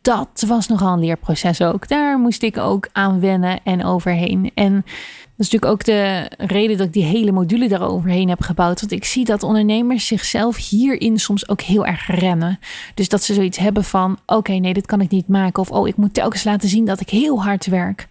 Dat 0.00 0.44
was 0.46 0.68
nogal 0.68 0.92
een 0.92 1.04
leerproces 1.04 1.62
ook. 1.62 1.88
Daar 1.88 2.18
moest 2.18 2.42
ik 2.42 2.58
ook 2.58 2.88
aan 2.92 3.20
wennen 3.20 3.60
en 3.64 3.84
overheen. 3.84 4.50
En 4.54 4.72
dat 5.36 5.46
is 5.46 5.50
natuurlijk 5.50 5.72
ook 5.72 5.84
de 5.84 6.30
reden 6.36 6.76
dat 6.76 6.86
ik 6.86 6.92
die 6.92 7.04
hele 7.04 7.32
module 7.32 7.68
daaroverheen 7.68 8.28
heb 8.28 8.40
gebouwd. 8.40 8.80
Want 8.80 8.92
ik 8.92 9.04
zie 9.04 9.24
dat 9.24 9.42
ondernemers 9.42 10.06
zichzelf 10.06 10.68
hierin 10.68 11.18
soms 11.18 11.48
ook 11.48 11.60
heel 11.60 11.86
erg 11.86 12.06
remmen. 12.06 12.58
Dus 12.94 13.08
dat 13.08 13.22
ze 13.22 13.34
zoiets 13.34 13.58
hebben 13.58 13.84
van: 13.84 14.18
oké, 14.26 14.52
nee, 14.52 14.72
dit 14.72 14.86
kan 14.86 15.00
ik 15.00 15.10
niet 15.10 15.28
maken. 15.28 15.62
Of 15.62 15.70
oh, 15.70 15.88
ik 15.88 15.96
moet 15.96 16.14
telkens 16.14 16.44
laten 16.44 16.68
zien 16.68 16.84
dat 16.84 17.00
ik 17.00 17.10
heel 17.10 17.42
hard 17.42 17.66
werk. 17.66 18.08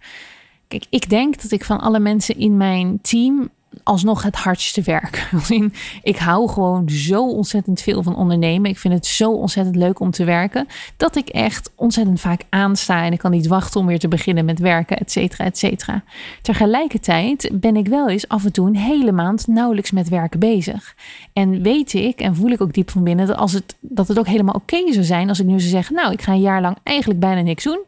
Kijk, 0.68 0.86
ik 0.90 1.08
denk 1.08 1.42
dat 1.42 1.50
ik 1.50 1.64
van 1.64 1.80
alle 1.80 1.98
mensen 1.98 2.36
in 2.36 2.56
mijn 2.56 2.98
team 3.02 3.50
alsnog 3.82 4.22
het 4.22 4.36
hardste 4.36 4.82
werk. 4.82 5.30
ik 6.02 6.16
hou 6.16 6.48
gewoon 6.48 6.88
zo 6.88 7.28
ontzettend 7.28 7.80
veel 7.80 8.02
van 8.02 8.16
ondernemen. 8.16 8.70
Ik 8.70 8.78
vind 8.78 8.94
het 8.94 9.06
zo 9.06 9.32
ontzettend 9.32 9.76
leuk 9.76 10.00
om 10.00 10.10
te 10.10 10.24
werken. 10.24 10.66
Dat 10.96 11.16
ik 11.16 11.28
echt 11.28 11.70
ontzettend 11.74 12.20
vaak 12.20 12.42
aansta. 12.48 13.04
En 13.04 13.12
ik 13.12 13.18
kan 13.18 13.30
niet 13.30 13.46
wachten 13.46 13.80
om 13.80 13.86
weer 13.86 13.98
te 13.98 14.08
beginnen 14.08 14.44
met 14.44 14.58
werken, 14.58 14.98
et 14.98 15.12
cetera, 15.12 15.44
et 15.44 15.58
cetera. 15.58 16.02
Tegelijkertijd 16.42 17.50
ben 17.52 17.76
ik 17.76 17.88
wel 17.88 18.08
eens 18.08 18.28
af 18.28 18.44
en 18.44 18.52
toe 18.52 18.66
een 18.66 18.76
hele 18.76 19.12
maand 19.12 19.46
nauwelijks 19.46 19.90
met 19.90 20.08
werken 20.08 20.40
bezig. 20.40 20.94
En 21.32 21.62
weet 21.62 21.92
ik 21.92 22.20
en 22.20 22.36
voel 22.36 22.50
ik 22.50 22.60
ook 22.60 22.72
diep 22.72 22.90
van 22.90 23.04
binnen 23.04 23.26
dat, 23.26 23.36
als 23.36 23.52
het, 23.52 23.76
dat 23.80 24.08
het 24.08 24.18
ook 24.18 24.26
helemaal 24.26 24.54
oké 24.54 24.92
zou 24.92 25.04
zijn 25.04 25.28
als 25.28 25.40
ik 25.40 25.46
nu 25.46 25.60
zou 25.60 25.70
zeggen: 25.70 25.94
Nou, 25.94 26.12
ik 26.12 26.22
ga 26.22 26.32
een 26.32 26.40
jaar 26.40 26.60
lang 26.60 26.76
eigenlijk 26.82 27.20
bijna 27.20 27.40
niks 27.40 27.64
doen. 27.64 27.80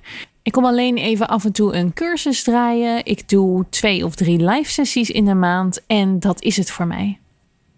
Ik 0.49 0.55
kom 0.55 0.65
alleen 0.65 0.97
even 0.97 1.29
af 1.29 1.45
en 1.45 1.53
toe 1.53 1.75
een 1.75 1.93
cursus 1.93 2.43
draaien. 2.43 3.05
Ik 3.05 3.29
doe 3.29 3.65
twee 3.71 4.05
of 4.05 4.15
drie 4.15 4.45
live 4.45 4.71
sessies 4.71 5.11
in 5.11 5.25
de 5.25 5.35
maand 5.35 5.87
en 5.87 6.21
dat 6.21 6.43
is 6.43 6.57
het 6.57 6.71
voor 6.71 6.87
mij. 6.87 7.19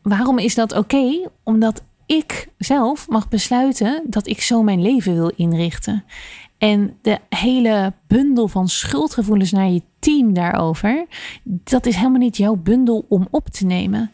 Waarom 0.02 0.38
is 0.38 0.54
dat 0.54 0.76
oké? 0.76 1.28
Omdat 1.42 1.82
ik 2.06 2.48
zelf 2.58 3.08
mag 3.08 3.28
besluiten 3.28 4.02
dat 4.06 4.26
ik 4.26 4.40
zo 4.40 4.62
mijn 4.62 4.82
leven 4.82 5.14
wil 5.14 5.32
inrichten. 5.36 6.04
En 6.58 6.96
de 7.02 7.18
hele 7.28 7.92
bundel 8.06 8.48
van 8.48 8.68
schuldgevoelens 8.68 9.52
naar 9.52 9.70
je 9.70 9.82
team 9.98 10.32
daarover, 10.34 11.06
dat 11.44 11.86
is 11.86 11.96
helemaal 11.96 12.18
niet 12.18 12.36
jouw 12.36 12.56
bundel 12.56 13.06
om 13.08 13.28
op 13.30 13.48
te 13.48 13.66
nemen. 13.66 14.10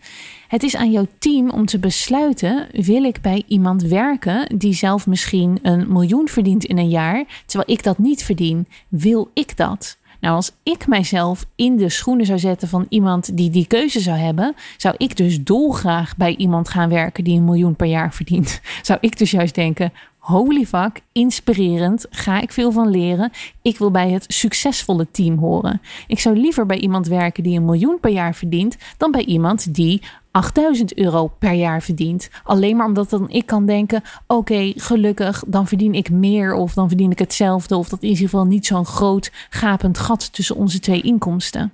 Het 0.48 0.62
is 0.62 0.76
aan 0.76 0.90
jouw 0.90 1.06
team 1.18 1.50
om 1.50 1.66
te 1.66 1.78
besluiten: 1.78 2.68
wil 2.72 3.04
ik 3.04 3.20
bij 3.20 3.42
iemand 3.46 3.82
werken 3.82 4.58
die 4.58 4.74
zelf 4.74 5.06
misschien 5.06 5.58
een 5.62 5.92
miljoen 5.92 6.28
verdient 6.28 6.64
in 6.64 6.78
een 6.78 6.88
jaar, 6.88 7.24
terwijl 7.46 7.78
ik 7.78 7.82
dat 7.82 7.98
niet 7.98 8.24
verdien? 8.24 8.68
Wil 8.88 9.30
ik 9.34 9.56
dat? 9.56 9.98
Nou, 10.20 10.34
als 10.34 10.52
ik 10.62 10.86
mijzelf 10.86 11.46
in 11.54 11.76
de 11.76 11.88
schoenen 11.88 12.26
zou 12.26 12.38
zetten 12.38 12.68
van 12.68 12.86
iemand 12.88 13.36
die 13.36 13.50
die 13.50 13.66
keuze 13.66 14.00
zou 14.00 14.18
hebben, 14.18 14.54
zou 14.76 14.94
ik 14.98 15.16
dus 15.16 15.44
dolgraag 15.44 16.16
bij 16.16 16.36
iemand 16.36 16.68
gaan 16.68 16.88
werken 16.88 17.24
die 17.24 17.36
een 17.36 17.44
miljoen 17.44 17.76
per 17.76 17.86
jaar 17.86 18.14
verdient. 18.14 18.60
Zou 18.82 18.98
ik 19.02 19.18
dus 19.18 19.30
juist 19.30 19.54
denken: 19.54 19.92
holy 20.18 20.64
fuck, 20.64 21.00
inspirerend, 21.12 22.06
ga 22.10 22.40
ik 22.40 22.52
veel 22.52 22.72
van 22.72 22.90
leren. 22.90 23.30
Ik 23.62 23.78
wil 23.78 23.90
bij 23.90 24.10
het 24.10 24.24
succesvolle 24.28 25.06
team 25.10 25.38
horen. 25.38 25.80
Ik 26.06 26.18
zou 26.18 26.36
liever 26.36 26.66
bij 26.66 26.78
iemand 26.78 27.06
werken 27.06 27.42
die 27.42 27.56
een 27.56 27.64
miljoen 27.64 28.00
per 28.00 28.10
jaar 28.10 28.34
verdient, 28.34 28.76
dan 28.96 29.10
bij 29.10 29.24
iemand 29.24 29.74
die 29.74 30.02
8000 30.36 30.94
euro 30.94 31.26
per 31.38 31.52
jaar 31.52 31.82
verdient. 31.82 32.30
Alleen 32.44 32.76
maar 32.76 32.86
omdat 32.86 33.10
dan 33.10 33.30
ik 33.30 33.46
kan 33.46 33.66
denken: 33.66 34.02
oké, 34.26 34.72
gelukkig, 34.76 35.44
dan 35.46 35.66
verdien 35.66 35.94
ik 35.94 36.10
meer 36.10 36.54
of 36.54 36.74
dan 36.74 36.88
verdien 36.88 37.10
ik 37.10 37.18
hetzelfde. 37.18 37.76
Of 37.76 37.88
dat 37.88 38.02
is 38.02 38.04
in 38.04 38.14
ieder 38.14 38.24
geval 38.24 38.44
niet 38.44 38.66
zo'n 38.66 38.86
groot 38.86 39.32
gapend 39.50 39.98
gat 39.98 40.32
tussen 40.32 40.56
onze 40.56 40.80
twee 40.80 41.00
inkomsten. 41.00 41.72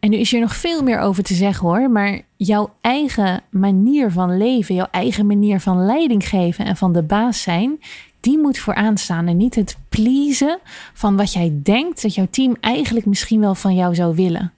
En 0.00 0.10
nu 0.10 0.16
is 0.16 0.30
hier 0.30 0.40
nog 0.40 0.56
veel 0.56 0.82
meer 0.82 0.98
over 0.98 1.22
te 1.22 1.34
zeggen 1.34 1.68
hoor, 1.68 1.90
maar 1.90 2.20
jouw 2.36 2.70
eigen 2.80 3.42
manier 3.50 4.10
van 4.10 4.36
leven, 4.36 4.74
jouw 4.74 4.88
eigen 4.90 5.26
manier 5.26 5.60
van 5.60 5.84
leiding 5.84 6.28
geven 6.28 6.64
en 6.64 6.76
van 6.76 6.92
de 6.92 7.02
baas 7.02 7.42
zijn, 7.42 7.80
die 8.20 8.38
moet 8.38 8.58
vooraan 8.58 8.96
staan 8.96 9.26
en 9.26 9.36
niet 9.36 9.54
het 9.54 9.76
pleasen 9.88 10.58
van 10.92 11.16
wat 11.16 11.32
jij 11.32 11.60
denkt 11.62 12.02
dat 12.02 12.14
jouw 12.14 12.28
team 12.30 12.56
eigenlijk 12.60 13.06
misschien 13.06 13.40
wel 13.40 13.54
van 13.54 13.74
jou 13.74 13.94
zou 13.94 14.14
willen. 14.14 14.52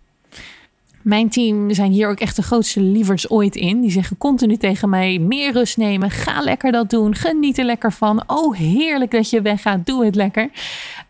Mijn 1.05 1.29
team 1.29 1.73
zijn 1.75 1.93
hier 1.93 2.09
ook 2.09 2.21
echt 2.21 2.37
de 2.37 2.43
grootste 2.43 2.81
lievers 2.81 3.31
ooit 3.31 3.57
in. 3.57 3.81
Die 3.81 3.91
zeggen 3.91 4.17
continu 4.17 4.57
tegen 4.57 4.89
mij: 4.89 5.19
meer 5.19 5.53
rust 5.53 5.77
nemen, 5.77 6.11
ga 6.11 6.41
lekker 6.41 6.73
dat 6.73 6.91
doen, 6.91 7.15
geniet 7.15 7.59
er 7.59 7.65
lekker 7.65 7.93
van. 7.93 8.23
Oh, 8.27 8.57
heerlijk 8.57 9.11
dat 9.11 9.31
je 9.31 9.43
weggaat, 9.43 9.87
doe 9.87 10.05
het 10.05 10.15
lekker. 10.15 10.51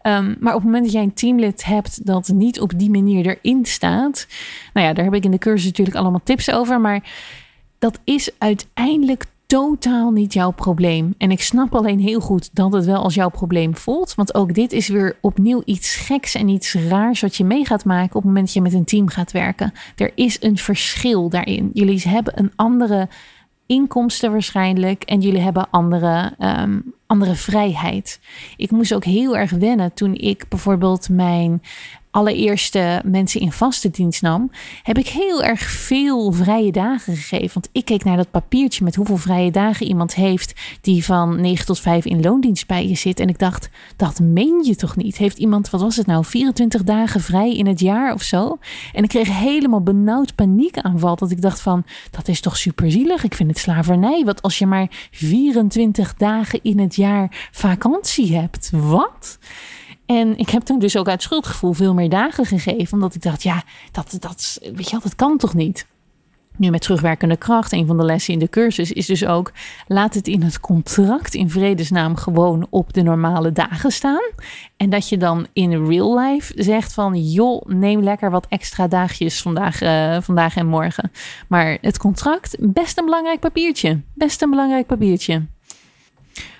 Ehm, 0.02 0.34
maar 0.40 0.54
op 0.54 0.60
het 0.60 0.64
moment 0.64 0.84
dat 0.84 0.92
jij 0.92 1.02
een 1.02 1.14
teamlid 1.14 1.64
hebt 1.64 2.06
dat 2.06 2.28
niet 2.28 2.60
op 2.60 2.78
die 2.78 2.90
manier 2.90 3.26
erin 3.26 3.64
staat, 3.64 4.26
nou 4.72 4.86
ja, 4.86 4.92
daar 4.92 5.04
heb 5.04 5.14
ik 5.14 5.24
in 5.24 5.30
de 5.30 5.38
cursus 5.38 5.64
natuurlijk 5.64 5.96
allemaal 5.96 6.20
tips 6.24 6.50
over. 6.50 6.80
Maar 6.80 7.02
dat 7.78 7.98
is 8.04 8.30
uiteindelijk 8.38 9.24
totaal 9.54 10.10
niet 10.10 10.32
jouw 10.32 10.50
probleem. 10.50 11.14
En 11.18 11.30
ik 11.30 11.42
snap 11.42 11.74
alleen 11.74 11.98
heel 11.98 12.20
goed 12.20 12.50
dat 12.52 12.72
het 12.72 12.84
wel 12.84 13.02
als 13.02 13.14
jouw 13.14 13.28
probleem 13.28 13.76
voelt. 13.76 14.14
Want 14.14 14.34
ook 14.34 14.54
dit 14.54 14.72
is 14.72 14.88
weer 14.88 15.18
opnieuw 15.20 15.62
iets 15.64 15.96
geks 15.96 16.34
en 16.34 16.48
iets 16.48 16.74
raars 16.74 17.20
wat 17.20 17.36
je 17.36 17.44
mee 17.44 17.66
gaat 17.66 17.84
maken 17.84 18.08
op 18.08 18.22
het 18.22 18.24
moment 18.24 18.44
dat 18.44 18.54
je 18.54 18.60
met 18.60 18.72
een 18.72 18.84
team 18.84 19.08
gaat 19.08 19.32
werken. 19.32 19.72
Er 19.96 20.12
is 20.14 20.36
een 20.42 20.56
verschil 20.56 21.28
daarin. 21.28 21.70
Jullie 21.72 22.02
hebben 22.08 22.38
een 22.38 22.52
andere 22.56 23.08
inkomsten 23.66 24.30
waarschijnlijk 24.30 25.02
en 25.02 25.20
jullie 25.20 25.40
hebben 25.40 25.70
andere, 25.70 26.32
um, 26.38 26.94
andere 27.06 27.34
vrijheid. 27.34 28.20
Ik 28.56 28.70
moest 28.70 28.94
ook 28.94 29.04
heel 29.04 29.36
erg 29.36 29.50
wennen 29.50 29.94
toen 29.94 30.14
ik 30.14 30.48
bijvoorbeeld 30.48 31.08
mijn 31.08 31.62
allereerste 32.14 33.02
mensen 33.04 33.40
in 33.40 33.52
vaste 33.52 33.90
dienst 33.90 34.22
nam, 34.22 34.50
heb 34.82 34.98
ik 34.98 35.08
heel 35.08 35.42
erg 35.42 35.60
veel 35.60 36.32
vrije 36.32 36.72
dagen 36.72 37.16
gegeven. 37.16 37.50
Want 37.52 37.68
ik 37.72 37.84
keek 37.84 38.04
naar 38.04 38.16
dat 38.16 38.30
papiertje 38.30 38.84
met 38.84 38.94
hoeveel 38.94 39.16
vrije 39.16 39.50
dagen 39.50 39.86
iemand 39.86 40.14
heeft 40.14 40.52
die 40.80 41.04
van 41.04 41.40
9 41.40 41.66
tot 41.66 41.80
5 41.80 42.04
in 42.04 42.20
loondienst 42.20 42.66
bij 42.66 42.88
je 42.88 42.94
zit. 42.94 43.20
En 43.20 43.28
ik 43.28 43.38
dacht, 43.38 43.68
dat 43.96 44.20
meen 44.20 44.64
je 44.64 44.76
toch 44.76 44.96
niet? 44.96 45.16
Heeft 45.16 45.38
iemand, 45.38 45.70
wat 45.70 45.80
was 45.80 45.96
het 45.96 46.06
nou, 46.06 46.24
24 46.24 46.82
dagen 46.82 47.20
vrij 47.20 47.56
in 47.56 47.66
het 47.66 47.80
jaar 47.80 48.12
of 48.12 48.22
zo? 48.22 48.58
En 48.92 49.02
ik 49.02 49.08
kreeg 49.08 49.38
helemaal 49.38 49.82
benauwd 49.82 50.34
paniekaanval. 50.34 51.16
Dat 51.16 51.30
ik 51.30 51.42
dacht 51.42 51.60
van, 51.60 51.84
dat 52.10 52.28
is 52.28 52.40
toch 52.40 52.56
superzielig? 52.56 53.24
Ik 53.24 53.34
vind 53.34 53.50
het 53.50 53.58
slavernij. 53.58 54.24
Wat 54.24 54.42
als 54.42 54.58
je 54.58 54.66
maar 54.66 55.08
24 55.10 56.14
dagen 56.14 56.60
in 56.62 56.78
het 56.78 56.94
jaar 56.94 57.48
vakantie 57.52 58.36
hebt? 58.36 58.70
Wat? 58.72 59.38
En 60.06 60.36
ik 60.38 60.50
heb 60.50 60.62
toen 60.62 60.78
dus 60.78 60.96
ook 60.96 61.08
uit 61.08 61.22
schuldgevoel 61.22 61.72
veel 61.72 61.94
meer 61.94 62.08
dagen 62.08 62.44
gegeven. 62.46 62.92
Omdat 62.92 63.14
ik 63.14 63.22
dacht, 63.22 63.42
ja, 63.42 63.62
dat, 63.92 64.16
dat, 64.20 64.58
weet 64.74 64.90
je 64.90 64.98
dat 65.02 65.14
kan 65.14 65.38
toch 65.38 65.54
niet? 65.54 65.86
Nu 66.56 66.70
met 66.70 66.80
terugwerkende 66.80 67.36
kracht, 67.36 67.72
een 67.72 67.86
van 67.86 67.96
de 67.96 68.04
lessen 68.04 68.32
in 68.32 68.38
de 68.38 68.48
cursus 68.48 68.92
is 68.92 69.06
dus 69.06 69.26
ook: 69.26 69.52
laat 69.86 70.14
het 70.14 70.28
in 70.28 70.42
het 70.42 70.60
contract 70.60 71.34
in 71.34 71.50
vredesnaam 71.50 72.16
gewoon 72.16 72.66
op 72.70 72.92
de 72.92 73.02
normale 73.02 73.52
dagen 73.52 73.90
staan. 73.90 74.30
En 74.76 74.90
dat 74.90 75.08
je 75.08 75.16
dan 75.16 75.46
in 75.52 75.86
real 75.86 76.18
life 76.18 76.52
zegt 76.56 76.92
van 76.92 77.22
joh, 77.22 77.62
neem 77.66 78.02
lekker 78.02 78.30
wat 78.30 78.46
extra 78.48 78.88
dagjes 78.88 79.42
vandaag, 79.42 79.82
uh, 79.82 80.16
vandaag 80.20 80.56
en 80.56 80.66
morgen. 80.66 81.10
Maar 81.48 81.78
het 81.80 81.98
contract, 81.98 82.56
best 82.60 82.98
een 82.98 83.04
belangrijk 83.04 83.40
papiertje. 83.40 84.00
Best 84.14 84.42
een 84.42 84.50
belangrijk 84.50 84.86
papiertje. 84.86 85.42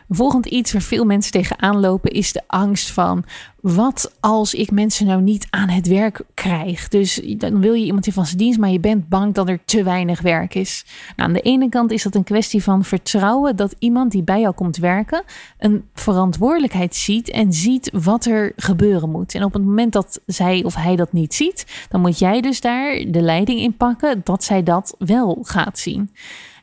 Volgend 0.08 0.46
iets 0.46 0.72
waar 0.72 0.82
veel 0.82 1.04
mensen 1.04 1.32
tegenaan 1.32 1.80
lopen 1.80 2.10
is 2.10 2.32
de 2.32 2.42
angst 2.46 2.90
van 2.90 3.24
wat 3.60 4.14
als 4.20 4.54
ik 4.54 4.70
mensen 4.70 5.06
nou 5.06 5.22
niet 5.22 5.46
aan 5.50 5.68
het 5.68 5.86
werk 5.86 6.22
krijg. 6.34 6.88
Dus 6.88 7.20
dan 7.36 7.60
wil 7.60 7.72
je 7.72 7.84
iemand 7.84 8.06
in 8.06 8.12
van 8.12 8.26
zijn 8.26 8.38
dienst, 8.38 8.58
maar 8.58 8.70
je 8.70 8.80
bent 8.80 9.08
bang 9.08 9.34
dat 9.34 9.48
er 9.48 9.64
te 9.64 9.82
weinig 9.82 10.20
werk 10.20 10.54
is. 10.54 10.84
Nou, 11.16 11.28
aan 11.28 11.34
de 11.34 11.40
ene 11.40 11.68
kant 11.68 11.90
is 11.90 12.02
dat 12.02 12.14
een 12.14 12.24
kwestie 12.24 12.62
van 12.62 12.84
vertrouwen 12.84 13.56
dat 13.56 13.74
iemand 13.78 14.12
die 14.12 14.22
bij 14.22 14.40
jou 14.40 14.54
komt 14.54 14.76
werken 14.76 15.22
een 15.58 15.84
verantwoordelijkheid 15.94 16.94
ziet 16.94 17.30
en 17.30 17.52
ziet 17.52 17.90
wat 17.92 18.24
er 18.24 18.52
gebeuren 18.56 19.10
moet. 19.10 19.34
En 19.34 19.44
op 19.44 19.52
het 19.52 19.64
moment 19.64 19.92
dat 19.92 20.20
zij 20.26 20.62
of 20.64 20.74
hij 20.74 20.96
dat 20.96 21.12
niet 21.12 21.34
ziet, 21.34 21.86
dan 21.88 22.00
moet 22.00 22.18
jij 22.18 22.40
dus 22.40 22.60
daar 22.60 23.04
de 23.08 23.20
leiding 23.20 23.60
in 23.60 23.76
pakken 23.76 24.20
dat 24.24 24.44
zij 24.44 24.62
dat 24.62 24.94
wel 24.98 25.38
gaat 25.42 25.78
zien. 25.78 26.10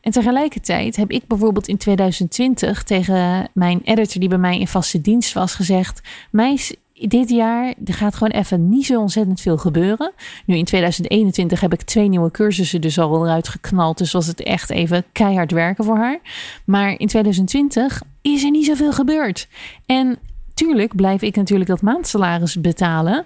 En 0.02 0.12
tegelijkertijd 0.12 0.96
heb 0.96 1.12
ik 1.12 1.28
bijvoorbeeld 1.28 1.68
in 1.68 1.78
2020 1.78 2.84
tegen 2.84 3.50
mijn 3.54 3.82
editor 3.84 4.20
die 4.20 4.30
bij 4.30 4.38
mij 4.38 4.60
in 4.60 4.68
vaste 4.68 5.02
dienst 5.02 5.34
was 5.34 5.56
gezegd: 5.56 6.02
Meis, 6.32 6.76
dit 6.94 7.30
jaar 7.30 7.74
er 7.86 7.94
gaat 7.94 8.16
gewoon 8.16 8.32
even 8.32 8.70
niet 8.70 8.86
zo 8.86 9.00
ontzettend 9.00 9.42
veel 9.42 9.58
gebeuren. 9.58 10.12
Nu 10.46 10.58
in 10.58 10.66
2021 10.66 11.60
heb 11.60 11.74
ik 11.74 11.82
twee 11.82 12.08
nieuwe 12.08 12.32
cursussen 12.32 12.82
dus 12.82 13.00
al 13.00 13.26
eruit 13.26 13.48
geknald. 13.48 13.98
Dus 13.98 14.12
was 14.12 14.28
het 14.28 14.44
echt 14.44 14.70
even 14.70 15.04
keihard 15.12 15.52
werken 15.52 15.84
voor 15.84 15.98
haar. 15.98 16.20
Maar 16.66 17.00
in 17.00 17.08
2020 17.08 18.02
is 18.22 18.44
er 18.44 18.52
niet 18.52 18.66
zoveel 18.66 18.94
gebeurd. 18.94 19.48
En 19.86 20.18
tuurlijk 20.54 20.96
blijf 20.96 21.22
ik 21.22 21.36
natuurlijk 21.36 21.70
dat 21.70 21.82
maandsalaris 21.82 22.62
betalen. 22.62 23.26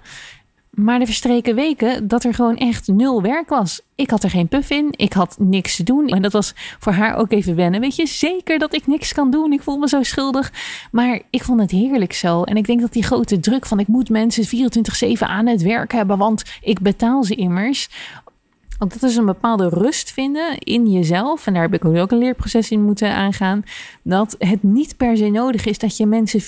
Maar 0.75 0.99
de 0.99 1.05
verstreken 1.05 1.55
weken 1.55 2.07
dat 2.07 2.23
er 2.23 2.33
gewoon 2.33 2.57
echt 2.57 2.87
nul 2.87 3.21
werk 3.21 3.49
was. 3.49 3.81
Ik 3.95 4.09
had 4.09 4.23
er 4.23 4.29
geen 4.29 4.47
puff 4.47 4.69
in. 4.69 4.87
Ik 4.95 5.13
had 5.13 5.35
niks 5.39 5.75
te 5.75 5.83
doen. 5.83 6.07
En 6.07 6.21
dat 6.21 6.31
was 6.31 6.53
voor 6.79 6.93
haar 6.93 7.15
ook 7.15 7.31
even 7.31 7.55
wennen. 7.55 7.79
Weet 7.79 7.95
je, 7.95 8.05
zeker 8.05 8.59
dat 8.59 8.73
ik 8.73 8.87
niks 8.87 9.13
kan 9.13 9.31
doen. 9.31 9.51
Ik 9.51 9.61
voel 9.61 9.77
me 9.77 9.87
zo 9.87 10.03
schuldig. 10.03 10.51
Maar 10.91 11.21
ik 11.29 11.43
vond 11.43 11.61
het 11.61 11.71
heerlijk 11.71 12.13
zo. 12.13 12.43
En 12.43 12.57
ik 12.57 12.65
denk 12.65 12.81
dat 12.81 12.93
die 12.93 13.03
grote 13.03 13.39
druk 13.39 13.65
van 13.65 13.79
ik 13.79 13.87
moet 13.87 14.09
mensen 14.09 14.73
24-7 15.17 15.19
aan 15.19 15.47
het 15.47 15.61
werk 15.61 15.91
hebben. 15.91 16.17
Want 16.17 16.43
ik 16.61 16.79
betaal 16.79 17.23
ze 17.23 17.35
immers. 17.35 17.89
Ook 18.79 18.93
dat 18.93 19.03
is 19.03 19.15
een 19.15 19.25
bepaalde 19.25 19.69
rust 19.69 20.11
vinden 20.11 20.57
in 20.57 20.91
jezelf. 20.91 21.47
En 21.47 21.53
daar 21.53 21.61
heb 21.61 21.73
ik 21.73 21.85
ook 21.85 22.11
een 22.11 22.17
leerproces 22.17 22.71
in 22.71 22.83
moeten 22.83 23.13
aangaan. 23.13 23.63
Dat 24.01 24.35
het 24.39 24.63
niet 24.63 24.97
per 24.97 25.17
se 25.17 25.29
nodig 25.29 25.65
is 25.65 25.77
dat 25.77 25.97
je 25.97 26.05
mensen 26.05 26.41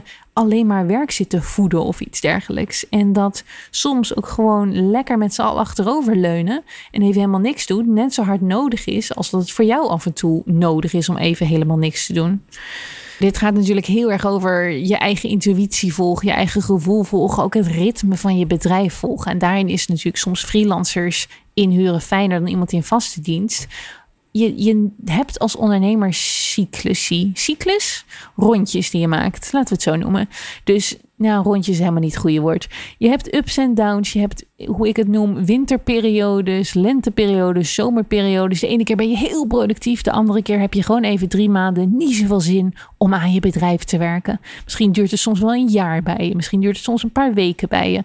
24-7 0.00 0.02
alleen 0.32 0.66
maar 0.66 0.86
werk 0.86 1.10
zit 1.10 1.28
te 1.30 1.42
voeden 1.42 1.82
of 1.82 2.00
iets 2.00 2.20
dergelijks. 2.20 2.88
En 2.88 3.12
dat 3.12 3.44
soms 3.70 4.16
ook 4.16 4.26
gewoon 4.26 4.90
lekker 4.90 5.18
met 5.18 5.34
z'n 5.34 5.42
allen 5.42 5.60
achteroverleunen 5.60 6.62
en 6.90 7.02
even 7.02 7.20
helemaal 7.20 7.40
niks 7.40 7.66
doen. 7.66 7.92
Net 7.92 8.14
zo 8.14 8.22
hard 8.22 8.40
nodig 8.40 8.86
is 8.86 9.14
als 9.14 9.30
dat 9.30 9.40
het 9.40 9.50
voor 9.50 9.64
jou 9.64 9.88
af 9.88 10.06
en 10.06 10.12
toe 10.12 10.42
nodig 10.44 10.92
is 10.92 11.08
om 11.08 11.16
even 11.16 11.46
helemaal 11.46 11.78
niks 11.78 12.06
te 12.06 12.12
doen. 12.12 12.42
Dit 13.20 13.38
gaat 13.38 13.54
natuurlijk 13.54 13.86
heel 13.86 14.12
erg 14.12 14.26
over 14.26 14.70
je 14.70 14.96
eigen 14.96 15.28
intuïtie 15.28 15.94
volgen, 15.94 16.26
je 16.26 16.32
eigen 16.32 16.62
gevoel 16.62 17.02
volgen, 17.02 17.42
ook 17.42 17.54
het 17.54 17.66
ritme 17.66 18.16
van 18.16 18.38
je 18.38 18.46
bedrijf 18.46 18.94
volgen. 18.94 19.32
En 19.32 19.38
daarin 19.38 19.68
is 19.68 19.86
natuurlijk 19.86 20.16
soms 20.16 20.44
freelancers 20.44 21.28
inhuren 21.54 22.00
fijner 22.00 22.38
dan 22.38 22.48
iemand 22.48 22.72
in 22.72 22.82
vaste 22.82 23.20
dienst. 23.20 23.66
Je, 24.30 24.62
je 24.62 24.88
hebt 25.04 25.38
als 25.38 25.56
ondernemer 25.56 26.14
cyclusie. 26.14 27.30
Cyclus? 27.34 28.04
Rondjes 28.36 28.90
die 28.90 29.00
je 29.00 29.08
maakt. 29.08 29.52
Laten 29.52 29.68
we 29.68 29.74
het 29.74 29.82
zo 29.82 29.96
noemen. 29.96 30.28
Dus 30.64 30.96
nou, 31.20 31.42
rondjes 31.42 31.74
is 31.74 31.78
helemaal 31.78 32.00
niet 32.00 32.12
het 32.12 32.20
goede 32.20 32.40
woord. 32.40 32.68
Je 32.98 33.08
hebt 33.08 33.34
ups 33.34 33.56
en 33.56 33.74
downs. 33.74 34.12
Je 34.12 34.18
hebt, 34.18 34.44
hoe 34.66 34.88
ik 34.88 34.96
het 34.96 35.08
noem, 35.08 35.44
winterperiodes, 35.44 36.74
lenteperiodes, 36.74 37.74
zomerperiodes. 37.74 38.60
De 38.60 38.66
ene 38.66 38.84
keer 38.84 38.96
ben 38.96 39.10
je 39.10 39.16
heel 39.16 39.46
productief. 39.46 40.02
De 40.02 40.12
andere 40.12 40.42
keer 40.42 40.60
heb 40.60 40.74
je 40.74 40.82
gewoon 40.82 41.02
even 41.02 41.28
drie 41.28 41.48
maanden 41.48 41.96
niet 41.96 42.14
zoveel 42.14 42.40
zin 42.40 42.74
om 42.96 43.14
aan 43.14 43.32
je 43.32 43.40
bedrijf 43.40 43.84
te 43.84 43.98
werken. 43.98 44.40
Misschien 44.64 44.92
duurt 44.92 45.10
het 45.10 45.20
soms 45.20 45.40
wel 45.40 45.54
een 45.54 45.68
jaar 45.68 46.02
bij 46.02 46.28
je. 46.28 46.34
Misschien 46.34 46.60
duurt 46.60 46.76
het 46.76 46.84
soms 46.84 47.02
een 47.02 47.12
paar 47.12 47.34
weken 47.34 47.68
bij 47.68 47.92
je. 47.92 48.04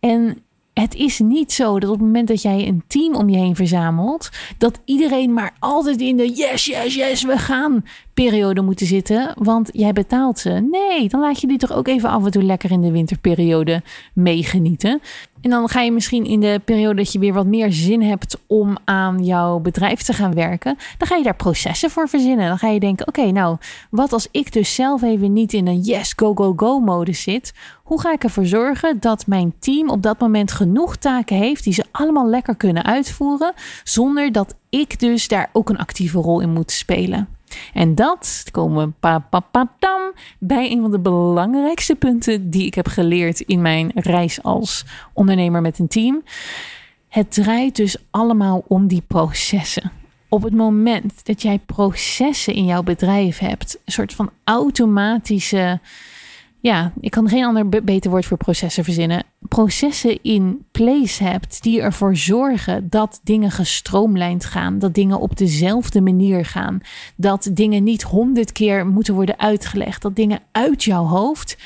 En 0.00 0.38
het 0.74 0.94
is 0.94 1.18
niet 1.18 1.52
zo 1.52 1.78
dat 1.78 1.90
op 1.90 1.96
het 1.96 2.04
moment 2.04 2.28
dat 2.28 2.42
jij 2.42 2.68
een 2.68 2.82
team 2.86 3.14
om 3.14 3.28
je 3.28 3.36
heen 3.36 3.56
verzamelt, 3.56 4.30
dat 4.58 4.80
iedereen 4.84 5.32
maar 5.32 5.56
altijd 5.58 6.00
in 6.00 6.16
de 6.16 6.28
yes, 6.28 6.64
yes, 6.64 6.94
yes, 6.94 7.24
we 7.24 7.38
gaan 7.38 7.84
periode 8.14 8.60
moeten 8.60 8.86
zitten, 8.86 9.34
want 9.38 9.68
jij 9.72 9.92
betaalt 9.92 10.38
ze. 10.38 10.50
Nee, 10.50 11.08
dan 11.08 11.20
laat 11.20 11.40
je 11.40 11.46
die 11.46 11.58
toch 11.58 11.72
ook 11.72 11.88
even 11.88 12.08
af 12.08 12.24
en 12.24 12.30
toe 12.30 12.42
lekker 12.42 12.70
in 12.70 12.80
de 12.80 12.90
winterperiode 12.90 13.82
meegenieten. 14.12 15.00
En 15.40 15.50
dan 15.50 15.68
ga 15.68 15.80
je 15.80 15.92
misschien 15.92 16.24
in 16.24 16.40
de 16.40 16.60
periode 16.64 16.94
dat 16.94 17.12
je 17.12 17.18
weer 17.18 17.32
wat 17.32 17.46
meer 17.46 17.72
zin 17.72 18.02
hebt 18.02 18.38
om 18.46 18.76
aan 18.84 19.24
jouw 19.24 19.58
bedrijf 19.58 20.02
te 20.02 20.12
gaan 20.12 20.34
werken, 20.34 20.76
dan 20.98 21.08
ga 21.08 21.16
je 21.16 21.22
daar 21.22 21.36
processen 21.36 21.90
voor 21.90 22.08
verzinnen. 22.08 22.48
Dan 22.48 22.58
ga 22.58 22.68
je 22.68 22.80
denken: 22.80 23.08
oké, 23.08 23.30
nou, 23.30 23.56
wat 23.90 24.12
als 24.12 24.28
ik 24.30 24.52
dus 24.52 24.74
zelf 24.74 25.02
even 25.02 25.32
niet 25.32 25.52
in 25.52 25.66
een 25.66 25.80
yes, 25.80 26.12
go, 26.16 26.34
go, 26.34 26.52
go 26.56 26.78
modus 26.78 27.22
zit? 27.22 27.52
Hoe 27.82 28.00
ga 28.00 28.12
ik 28.12 28.24
ervoor 28.24 28.46
zorgen 28.46 29.00
dat 29.00 29.26
mijn 29.26 29.54
team 29.58 29.90
op 29.90 30.02
dat 30.02 30.20
moment 30.20 30.52
genoeg 30.52 30.96
taken 30.96 31.36
heeft 31.36 31.64
die 31.64 31.72
ze 31.72 31.84
allemaal 31.90 32.28
lekker 32.28 32.56
kunnen 32.56 32.84
uitvoeren, 32.84 33.52
zonder 33.84 34.32
dat 34.32 34.54
ik 34.68 34.98
dus 34.98 35.28
daar 35.28 35.50
ook 35.52 35.68
een 35.68 35.78
actieve 35.78 36.18
rol 36.18 36.40
in 36.40 36.52
moet 36.52 36.70
spelen? 36.70 37.28
En 37.72 37.94
dat 37.94 38.44
komen 38.50 38.86
we 38.86 38.92
pa, 39.00 39.18
pa, 39.18 39.40
pa, 39.40 39.70
tam, 39.78 40.12
bij 40.38 40.70
een 40.70 40.80
van 40.80 40.90
de 40.90 40.98
belangrijkste 40.98 41.94
punten 41.94 42.50
die 42.50 42.66
ik 42.66 42.74
heb 42.74 42.88
geleerd 42.88 43.40
in 43.40 43.62
mijn 43.62 43.90
reis 43.94 44.42
als 44.42 44.84
ondernemer 45.12 45.60
met 45.60 45.78
een 45.78 45.88
team. 45.88 46.22
Het 47.08 47.32
draait 47.32 47.76
dus 47.76 47.96
allemaal 48.10 48.64
om 48.68 48.86
die 48.86 49.02
processen. 49.06 49.92
Op 50.28 50.42
het 50.42 50.54
moment 50.54 51.26
dat 51.26 51.42
jij 51.42 51.58
processen 51.58 52.54
in 52.54 52.64
jouw 52.64 52.82
bedrijf 52.82 53.38
hebt, 53.38 53.78
een 53.84 53.92
soort 53.92 54.14
van 54.14 54.30
automatische 54.44 55.80
ja, 56.64 56.92
ik 57.00 57.10
kan 57.10 57.28
geen 57.28 57.44
ander 57.44 57.68
beter 57.68 58.10
woord 58.10 58.26
voor 58.26 58.36
processen 58.36 58.84
verzinnen. 58.84 59.24
Processen 59.48 60.22
in 60.22 60.64
place 60.70 61.24
hebt 61.24 61.62
die 61.62 61.80
ervoor 61.80 62.16
zorgen 62.16 62.88
dat 62.90 63.20
dingen 63.22 63.50
gestroomlijnd 63.50 64.44
gaan. 64.44 64.78
Dat 64.78 64.94
dingen 64.94 65.20
op 65.20 65.36
dezelfde 65.36 66.00
manier 66.00 66.44
gaan. 66.44 66.80
Dat 67.16 67.50
dingen 67.52 67.84
niet 67.84 68.02
honderd 68.02 68.52
keer 68.52 68.86
moeten 68.86 69.14
worden 69.14 69.38
uitgelegd. 69.38 70.02
Dat 70.02 70.16
dingen 70.16 70.40
uit 70.52 70.84
jouw 70.84 71.04
hoofd 71.04 71.56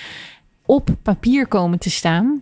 op 0.66 0.88
papier 1.02 1.46
komen 1.46 1.78
te 1.78 1.90
staan. 1.90 2.40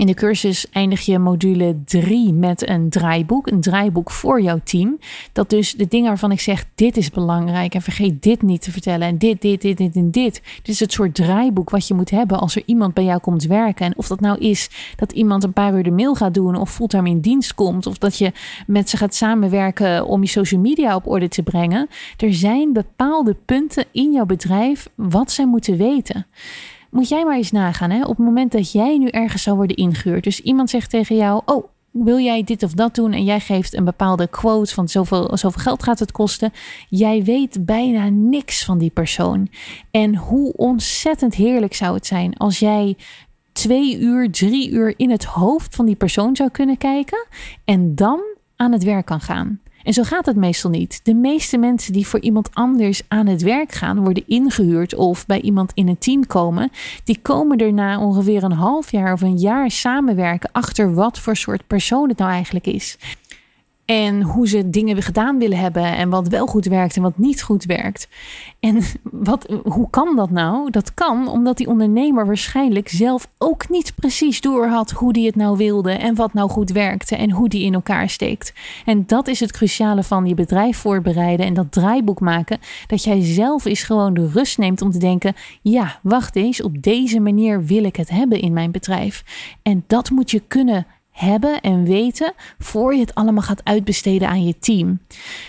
In 0.00 0.06
de 0.06 0.14
cursus 0.14 0.70
eindig 0.70 1.00
je 1.00 1.18
module 1.18 1.76
3 1.84 2.32
met 2.32 2.68
een 2.68 2.90
draaiboek. 2.90 3.50
Een 3.50 3.60
draaiboek 3.60 4.10
voor 4.10 4.42
jouw 4.42 4.60
team. 4.64 4.98
Dat 5.32 5.50
dus 5.50 5.72
de 5.74 5.88
dingen 5.88 6.08
waarvan 6.08 6.32
ik 6.32 6.40
zeg: 6.40 6.64
dit 6.74 6.96
is 6.96 7.10
belangrijk 7.10 7.74
en 7.74 7.82
vergeet 7.82 8.22
dit 8.22 8.42
niet 8.42 8.62
te 8.62 8.70
vertellen. 8.70 9.08
En 9.08 9.18
dit, 9.18 9.42
dit, 9.42 9.60
dit, 9.60 9.76
dit 9.76 9.96
en 9.96 10.10
dit. 10.10 10.42
Dit 10.56 10.68
is 10.68 10.80
het 10.80 10.92
soort 10.92 11.14
draaiboek 11.14 11.70
wat 11.70 11.88
je 11.88 11.94
moet 11.94 12.10
hebben 12.10 12.40
als 12.40 12.56
er 12.56 12.62
iemand 12.66 12.94
bij 12.94 13.04
jou 13.04 13.20
komt 13.20 13.44
werken. 13.44 13.86
En 13.86 13.96
of 13.96 14.08
dat 14.08 14.20
nou 14.20 14.38
is 14.38 14.70
dat 14.96 15.12
iemand 15.12 15.44
een 15.44 15.52
paar 15.52 15.74
uur 15.74 15.82
de 15.82 15.90
mail 15.90 16.14
gaat 16.14 16.34
doen 16.34 16.56
of 16.56 16.72
fulltime 16.72 17.08
in 17.08 17.20
dienst 17.20 17.54
komt. 17.54 17.86
Of 17.86 17.98
dat 17.98 18.18
je 18.18 18.32
met 18.66 18.90
ze 18.90 18.96
gaat 18.96 19.14
samenwerken 19.14 20.06
om 20.06 20.22
je 20.22 20.28
social 20.28 20.60
media 20.60 20.94
op 20.94 21.06
orde 21.06 21.28
te 21.28 21.42
brengen. 21.42 21.88
Er 22.16 22.34
zijn 22.34 22.72
bepaalde 22.72 23.36
punten 23.44 23.84
in 23.92 24.12
jouw 24.12 24.26
bedrijf 24.26 24.88
wat 24.94 25.32
zij 25.32 25.46
moeten 25.46 25.76
weten 25.76 26.26
moet 26.90 27.08
jij 27.08 27.24
maar 27.24 27.36
eens 27.36 27.50
nagaan. 27.50 27.90
Hè? 27.90 28.02
Op 28.02 28.16
het 28.16 28.26
moment 28.26 28.52
dat 28.52 28.72
jij 28.72 28.98
nu 28.98 29.08
ergens 29.08 29.42
zou 29.42 29.56
worden 29.56 29.76
ingehuurd. 29.76 30.24
Dus 30.24 30.40
iemand 30.40 30.70
zegt 30.70 30.90
tegen 30.90 31.16
jou: 31.16 31.42
Oh, 31.44 31.64
wil 31.90 32.18
jij 32.18 32.44
dit 32.44 32.62
of 32.62 32.72
dat 32.72 32.94
doen 32.94 33.12
en 33.12 33.24
jij 33.24 33.40
geeft 33.40 33.74
een 33.74 33.84
bepaalde 33.84 34.26
quote 34.26 34.74
van 34.74 34.88
zoveel, 34.88 35.36
zoveel 35.36 35.62
geld 35.62 35.82
gaat 35.82 35.98
het 35.98 36.12
kosten. 36.12 36.52
Jij 36.88 37.24
weet 37.24 37.64
bijna 37.64 38.08
niks 38.08 38.64
van 38.64 38.78
die 38.78 38.90
persoon. 38.90 39.48
En 39.90 40.16
hoe 40.16 40.52
ontzettend 40.52 41.34
heerlijk 41.34 41.74
zou 41.74 41.94
het 41.94 42.06
zijn 42.06 42.36
als 42.36 42.58
jij 42.58 42.96
twee 43.52 43.98
uur, 43.98 44.30
drie 44.30 44.70
uur 44.70 44.94
in 44.96 45.10
het 45.10 45.24
hoofd 45.24 45.76
van 45.76 45.86
die 45.86 45.96
persoon 45.96 46.36
zou 46.36 46.50
kunnen 46.50 46.76
kijken 46.78 47.26
en 47.64 47.94
dan 47.94 48.20
aan 48.56 48.72
het 48.72 48.82
werk 48.82 49.06
kan 49.06 49.20
gaan. 49.20 49.60
En 49.82 49.92
zo 49.92 50.02
gaat 50.02 50.26
het 50.26 50.36
meestal 50.36 50.70
niet. 50.70 51.00
De 51.02 51.14
meeste 51.14 51.58
mensen 51.58 51.92
die 51.92 52.06
voor 52.06 52.20
iemand 52.20 52.48
anders 52.52 53.02
aan 53.08 53.26
het 53.26 53.42
werk 53.42 53.72
gaan, 53.72 54.00
worden 54.00 54.24
ingehuurd 54.26 54.94
of 54.94 55.26
bij 55.26 55.40
iemand 55.40 55.72
in 55.74 55.88
een 55.88 55.98
team 55.98 56.26
komen, 56.26 56.70
die 57.04 57.18
komen 57.22 57.58
erna 57.58 58.00
ongeveer 58.00 58.42
een 58.42 58.52
half 58.52 58.90
jaar 58.90 59.12
of 59.12 59.20
een 59.20 59.38
jaar 59.38 59.70
samenwerken 59.70 60.48
achter 60.52 60.94
wat 60.94 61.18
voor 61.18 61.36
soort 61.36 61.66
persoon 61.66 62.08
het 62.08 62.18
nou 62.18 62.30
eigenlijk 62.30 62.66
is. 62.66 62.98
En 63.90 64.22
hoe 64.22 64.48
ze 64.48 64.70
dingen 64.70 65.02
gedaan 65.02 65.38
willen 65.38 65.58
hebben. 65.58 65.84
En 65.84 66.08
wat 66.08 66.28
wel 66.28 66.46
goed 66.46 66.64
werkt 66.64 66.96
en 66.96 67.02
wat 67.02 67.18
niet 67.18 67.42
goed 67.42 67.64
werkt. 67.64 68.08
En 68.60 68.82
wat, 69.02 69.46
hoe 69.64 69.90
kan 69.90 70.16
dat 70.16 70.30
nou? 70.30 70.70
Dat 70.70 70.94
kan 70.94 71.28
omdat 71.28 71.56
die 71.56 71.68
ondernemer 71.68 72.26
waarschijnlijk 72.26 72.88
zelf 72.88 73.28
ook 73.38 73.68
niet 73.68 73.94
precies 73.94 74.40
door 74.40 74.66
had 74.66 74.90
hoe 74.90 75.12
die 75.12 75.26
het 75.26 75.36
nou 75.36 75.56
wilde. 75.56 75.90
En 75.90 76.14
wat 76.14 76.32
nou 76.32 76.50
goed 76.50 76.70
werkte 76.70 77.16
en 77.16 77.30
hoe 77.30 77.48
die 77.48 77.64
in 77.64 77.74
elkaar 77.74 78.08
steekt. 78.08 78.52
En 78.84 79.06
dat 79.06 79.28
is 79.28 79.40
het 79.40 79.52
cruciale 79.52 80.02
van 80.02 80.26
je 80.26 80.34
bedrijf 80.34 80.76
voorbereiden 80.76 81.46
en 81.46 81.54
dat 81.54 81.72
draaiboek 81.72 82.20
maken. 82.20 82.58
Dat 82.86 83.04
jij 83.04 83.24
zelf 83.24 83.64
eens 83.64 83.82
gewoon 83.82 84.14
de 84.14 84.28
rust 84.28 84.58
neemt 84.58 84.82
om 84.82 84.90
te 84.90 84.98
denken: 84.98 85.34
ja, 85.62 85.98
wacht 86.02 86.36
eens, 86.36 86.62
op 86.62 86.82
deze 86.82 87.20
manier 87.20 87.64
wil 87.64 87.84
ik 87.84 87.96
het 87.96 88.10
hebben 88.10 88.40
in 88.40 88.52
mijn 88.52 88.70
bedrijf. 88.70 89.24
En 89.62 89.84
dat 89.86 90.10
moet 90.10 90.30
je 90.30 90.42
kunnen 90.48 90.86
hebben 91.20 91.60
en 91.60 91.84
weten 91.84 92.32
voor 92.58 92.94
je 92.94 93.00
het 93.00 93.14
allemaal 93.14 93.42
gaat 93.42 93.64
uitbesteden 93.64 94.28
aan 94.28 94.44
je 94.44 94.58
team. 94.58 94.98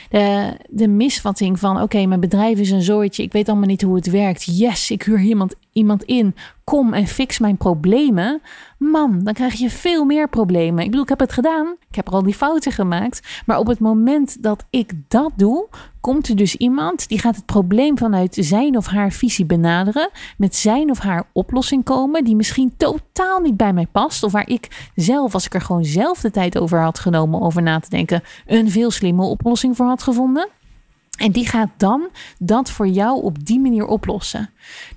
De, 0.09 0.57
de 0.69 0.87
misvatting 0.87 1.59
van 1.59 1.81
oké, 1.81 2.05
mijn 2.05 2.19
bedrijf 2.19 2.59
is 2.59 2.71
een 2.71 2.81
zooitje, 2.81 3.23
ik 3.23 3.31
weet 3.31 3.49
allemaal 3.49 3.67
niet 3.67 3.81
hoe 3.81 3.95
het 3.95 4.09
werkt. 4.09 4.57
Yes, 4.57 4.91
ik 4.91 5.03
huur 5.03 5.21
iemand, 5.21 5.55
iemand 5.73 6.03
in, 6.03 6.35
kom 6.63 6.93
en 6.93 7.07
fix 7.07 7.39
mijn 7.39 7.57
problemen. 7.57 8.41
Man, 8.77 9.19
dan 9.23 9.33
krijg 9.33 9.53
je 9.53 9.69
veel 9.69 10.05
meer 10.05 10.29
problemen. 10.29 10.79
Ik 10.83 10.89
bedoel, 10.89 11.03
ik 11.03 11.09
heb 11.09 11.19
het 11.19 11.33
gedaan, 11.33 11.75
ik 11.89 11.95
heb 11.95 12.07
er 12.07 12.13
al 12.13 12.23
die 12.23 12.33
fouten 12.33 12.71
gemaakt. 12.71 13.41
Maar 13.45 13.57
op 13.57 13.67
het 13.67 13.79
moment 13.79 14.43
dat 14.43 14.65
ik 14.69 14.93
dat 15.07 15.31
doe, 15.35 15.67
komt 16.01 16.27
er 16.27 16.35
dus 16.35 16.55
iemand 16.55 17.07
die 17.07 17.19
gaat 17.19 17.35
het 17.35 17.45
probleem 17.45 17.97
vanuit 17.97 18.37
zijn 18.39 18.77
of 18.77 18.85
haar 18.85 19.11
visie 19.11 19.45
benaderen, 19.45 20.09
met 20.37 20.55
zijn 20.55 20.89
of 20.89 20.99
haar 20.99 21.23
oplossing 21.33 21.83
komen, 21.83 22.23
die 22.23 22.35
misschien 22.35 22.73
totaal 22.77 23.39
niet 23.39 23.57
bij 23.57 23.73
mij 23.73 23.87
past, 23.91 24.23
of 24.23 24.31
waar 24.31 24.49
ik 24.49 24.89
zelf, 24.95 25.33
als 25.33 25.45
ik 25.45 25.53
er 25.53 25.61
gewoon 25.61 25.85
zelf 25.85 26.19
de 26.19 26.31
tijd 26.31 26.57
over 26.57 26.81
had 26.81 26.99
genomen 26.99 27.41
over 27.41 27.61
na 27.61 27.79
te 27.79 27.89
denken, 27.89 28.23
een 28.45 28.71
veel 28.71 28.91
slimme 28.91 29.23
oplossing 29.23 29.75
voor 29.75 29.85
had 29.85 30.03
gevonden. 30.03 30.49
En 31.17 31.31
die 31.31 31.47
gaat 31.47 31.69
dan 31.77 32.09
dat 32.39 32.71
voor 32.71 32.87
jou 32.87 33.23
op 33.23 33.45
die 33.45 33.59
manier 33.59 33.85
oplossen. 33.85 34.49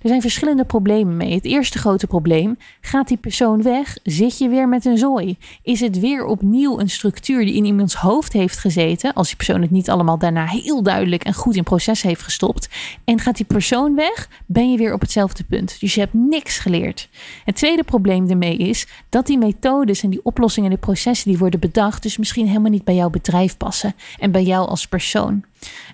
Er 0.02 0.08
zijn 0.08 0.20
verschillende 0.20 0.64
problemen 0.64 1.16
mee. 1.16 1.34
Het 1.34 1.44
eerste 1.44 1.78
grote 1.78 2.06
probleem: 2.06 2.58
gaat 2.80 3.08
die 3.08 3.16
persoon 3.16 3.62
weg? 3.62 3.98
Zit 4.02 4.38
je 4.38 4.48
weer 4.48 4.68
met 4.68 4.84
een 4.84 4.98
zooi? 4.98 5.38
Is 5.62 5.80
het 5.80 5.98
weer 5.98 6.24
opnieuw 6.24 6.80
een 6.80 6.90
structuur 6.90 7.44
die 7.44 7.54
in 7.54 7.64
iemands 7.64 7.94
hoofd 7.94 8.32
heeft 8.32 8.58
gezeten? 8.58 9.12
Als 9.12 9.26
die 9.26 9.36
persoon 9.36 9.62
het 9.62 9.70
niet 9.70 9.90
allemaal 9.90 10.18
daarna 10.18 10.46
heel 10.46 10.82
duidelijk 10.82 11.24
en 11.24 11.34
goed 11.34 11.56
in 11.56 11.62
proces 11.62 12.02
heeft 12.02 12.22
gestopt. 12.22 12.68
En 13.04 13.20
gaat 13.20 13.36
die 13.36 13.46
persoon 13.46 13.94
weg? 13.94 14.28
Ben 14.46 14.70
je 14.70 14.78
weer 14.78 14.92
op 14.92 15.00
hetzelfde 15.00 15.44
punt. 15.44 15.80
Dus 15.80 15.94
je 15.94 16.00
hebt 16.00 16.14
niks 16.14 16.58
geleerd. 16.58 17.08
Het 17.44 17.56
tweede 17.56 17.84
probleem 17.84 18.30
ermee 18.30 18.56
is 18.56 18.86
dat 19.08 19.26
die 19.26 19.38
methodes 19.38 20.02
en 20.02 20.10
die 20.10 20.24
oplossingen 20.24 20.70
en 20.70 20.76
de 20.76 20.82
processen 20.82 21.30
die 21.30 21.38
worden 21.38 21.60
bedacht, 21.60 22.02
dus 22.02 22.16
misschien 22.16 22.46
helemaal 22.46 22.70
niet 22.70 22.84
bij 22.84 22.94
jouw 22.94 23.10
bedrijf 23.10 23.56
passen 23.56 23.94
en 24.18 24.30
bij 24.30 24.42
jou 24.42 24.68
als 24.68 24.88
persoon 24.88 25.44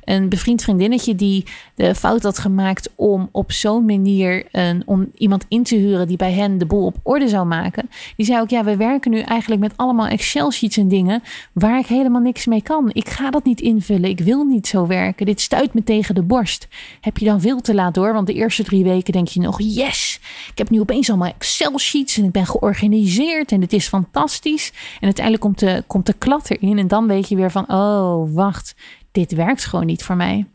een 0.04 0.28
bevriend 0.28 0.62
vriendinnetje 0.62 1.14
die 1.14 1.44
de 1.74 1.94
fout 1.94 2.22
had 2.22 2.38
gemaakt 2.38 2.90
om 2.94 3.28
op 3.32 3.52
zo'n 3.52 3.84
manier 3.84 4.46
een, 4.52 4.82
om 4.86 5.10
iemand 5.14 5.44
in 5.48 5.62
te 5.62 5.76
huren 5.76 6.08
die 6.08 6.16
bij 6.16 6.32
hen 6.32 6.58
de 6.58 6.66
boel 6.66 6.84
op 6.84 6.96
orde 7.02 7.28
zou 7.28 7.46
maken. 7.46 7.90
Die 8.16 8.26
zei 8.26 8.40
ook: 8.40 8.50
Ja, 8.50 8.64
we 8.64 8.76
werken 8.76 9.10
nu 9.10 9.20
eigenlijk 9.20 9.60
met 9.60 9.72
allemaal 9.76 10.06
Excel-sheets 10.06 10.76
en 10.76 10.88
dingen 10.88 11.22
waar 11.52 11.78
ik 11.78 11.86
helemaal 11.86 12.20
niks 12.20 12.46
mee 12.46 12.62
kan. 12.62 12.90
Ik 12.92 13.08
ga 13.08 13.30
dat 13.30 13.44
niet 13.44 13.60
invullen. 13.60 14.10
Ik 14.10 14.20
wil 14.20 14.44
niet 14.44 14.66
zo 14.66 14.86
werken. 14.86 15.26
Dit 15.26 15.40
stuit 15.40 15.74
me 15.74 15.82
tegen 15.82 16.14
de 16.14 16.22
borst. 16.22 16.68
Heb 17.00 17.18
je 17.18 17.24
dan 17.24 17.40
veel 17.40 17.60
te 17.60 17.74
laat 17.74 17.94
door? 17.94 18.12
Want 18.12 18.26
de 18.26 18.34
eerste 18.34 18.64
drie 18.64 18.84
weken 18.84 19.12
denk 19.12 19.28
je 19.28 19.40
nog: 19.40 19.60
Yes, 19.60 20.20
ik 20.50 20.58
heb 20.58 20.70
nu 20.70 20.80
opeens 20.80 21.08
allemaal 21.08 21.32
Excel-sheets 21.38 22.18
en 22.18 22.24
ik 22.24 22.32
ben 22.32 22.46
georganiseerd 22.46 23.52
en 23.52 23.60
het 23.60 23.72
is 23.72 23.88
fantastisch. 23.88 24.72
En 25.00 25.04
uiteindelijk 25.04 25.44
komt 25.44 25.58
de, 25.58 25.84
komt 25.86 26.06
de 26.06 26.12
klat 26.12 26.50
erin 26.50 26.78
en 26.78 26.88
dan 26.88 27.06
weet 27.06 27.28
je 27.28 27.36
weer 27.36 27.50
van: 27.50 27.64
Oh, 27.68 28.34
wacht 28.34 28.74
dit 29.12 29.32
werkt 29.32 29.64
gewoon 29.64 29.86
niet 29.86 30.02
voor 30.02 30.16
mij. 30.16 30.46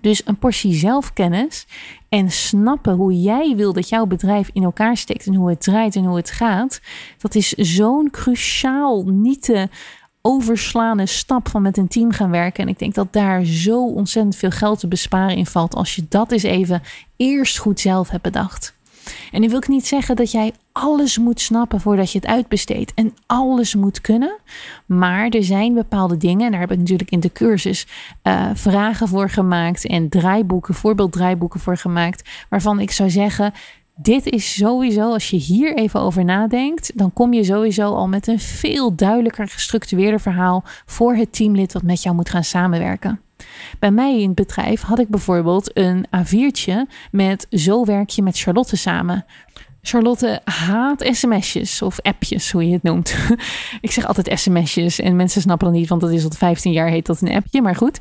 Dus 0.00 0.22
een 0.26 0.38
portie 0.38 0.74
zelfkennis 0.74 1.66
en 2.08 2.30
snappen 2.30 2.94
hoe 2.94 3.20
jij 3.20 3.56
wil 3.56 3.72
dat 3.72 3.88
jouw 3.88 4.06
bedrijf 4.06 4.50
in 4.52 4.62
elkaar 4.62 4.96
steekt 4.96 5.26
en 5.26 5.34
hoe 5.34 5.48
het 5.48 5.60
draait 5.60 5.96
en 5.96 6.04
hoe 6.04 6.16
het 6.16 6.30
gaat, 6.30 6.80
dat 7.18 7.34
is 7.34 7.48
zo'n 7.48 8.10
cruciaal, 8.10 9.02
niet 9.04 9.42
te 9.42 9.68
overslaande 10.22 11.06
stap 11.06 11.48
van 11.48 11.62
met 11.62 11.76
een 11.76 11.88
team 11.88 12.12
gaan 12.12 12.30
werken. 12.30 12.62
En 12.62 12.68
ik 12.68 12.78
denk 12.78 12.94
dat 12.94 13.12
daar 13.12 13.44
zo 13.44 13.86
ontzettend 13.86 14.36
veel 14.36 14.50
geld 14.50 14.78
te 14.78 14.88
besparen 14.88 15.36
in 15.36 15.46
valt 15.46 15.74
als 15.74 15.94
je 15.94 16.06
dat 16.08 16.32
eens 16.32 16.42
even 16.42 16.82
eerst 17.16 17.58
goed 17.58 17.80
zelf 17.80 18.08
hebt 18.08 18.22
bedacht. 18.22 18.77
En 19.32 19.40
nu 19.40 19.48
wil 19.48 19.58
ik 19.58 19.68
niet 19.68 19.86
zeggen 19.86 20.16
dat 20.16 20.30
jij 20.30 20.52
alles 20.72 21.18
moet 21.18 21.40
snappen 21.40 21.80
voordat 21.80 22.12
je 22.12 22.18
het 22.18 22.28
uitbesteedt 22.28 22.94
en 22.94 23.14
alles 23.26 23.74
moet 23.74 24.00
kunnen. 24.00 24.36
Maar 24.86 25.28
er 25.28 25.44
zijn 25.44 25.74
bepaalde 25.74 26.16
dingen, 26.16 26.46
en 26.46 26.50
daar 26.50 26.60
heb 26.60 26.72
ik 26.72 26.78
natuurlijk 26.78 27.10
in 27.10 27.20
de 27.20 27.32
cursus 27.32 27.86
uh, 28.22 28.50
vragen 28.54 29.08
voor 29.08 29.30
gemaakt 29.30 29.86
en 29.86 30.08
draaiboeken, 30.08 30.74
voorbeelddraaiboeken 30.74 31.60
voor 31.60 31.76
gemaakt, 31.76 32.28
waarvan 32.48 32.80
ik 32.80 32.90
zou 32.90 33.10
zeggen. 33.10 33.52
Dit 34.02 34.26
is 34.26 34.54
sowieso, 34.56 35.12
als 35.12 35.30
je 35.30 35.36
hier 35.36 35.76
even 35.76 36.00
over 36.00 36.24
nadenkt, 36.24 36.92
dan 36.94 37.12
kom 37.12 37.32
je 37.32 37.44
sowieso 37.44 37.94
al 37.94 38.08
met 38.08 38.26
een 38.26 38.40
veel 38.40 38.94
duidelijker 38.94 39.48
gestructureerder 39.48 40.20
verhaal 40.20 40.64
voor 40.86 41.14
het 41.14 41.32
teamlid 41.32 41.72
wat 41.72 41.82
met 41.82 42.02
jou 42.02 42.14
moet 42.14 42.30
gaan 42.30 42.44
samenwerken. 42.44 43.20
Bij 43.78 43.90
mij 43.90 44.20
in 44.20 44.26
het 44.26 44.34
bedrijf 44.34 44.80
had 44.80 44.98
ik 44.98 45.08
bijvoorbeeld 45.08 45.76
een 45.76 46.06
A4'tje 46.06 46.92
met 47.10 47.46
zo 47.50 47.84
werk 47.84 48.08
je 48.08 48.22
met 48.22 48.38
Charlotte 48.38 48.76
samen. 48.76 49.24
Charlotte 49.82 50.40
haat 50.44 51.08
sms'jes 51.10 51.82
of 51.82 52.00
appjes, 52.00 52.52
hoe 52.52 52.66
je 52.66 52.72
het 52.72 52.82
noemt. 52.82 53.16
ik 53.80 53.90
zeg 53.90 54.06
altijd 54.06 54.40
sms'jes 54.40 55.00
en 55.00 55.16
mensen 55.16 55.40
snappen 55.40 55.66
dat 55.66 55.76
niet, 55.76 55.88
want 55.88 56.00
dat 56.00 56.10
is 56.10 56.24
al 56.24 56.30
15 56.30 56.72
jaar 56.72 56.88
heet 56.88 57.06
dat 57.06 57.20
een 57.20 57.34
appje. 57.34 57.62
Maar 57.62 57.76
goed, 57.76 57.98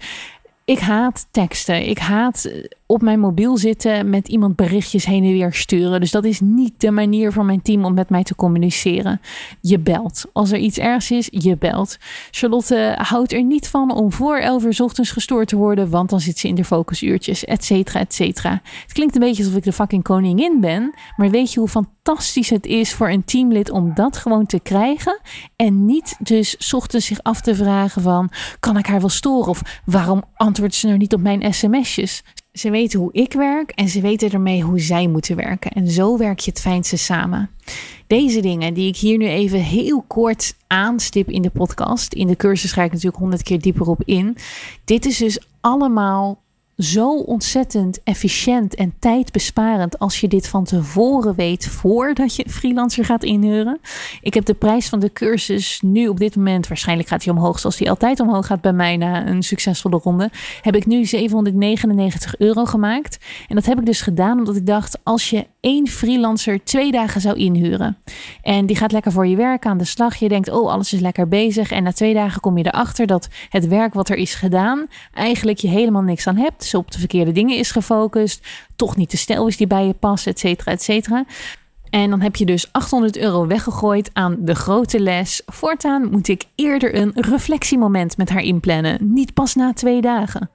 ik 0.67 0.79
haat 0.79 1.27
teksten. 1.31 1.89
Ik 1.89 1.97
haat 1.97 2.45
eh, 2.45 2.63
op 2.85 3.01
mijn 3.01 3.19
mobiel 3.19 3.57
zitten 3.57 4.09
met 4.09 4.27
iemand 4.27 4.55
berichtjes 4.55 5.05
heen 5.05 5.23
en 5.23 5.31
weer 5.31 5.53
sturen. 5.53 5.99
Dus 5.99 6.11
dat 6.11 6.25
is 6.25 6.39
niet 6.39 6.73
de 6.77 6.91
manier 6.91 7.31
van 7.31 7.45
mijn 7.45 7.61
team 7.61 7.85
om 7.85 7.93
met 7.93 8.09
mij 8.09 8.23
te 8.23 8.35
communiceren. 8.35 9.21
Je 9.61 9.79
belt. 9.79 10.25
Als 10.33 10.51
er 10.51 10.57
iets 10.57 10.77
ergs 10.77 11.11
is, 11.11 11.27
je 11.31 11.57
belt. 11.57 11.97
Charlotte 12.31 12.95
houdt 12.97 13.33
er 13.33 13.43
niet 13.43 13.67
van 13.67 13.91
om 13.91 14.11
voor 14.11 14.37
11 14.37 14.63
uur 14.63 14.75
ochtends 14.83 15.11
gestoord 15.11 15.47
te 15.47 15.55
worden, 15.55 15.89
want 15.89 16.09
dan 16.09 16.19
zit 16.19 16.39
ze 16.39 16.47
in 16.47 16.55
de 16.55 16.63
focusuurtjes, 16.63 17.45
et 17.45 17.65
cetera, 17.65 17.99
et 17.99 18.13
cetera. 18.13 18.61
Het 18.81 18.93
klinkt 18.93 19.15
een 19.15 19.21
beetje 19.21 19.43
alsof 19.43 19.57
ik 19.57 19.63
de 19.63 19.73
fucking 19.73 20.03
koningin 20.03 20.59
ben, 20.59 20.93
maar 21.15 21.29
weet 21.29 21.53
je 21.53 21.59
hoe 21.59 21.69
fantastisch 21.69 22.49
het 22.49 22.65
is 22.65 22.93
voor 22.93 23.09
een 23.09 23.25
teamlid 23.25 23.69
om 23.69 23.93
dat 23.93 24.17
gewoon 24.17 24.45
te 24.45 24.59
krijgen 24.59 25.19
en 25.55 25.85
niet 25.85 26.15
dus 26.19 26.73
ochtends 26.73 27.05
zich 27.05 27.23
af 27.23 27.41
te 27.41 27.55
vragen 27.55 28.01
van, 28.01 28.29
kan 28.59 28.77
ik 28.77 28.85
haar 28.85 28.99
wel 28.99 29.09
storen 29.09 29.49
of 29.49 29.81
waarom 29.85 30.23
antwoordt 30.57 30.81
ze 30.81 30.87
nou 30.87 30.97
niet 30.97 31.13
op 31.13 31.21
mijn 31.21 31.53
sms'jes? 31.53 32.23
Ze 32.53 32.69
weten 32.69 32.99
hoe 32.99 33.13
ik 33.13 33.33
werk 33.33 33.71
en 33.71 33.89
ze 33.89 34.01
weten 34.01 34.31
ermee 34.31 34.61
hoe 34.61 34.79
zij 34.79 35.07
moeten 35.07 35.35
werken. 35.35 35.71
En 35.71 35.87
zo 35.87 36.17
werk 36.17 36.39
je 36.39 36.51
het 36.51 36.59
fijnste 36.61 36.97
samen. 36.97 37.49
Deze 38.07 38.39
dingen 38.39 38.73
die 38.73 38.87
ik 38.87 38.97
hier 38.97 39.17
nu 39.17 39.27
even 39.27 39.59
heel 39.59 40.03
kort 40.07 40.55
aanstip 40.67 41.29
in 41.29 41.41
de 41.41 41.49
podcast. 41.49 42.13
In 42.13 42.27
de 42.27 42.35
cursus 42.35 42.71
ga 42.71 42.83
ik 42.83 42.91
natuurlijk 42.91 43.17
honderd 43.17 43.43
keer 43.43 43.61
dieper 43.61 43.87
op 43.87 44.01
in. 44.03 44.37
Dit 44.85 45.05
is 45.05 45.17
dus 45.17 45.39
allemaal 45.61 46.41
zo 46.77 47.17
ontzettend 47.17 48.03
efficiënt 48.03 48.75
en 48.75 48.93
tijdbesparend 48.99 49.99
als 49.99 50.19
je 50.19 50.27
dit 50.27 50.47
van 50.47 50.63
tevoren 50.63 51.35
weet 51.35 51.67
voordat 51.67 52.35
je 52.35 52.45
freelancer 52.49 53.05
gaat 53.05 53.23
inhuren. 53.23 53.79
Ik 54.21 54.33
heb 54.33 54.45
de 54.45 54.53
prijs 54.53 54.89
van 54.89 54.99
de 54.99 55.13
cursus 55.13 55.81
nu 55.81 56.07
op 56.07 56.19
dit 56.19 56.35
moment, 56.35 56.67
waarschijnlijk 56.67 57.09
gaat 57.09 57.23
hij 57.23 57.33
omhoog 57.33 57.59
zoals 57.59 57.79
hij 57.79 57.89
altijd 57.89 58.19
omhoog 58.19 58.45
gaat 58.45 58.61
bij 58.61 58.73
mij 58.73 58.97
na 58.97 59.27
een 59.27 59.43
succesvolle 59.43 59.99
ronde, 60.03 60.29
heb 60.61 60.75
ik 60.75 60.85
nu 60.85 61.05
799 61.05 62.37
euro 62.37 62.65
gemaakt. 62.65 63.17
En 63.47 63.55
dat 63.55 63.65
heb 63.65 63.79
ik 63.79 63.85
dus 63.85 64.01
gedaan 64.01 64.37
omdat 64.37 64.55
ik 64.55 64.65
dacht, 64.65 64.99
als 65.03 65.29
je 65.29 65.47
één 65.59 65.87
freelancer 65.87 66.63
twee 66.63 66.91
dagen 66.91 67.21
zou 67.21 67.37
inhuren 67.37 67.97
en 68.41 68.65
die 68.65 68.75
gaat 68.75 68.91
lekker 68.91 69.11
voor 69.11 69.27
je 69.27 69.35
werk 69.35 69.65
aan 69.65 69.77
de 69.77 69.85
slag, 69.85 70.15
je 70.15 70.29
denkt, 70.29 70.49
oh 70.49 70.71
alles 70.71 70.93
is 70.93 70.99
lekker 70.99 71.27
bezig 71.27 71.71
en 71.71 71.83
na 71.83 71.91
twee 71.91 72.13
dagen 72.13 72.41
kom 72.41 72.57
je 72.57 72.65
erachter 72.65 73.07
dat 73.07 73.27
het 73.49 73.67
werk 73.67 73.93
wat 73.93 74.09
er 74.09 74.17
is 74.17 74.35
gedaan 74.35 74.87
eigenlijk 75.13 75.57
je 75.57 75.67
helemaal 75.67 76.01
niks 76.01 76.27
aan 76.27 76.37
hebt 76.37 76.65
op 76.73 76.91
de 76.91 76.99
verkeerde 76.99 77.31
dingen 77.31 77.57
is 77.57 77.71
gefocust, 77.71 78.47
toch 78.75 78.95
niet 78.95 79.11
de 79.11 79.17
stijl 79.17 79.47
is 79.47 79.57
die 79.57 79.67
bij 79.67 79.85
je 79.85 79.93
past, 79.93 80.27
et 80.27 80.39
cetera, 80.39 80.71
et 80.71 80.83
cetera. 80.83 81.25
En 81.89 82.09
dan 82.09 82.21
heb 82.21 82.35
je 82.35 82.45
dus 82.45 82.71
800 82.71 83.17
euro 83.17 83.47
weggegooid 83.47 84.09
aan 84.13 84.35
de 84.39 84.55
grote 84.55 84.99
les. 84.99 85.41
Voortaan 85.45 86.09
moet 86.09 86.27
ik 86.27 86.43
eerder 86.55 86.95
een 86.95 87.11
reflectiemoment 87.15 88.17
met 88.17 88.29
haar 88.29 88.41
inplannen, 88.41 89.13
niet 89.13 89.33
pas 89.33 89.55
na 89.55 89.73
twee 89.73 90.01
dagen. 90.01 90.49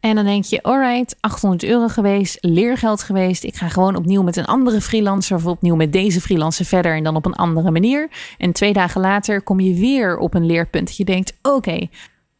En 0.00 0.14
dan 0.14 0.24
denk 0.24 0.44
je, 0.44 0.62
alright, 0.62 1.16
800 1.20 1.64
euro 1.64 1.88
geweest, 1.88 2.38
leergeld 2.40 3.02
geweest. 3.02 3.44
Ik 3.44 3.56
ga 3.56 3.68
gewoon 3.68 3.96
opnieuw 3.96 4.22
met 4.22 4.36
een 4.36 4.44
andere 4.44 4.80
freelancer 4.80 5.36
of 5.36 5.46
opnieuw 5.46 5.74
met 5.74 5.92
deze 5.92 6.20
freelancer 6.20 6.64
verder 6.64 6.96
en 6.96 7.04
dan 7.04 7.16
op 7.16 7.26
een 7.26 7.34
andere 7.34 7.70
manier. 7.70 8.08
En 8.38 8.52
twee 8.52 8.72
dagen 8.72 9.00
later 9.00 9.42
kom 9.42 9.60
je 9.60 9.74
weer 9.74 10.18
op 10.18 10.34
een 10.34 10.46
leerpunt. 10.46 10.86
Dat 10.86 10.96
je 10.96 11.04
denkt, 11.04 11.32
oké, 11.42 11.88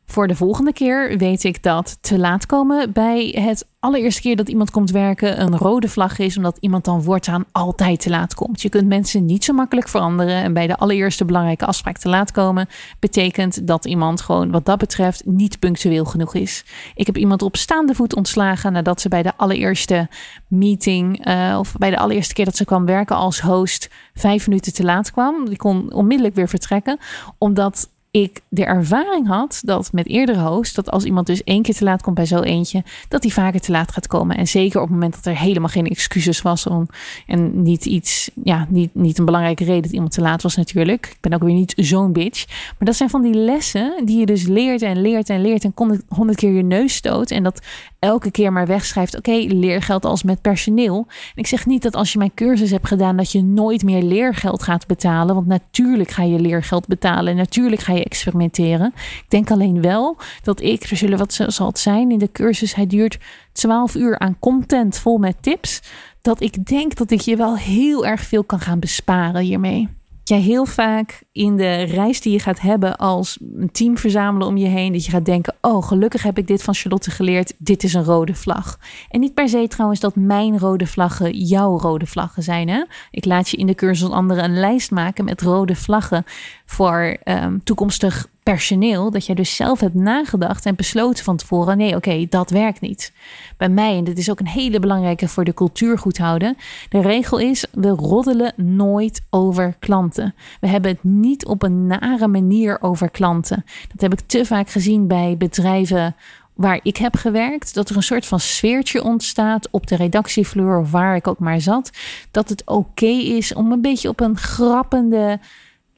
voor 0.06 0.26
de 0.26 0.36
volgende 0.36 0.72
keer 0.72 1.18
weet 1.18 1.44
ik 1.44 1.62
dat 1.62 1.98
te 2.00 2.18
laat 2.18 2.46
komen 2.46 2.92
bij 2.92 3.38
het 3.40 3.66
allereerste 3.86 4.20
keer 4.20 4.36
dat 4.36 4.48
iemand 4.48 4.70
komt 4.70 4.90
werken 4.90 5.40
een 5.40 5.56
rode 5.56 5.88
vlag 5.88 6.18
is, 6.18 6.36
omdat 6.36 6.56
iemand 6.60 6.84
dan 6.84 7.02
voortaan 7.02 7.44
altijd 7.52 8.00
te 8.00 8.10
laat 8.10 8.34
komt. 8.34 8.62
Je 8.62 8.68
kunt 8.68 8.86
mensen 8.86 9.24
niet 9.24 9.44
zo 9.44 9.52
makkelijk 9.52 9.88
veranderen. 9.88 10.42
En 10.42 10.52
bij 10.52 10.66
de 10.66 10.76
allereerste 10.76 11.24
belangrijke 11.24 11.66
afspraak 11.66 11.98
te 11.98 12.08
laat 12.08 12.32
komen, 12.32 12.68
betekent 12.98 13.66
dat 13.66 13.84
iemand 13.84 14.20
gewoon 14.20 14.50
wat 14.50 14.64
dat 14.64 14.78
betreft 14.78 15.22
niet 15.24 15.58
punctueel 15.58 16.04
genoeg 16.04 16.34
is. 16.34 16.64
Ik 16.94 17.06
heb 17.06 17.16
iemand 17.16 17.42
op 17.42 17.56
staande 17.56 17.94
voet 17.94 18.16
ontslagen 18.16 18.72
nadat 18.72 19.00
ze 19.00 19.08
bij 19.08 19.22
de 19.22 19.36
allereerste 19.36 20.08
meeting, 20.48 21.26
uh, 21.28 21.56
of 21.58 21.74
bij 21.78 21.90
de 21.90 21.98
allereerste 21.98 22.34
keer 22.34 22.44
dat 22.44 22.56
ze 22.56 22.64
kwam 22.64 22.86
werken 22.86 23.16
als 23.16 23.40
host, 23.40 23.90
vijf 24.14 24.46
minuten 24.46 24.72
te 24.72 24.84
laat 24.84 25.10
kwam. 25.10 25.48
Die 25.48 25.56
kon 25.56 25.92
onmiddellijk 25.92 26.34
weer 26.34 26.48
vertrekken, 26.48 26.98
omdat 27.38 27.88
ik 28.22 28.40
de 28.48 28.64
ervaring 28.64 29.26
had 29.26 29.60
dat 29.64 29.92
met 29.92 30.08
eerdere 30.08 30.40
hosts, 30.40 30.74
dat 30.74 30.90
als 30.90 31.04
iemand 31.04 31.26
dus 31.26 31.44
één 31.44 31.62
keer 31.62 31.74
te 31.74 31.84
laat 31.84 32.02
komt 32.02 32.14
bij 32.14 32.26
zo 32.26 32.40
eentje, 32.40 32.84
dat 33.08 33.22
die 33.22 33.32
vaker 33.32 33.60
te 33.60 33.70
laat 33.70 33.92
gaat 33.92 34.06
komen. 34.06 34.36
En 34.36 34.48
zeker 34.48 34.80
op 34.80 34.86
het 34.86 34.94
moment 34.94 35.14
dat 35.14 35.26
er 35.26 35.38
helemaal 35.38 35.68
geen 35.68 35.86
excuses 35.86 36.42
was 36.42 36.66
om, 36.66 36.86
en 37.26 37.62
niet 37.62 37.84
iets, 37.84 38.30
ja, 38.44 38.66
niet, 38.68 38.94
niet 38.94 39.18
een 39.18 39.24
belangrijke 39.24 39.64
reden 39.64 39.82
dat 39.82 39.92
iemand 39.92 40.12
te 40.12 40.20
laat 40.20 40.42
was 40.42 40.56
natuurlijk. 40.56 41.06
Ik 41.06 41.16
ben 41.20 41.32
ook 41.32 41.42
weer 41.42 41.54
niet 41.54 41.72
zo'n 41.76 42.12
bitch. 42.12 42.46
Maar 42.46 42.74
dat 42.78 42.96
zijn 42.96 43.10
van 43.10 43.22
die 43.22 43.34
lessen 43.34 44.02
die 44.04 44.18
je 44.18 44.26
dus 44.26 44.46
leert 44.46 44.82
en 44.82 45.00
leert 45.00 45.30
en 45.30 45.40
leert 45.40 45.64
en 45.64 45.74
honderd 46.08 46.38
keer 46.38 46.52
je 46.52 46.62
neus 46.62 46.94
stoot. 46.94 47.30
En 47.30 47.42
dat 47.42 47.62
elke 47.98 48.30
keer 48.30 48.52
maar 48.52 48.66
wegschrijft, 48.66 49.16
oké, 49.16 49.44
leergeld 49.48 50.04
als 50.04 50.22
met 50.22 50.40
personeel. 50.40 51.06
En 51.08 51.34
ik 51.34 51.46
zeg 51.46 51.66
niet 51.66 51.82
dat 51.82 51.94
als 51.94 52.12
je 52.12 52.18
mijn 52.18 52.34
cursus 52.34 52.70
hebt 52.70 52.86
gedaan, 52.86 53.16
dat 53.16 53.32
je 53.32 53.42
nooit 53.42 53.82
meer 53.82 54.02
leergeld 54.02 54.62
gaat 54.62 54.86
betalen. 54.86 55.34
Want 55.34 55.46
natuurlijk 55.46 56.10
ga 56.10 56.22
je 56.22 56.40
leergeld 56.40 56.86
betalen. 56.86 57.32
En 57.32 57.36
natuurlijk 57.36 57.82
ga 57.82 57.92
je 57.92 58.05
experimenteren. 58.06 58.92
Ik 58.96 59.26
denk 59.28 59.50
alleen 59.50 59.82
wel 59.82 60.16
dat 60.42 60.60
ik, 60.60 60.82
er 60.82 60.96
zullen 60.96 61.18
wat 61.18 61.40
zal 61.46 61.70
zijn 61.74 62.10
in 62.10 62.18
de 62.18 62.32
cursus, 62.32 62.74
hij 62.74 62.86
duurt 62.86 63.18
12 63.52 63.94
uur 63.94 64.18
aan 64.18 64.38
content 64.38 64.98
vol 64.98 65.18
met 65.18 65.36
tips. 65.40 65.82
Dat 66.22 66.40
ik 66.40 66.66
denk 66.66 66.94
dat 66.94 67.10
ik 67.10 67.20
je 67.20 67.36
wel 67.36 67.56
heel 67.56 68.06
erg 68.06 68.20
veel 68.20 68.44
kan 68.44 68.60
gaan 68.60 68.80
besparen 68.80 69.42
hiermee 69.42 69.88
jij 70.28 70.40
heel 70.40 70.64
vaak 70.64 71.22
in 71.32 71.56
de 71.56 71.82
reis 71.82 72.20
die 72.20 72.32
je 72.32 72.38
gaat 72.38 72.60
hebben 72.60 72.96
als 72.96 73.38
een 73.56 73.70
team 73.72 73.98
verzamelen 73.98 74.46
om 74.46 74.56
je 74.56 74.66
heen, 74.66 74.92
dat 74.92 75.04
je 75.04 75.10
gaat 75.10 75.24
denken: 75.24 75.54
Oh, 75.60 75.86
gelukkig 75.86 76.22
heb 76.22 76.38
ik 76.38 76.46
dit 76.46 76.62
van 76.62 76.74
Charlotte 76.74 77.10
geleerd. 77.10 77.54
Dit 77.58 77.82
is 77.82 77.94
een 77.94 78.04
rode 78.04 78.34
vlag. 78.34 78.78
En 79.10 79.20
niet 79.20 79.34
per 79.34 79.48
se 79.48 79.68
trouwens 79.68 80.00
dat 80.00 80.16
mijn 80.16 80.58
rode 80.58 80.86
vlaggen 80.86 81.32
jouw 81.32 81.78
rode 81.78 82.06
vlaggen 82.06 82.42
zijn. 82.42 82.68
Hè? 82.68 82.84
Ik 83.10 83.24
laat 83.24 83.48
je 83.48 83.56
in 83.56 83.66
de 83.66 83.74
cursus 83.74 84.10
anderen 84.10 84.44
een 84.44 84.58
lijst 84.58 84.90
maken 84.90 85.24
met 85.24 85.42
rode 85.42 85.74
vlaggen 85.74 86.24
voor 86.64 87.16
um, 87.24 87.64
toekomstig 87.64 88.26
personeel, 88.52 89.10
dat 89.10 89.26
jij 89.26 89.34
dus 89.34 89.56
zelf 89.56 89.80
hebt 89.80 89.94
nagedacht 89.94 90.66
en 90.66 90.74
besloten 90.74 91.24
van 91.24 91.36
tevoren: 91.36 91.76
nee, 91.76 91.96
oké, 91.96 92.26
dat 92.28 92.50
werkt 92.50 92.80
niet. 92.80 93.12
Bij 93.56 93.68
mij, 93.68 93.96
en 93.96 94.04
dit 94.04 94.18
is 94.18 94.30
ook 94.30 94.40
een 94.40 94.46
hele 94.46 94.80
belangrijke 94.80 95.28
voor 95.28 95.44
de 95.44 95.54
cultuur 95.54 95.98
goed 95.98 96.18
houden. 96.18 96.56
De 96.88 97.00
regel 97.00 97.38
is: 97.38 97.66
we 97.72 97.88
roddelen 97.88 98.52
nooit 98.56 99.22
over 99.30 99.76
klanten. 99.78 100.34
We 100.60 100.68
hebben 100.68 100.90
het 100.90 101.04
niet 101.04 101.46
op 101.46 101.62
een 101.62 101.86
nare 101.86 102.28
manier 102.28 102.82
over 102.82 103.10
klanten. 103.10 103.64
Dat 103.88 104.00
heb 104.00 104.12
ik 104.12 104.26
te 104.26 104.44
vaak 104.44 104.70
gezien 104.70 105.06
bij 105.06 105.34
bedrijven 105.38 106.16
waar 106.54 106.80
ik 106.82 106.96
heb 106.96 107.16
gewerkt, 107.16 107.74
dat 107.74 107.88
er 107.88 107.96
een 107.96 108.02
soort 108.02 108.26
van 108.26 108.40
sfeertje 108.40 109.02
ontstaat 109.02 109.68
op 109.70 109.86
de 109.86 109.96
redactievloer 109.96 110.86
waar 110.90 111.16
ik 111.16 111.26
ook 111.26 111.38
maar 111.38 111.60
zat, 111.60 111.90
dat 112.30 112.48
het 112.48 112.62
oké 112.66 113.06
is 113.06 113.54
om 113.54 113.72
een 113.72 113.80
beetje 113.80 114.08
op 114.08 114.20
een 114.20 114.36
grappende 114.36 115.38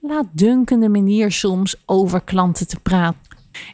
laatdunkende 0.00 0.88
manier 0.88 1.32
soms 1.32 1.82
over 1.86 2.20
klanten 2.20 2.68
te 2.68 2.80
praten. 2.80 3.28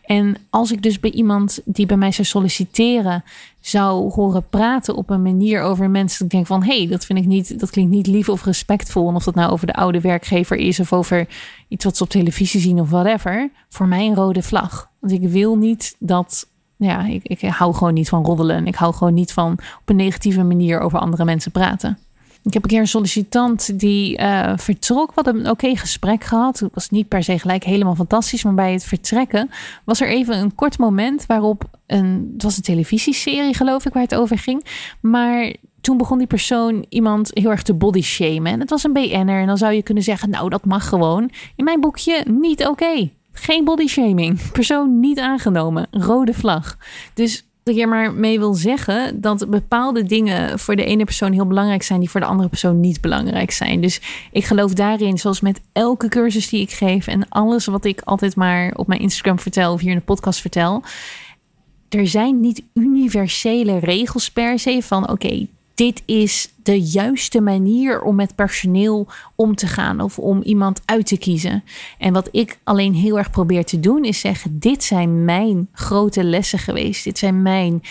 En 0.04 0.36
als 0.50 0.72
ik 0.72 0.82
dus 0.82 1.00
bij 1.00 1.10
iemand 1.10 1.60
die 1.64 1.86
bij 1.86 1.96
mij 1.96 2.12
zou 2.12 2.26
solliciteren, 2.26 3.24
zou 3.60 4.12
horen 4.12 4.48
praten 4.48 4.94
op 4.94 5.10
een 5.10 5.22
manier 5.22 5.62
over 5.62 5.90
mensen, 5.90 6.18
dat 6.18 6.26
ik 6.26 6.32
denk 6.32 6.46
van 6.46 6.62
hé, 6.62 6.78
hey, 6.78 6.88
dat 6.88 7.04
vind 7.04 7.18
ik 7.18 7.26
niet, 7.26 7.60
dat 7.60 7.70
klinkt 7.70 7.90
niet 7.90 8.06
lief 8.06 8.28
of 8.28 8.44
respectvol. 8.44 9.08
En 9.08 9.14
of 9.14 9.24
dat 9.24 9.34
nou 9.34 9.52
over 9.52 9.66
de 9.66 9.74
oude 9.74 10.00
werkgever 10.00 10.56
is 10.56 10.80
of 10.80 10.92
over 10.92 11.28
iets 11.68 11.84
wat 11.84 11.96
ze 11.96 12.02
op 12.02 12.08
televisie 12.08 12.60
zien 12.60 12.80
of 12.80 12.90
whatever. 12.90 13.50
Voor 13.68 13.88
mij 13.88 14.06
een 14.06 14.14
rode 14.14 14.42
vlag. 14.42 14.90
Want 15.00 15.12
ik 15.12 15.28
wil 15.28 15.56
niet 15.56 15.96
dat. 15.98 16.46
Ja, 16.76 17.06
ik, 17.06 17.22
ik 17.22 17.40
hou 17.40 17.74
gewoon 17.74 17.94
niet 17.94 18.08
van 18.08 18.24
roddelen. 18.24 18.66
Ik 18.66 18.74
hou 18.74 18.94
gewoon 18.94 19.14
niet 19.14 19.32
van 19.32 19.52
op 19.52 19.88
een 19.88 19.96
negatieve 19.96 20.42
manier 20.42 20.80
over 20.80 20.98
andere 20.98 21.24
mensen 21.24 21.50
praten. 21.52 21.98
Ik 22.44 22.52
heb 22.52 22.62
een 22.62 22.68
keer 22.68 22.80
een 22.80 22.88
sollicitant 22.88 23.78
die 23.78 24.20
uh, 24.20 24.52
vertrok. 24.56 25.06
We 25.06 25.12
hadden 25.14 25.38
een 25.38 25.50
oké 25.50 25.76
gesprek 25.76 26.24
gehad. 26.24 26.58
Het 26.58 26.74
was 26.74 26.90
niet 26.90 27.08
per 27.08 27.22
se 27.22 27.38
gelijk 27.38 27.64
helemaal 27.64 27.94
fantastisch. 27.94 28.44
Maar 28.44 28.54
bij 28.54 28.72
het 28.72 28.84
vertrekken 28.84 29.50
was 29.84 30.00
er 30.00 30.08
even 30.08 30.38
een 30.38 30.54
kort 30.54 30.78
moment 30.78 31.26
waarop 31.26 31.64
een. 31.86 32.30
Het 32.32 32.42
was 32.42 32.56
een 32.56 32.62
televisieserie, 32.62 33.54
geloof 33.54 33.86
ik, 33.86 33.92
waar 33.92 34.02
het 34.02 34.14
over 34.14 34.38
ging. 34.38 34.64
Maar 35.00 35.54
toen 35.80 35.96
begon 35.96 36.18
die 36.18 36.26
persoon 36.26 36.86
iemand 36.88 37.30
heel 37.32 37.50
erg 37.50 37.62
te 37.62 37.74
body 37.74 38.02
shamen. 38.02 38.52
En 38.52 38.60
het 38.60 38.70
was 38.70 38.84
een 38.84 38.92
BN'er. 38.92 39.40
En 39.40 39.46
dan 39.46 39.58
zou 39.58 39.72
je 39.72 39.82
kunnen 39.82 40.02
zeggen: 40.02 40.30
Nou, 40.30 40.48
dat 40.48 40.64
mag 40.64 40.88
gewoon. 40.88 41.30
In 41.56 41.64
mijn 41.64 41.80
boekje 41.80 42.24
niet 42.28 42.66
oké. 42.66 43.10
Geen 43.32 43.64
body 43.64 43.86
shaming. 43.86 44.50
Persoon 44.52 45.00
niet 45.00 45.18
aangenomen. 45.18 45.86
Rode 45.90 46.34
vlag. 46.34 46.76
Dus 47.14 47.44
dat 47.64 47.76
je 47.76 47.86
maar 47.86 48.12
mee 48.12 48.38
wil 48.38 48.54
zeggen 48.54 49.20
dat 49.20 49.50
bepaalde 49.50 50.02
dingen 50.02 50.58
voor 50.58 50.76
de 50.76 50.84
ene 50.84 51.04
persoon 51.04 51.32
heel 51.32 51.46
belangrijk 51.46 51.82
zijn, 51.82 52.00
die 52.00 52.10
voor 52.10 52.20
de 52.20 52.26
andere 52.26 52.48
persoon 52.48 52.80
niet 52.80 53.00
belangrijk 53.00 53.50
zijn. 53.50 53.80
Dus 53.80 54.00
ik 54.32 54.44
geloof 54.44 54.72
daarin, 54.72 55.18
zoals 55.18 55.40
met 55.40 55.60
elke 55.72 56.08
cursus 56.08 56.48
die 56.48 56.60
ik 56.60 56.70
geef 56.70 57.06
en 57.06 57.28
alles 57.28 57.66
wat 57.66 57.84
ik 57.84 58.00
altijd 58.04 58.36
maar 58.36 58.72
op 58.76 58.86
mijn 58.86 59.00
Instagram 59.00 59.38
vertel 59.38 59.72
of 59.72 59.80
hier 59.80 59.90
in 59.90 59.96
de 59.96 60.02
podcast 60.02 60.40
vertel. 60.40 60.82
Er 61.88 62.06
zijn 62.06 62.40
niet 62.40 62.62
universele 62.74 63.78
regels 63.78 64.30
per 64.30 64.58
se 64.58 64.82
van 64.82 65.10
oké, 65.10 65.46
dit 65.74 66.02
is 66.06 66.52
de 66.62 66.80
juiste 66.80 67.40
manier 67.40 68.02
om 68.02 68.14
met 68.14 68.34
personeel 68.34 69.08
om 69.34 69.54
te 69.54 69.66
gaan 69.66 70.00
of 70.00 70.18
om 70.18 70.42
iemand 70.42 70.80
uit 70.84 71.06
te 71.06 71.18
kiezen. 71.18 71.64
En 71.98 72.12
wat 72.12 72.28
ik 72.30 72.58
alleen 72.64 72.94
heel 72.94 73.18
erg 73.18 73.30
probeer 73.30 73.64
te 73.64 73.80
doen 73.80 74.04
is 74.04 74.20
zeggen: 74.20 74.58
dit 74.58 74.84
zijn 74.84 75.24
mijn 75.24 75.68
grote 75.72 76.24
lessen 76.24 76.58
geweest. 76.58 77.04
Dit 77.04 77.18
zijn 77.18 77.42
mijn 77.42 77.82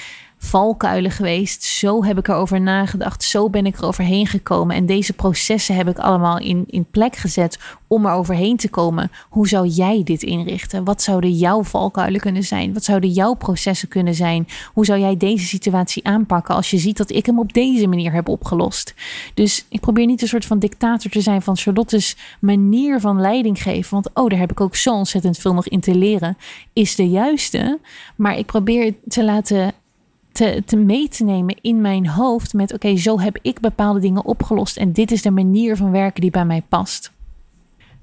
valkuilen 0.44 1.12
geweest. 1.12 1.64
Zo 1.64 2.04
heb 2.04 2.18
ik 2.18 2.28
erover 2.28 2.62
nagedacht. 2.62 3.24
Zo 3.24 3.50
ben 3.50 3.66
ik 3.66 3.78
er 3.78 3.86
overheen 3.86 4.28
gekomen. 4.28 4.76
En 4.76 4.86
deze 4.86 5.14
processen 5.14 5.76
heb 5.76 5.88
ik 5.88 5.98
allemaal 5.98 6.40
in, 6.40 6.64
in 6.68 6.86
plek 6.92 7.16
gezet 7.16 7.60
om 7.88 8.06
er 8.06 8.12
overheen 8.12 8.58
te 8.58 8.70
komen. 8.70 9.12
Hoe 9.30 9.48
zou 9.48 9.68
jij 9.68 10.02
dit 10.04 10.24
inrichten? 10.24 10.84
Wat 10.84 11.02
zouden 11.02 11.32
jouw 11.32 11.64
valkuilen 11.64 12.20
kunnen 12.20 12.44
zijn? 12.44 12.74
Wat 12.74 12.84
zouden 12.84 13.10
jouw 13.10 13.34
processen 13.34 13.88
kunnen 13.88 14.14
zijn? 14.14 14.48
Hoe 14.74 14.86
zou 14.86 15.00
jij 15.00 15.18
deze 15.18 15.46
situatie 15.46 16.06
aanpakken 16.06 16.56
als 16.56 16.72
je 16.72 16.78
ziet 16.78 16.98
dat 16.98 17.12
ik 17.12 17.26
hem 17.26 17.40
op 17.40 17.54
deze 17.54 17.88
manier 17.88 18.12
heb 18.12 18.28
opgelost? 18.28 18.94
Dus 19.34 19.66
ik 19.70 19.80
probeer 19.80 20.06
niet 20.06 20.22
een 20.22 20.28
soort 20.28 20.46
van 20.46 20.60
dictator 20.60 21.12
te 21.12 21.22
zijn 21.22 21.42
van 21.42 21.58
Charlotte's 21.58 22.18
manier 22.40 23.00
van 23.00 23.22
leiding 23.22 23.62
geven. 23.62 23.94
Want 23.94 24.10
oh, 24.14 24.30
daar 24.30 24.40
heb 24.40 24.52
ik 24.52 24.62
ook 24.62 24.76
zo 24.76 24.94
ontzettend 24.94 25.38
veel 25.38 25.54
nog 25.54 25.68
in 25.68 25.80
te 25.80 25.96
leren. 25.96 26.38
Is 26.74 26.96
de 26.96 27.10
juiste. 27.10 27.80
Maar 28.16 28.38
ik 28.38 28.46
probeer 28.46 28.94
te 29.08 29.24
laten 29.24 29.74
te, 30.34 30.64
te 30.66 30.76
mee 30.76 31.08
te 31.08 31.24
nemen 31.24 31.56
in 31.62 31.82
mijn 31.82 32.08
hoofd 32.08 32.54
met 32.54 32.74
oké, 32.74 32.98
zo 32.98 33.20
heb 33.20 33.38
ik 33.42 33.60
bepaalde 33.60 34.00
dingen 34.00 34.26
opgelost 34.26 34.78
en 34.78 34.92
dit 34.92 35.12
is 35.12 35.22
de 35.22 35.32
manier 35.32 35.78
van 35.78 35.92
werken 35.92 36.22
die 36.22 36.32
bij 36.32 36.46
mij 36.46 36.64
past. 36.70 37.12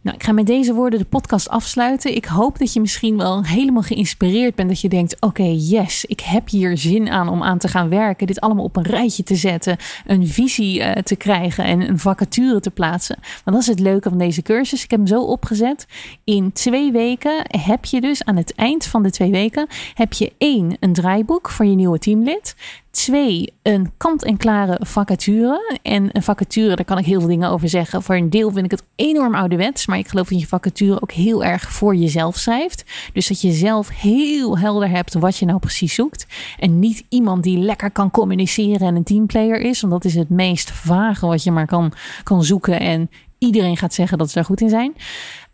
Nou, 0.03 0.16
ik 0.16 0.22
ga 0.22 0.32
met 0.32 0.46
deze 0.46 0.74
woorden 0.74 0.98
de 0.98 1.05
podcast 1.05 1.48
afsluiten. 1.48 2.14
Ik 2.14 2.24
hoop 2.24 2.59
dat 2.59 2.72
je 2.72 2.80
misschien 2.80 3.16
wel 3.16 3.44
helemaal 3.44 3.82
geïnspireerd 3.82 4.55
bent. 4.55 4.68
Dat 4.68 4.80
je 4.80 4.88
denkt: 4.88 5.20
oké, 5.20 5.42
yes, 5.42 6.05
ik 6.05 6.20
heb 6.20 6.48
hier 6.48 6.78
zin 6.78 7.09
aan 7.09 7.28
om 7.28 7.42
aan 7.42 7.59
te 7.59 7.68
gaan 7.68 7.88
werken. 7.88 8.26
Dit 8.26 8.40
allemaal 8.40 8.64
op 8.64 8.76
een 8.76 8.82
rijtje 8.82 9.22
te 9.22 9.36
zetten. 9.36 9.76
Een 10.07 10.26
visie 10.26 10.80
uh, 10.80 10.92
te 10.92 11.16
krijgen 11.16 11.64
en 11.64 11.88
een 11.88 11.98
vacature 11.98 12.61
te 12.61 12.70
plaatsen. 12.70 13.16
Want 13.20 13.57
dat 13.57 13.61
is 13.61 13.66
het 13.66 13.80
leuke 13.80 14.09
van 14.09 14.18
deze 14.18 14.42
cursus. 14.42 14.84
Ik 14.84 14.90
heb 14.90 15.01
hem 15.01 15.09
zo 15.09 15.22
opgezet. 15.22 15.86
In 16.24 16.53
twee 16.53 16.92
weken 16.92 17.44
heb 17.46 17.84
je 17.84 18.01
dus 18.01 18.24
aan 18.24 18.36
het 18.36 18.55
eind 18.55 18.86
van 18.86 19.03
de 19.03 19.11
twee 19.11 19.30
weken. 19.30 19.66
Heb 19.94 20.12
je 20.12 20.32
één, 20.38 20.76
een 20.80 20.92
draaiboek 20.92 21.51
voor 21.51 21.66
je 21.66 21.74
nieuwe 21.74 21.98
teamlid. 21.98 22.55
Twee, 22.91 23.53
een 23.62 23.93
kant-en-klare 23.97 24.80
vacature. 24.86 25.78
En 25.82 26.09
een 26.12 26.22
vacature, 26.22 26.76
daar 26.76 26.84
kan 26.84 26.99
ik 26.99 27.05
heel 27.05 27.20
veel 27.20 27.28
dingen 27.28 27.51
over 27.51 27.68
zeggen. 27.68 28.03
Voor 28.03 28.14
een 28.14 28.30
deel 28.30 28.51
vind 28.51 28.64
ik 28.64 28.70
het 28.70 28.84
enorm 28.97 29.34
ouderwets. 29.34 29.86
Maar 29.86 29.99
ik 29.99 30.09
geloof 30.09 30.28
dat 30.28 30.41
je 30.41 30.47
vacature 30.47 31.03
ook 31.03 31.12
heel 31.12 31.45
erg 31.45 31.72
voor 31.72 31.95
jezelf 31.95 32.36
schrijft. 32.36 32.84
Dus 33.12 33.28
dat 33.28 33.41
je 33.41 33.53
zelf 33.53 33.88
heel 33.88 34.59
helder 34.59 34.88
hebt 34.88 35.14
wat 35.14 35.36
je 35.36 35.47
nou 35.47 35.59
precies 35.59 35.95
zoekt. 35.95 36.26
En 36.59 36.78
niet 36.78 37.05
iemand 37.09 37.43
die 37.43 37.59
lekker 37.59 37.91
kan 37.91 38.11
communiceren 38.11 38.86
en 38.86 38.97
een 38.97 39.05
teamplayer 39.05 39.61
is. 39.61 39.80
Want 39.80 39.93
dat 39.93 40.05
is 40.05 40.14
het 40.14 40.28
meest 40.28 40.70
vage 40.70 41.26
wat 41.26 41.43
je 41.43 41.51
maar 41.51 41.66
kan, 41.66 41.93
kan 42.22 42.45
zoeken. 42.45 42.80
En 42.80 43.11
iedereen 43.41 43.76
gaat 43.76 43.95
zeggen 43.95 44.18
dat 44.18 44.28
ze 44.28 44.34
daar 44.34 44.45
goed 44.45 44.61
in 44.61 44.68
zijn. 44.68 44.95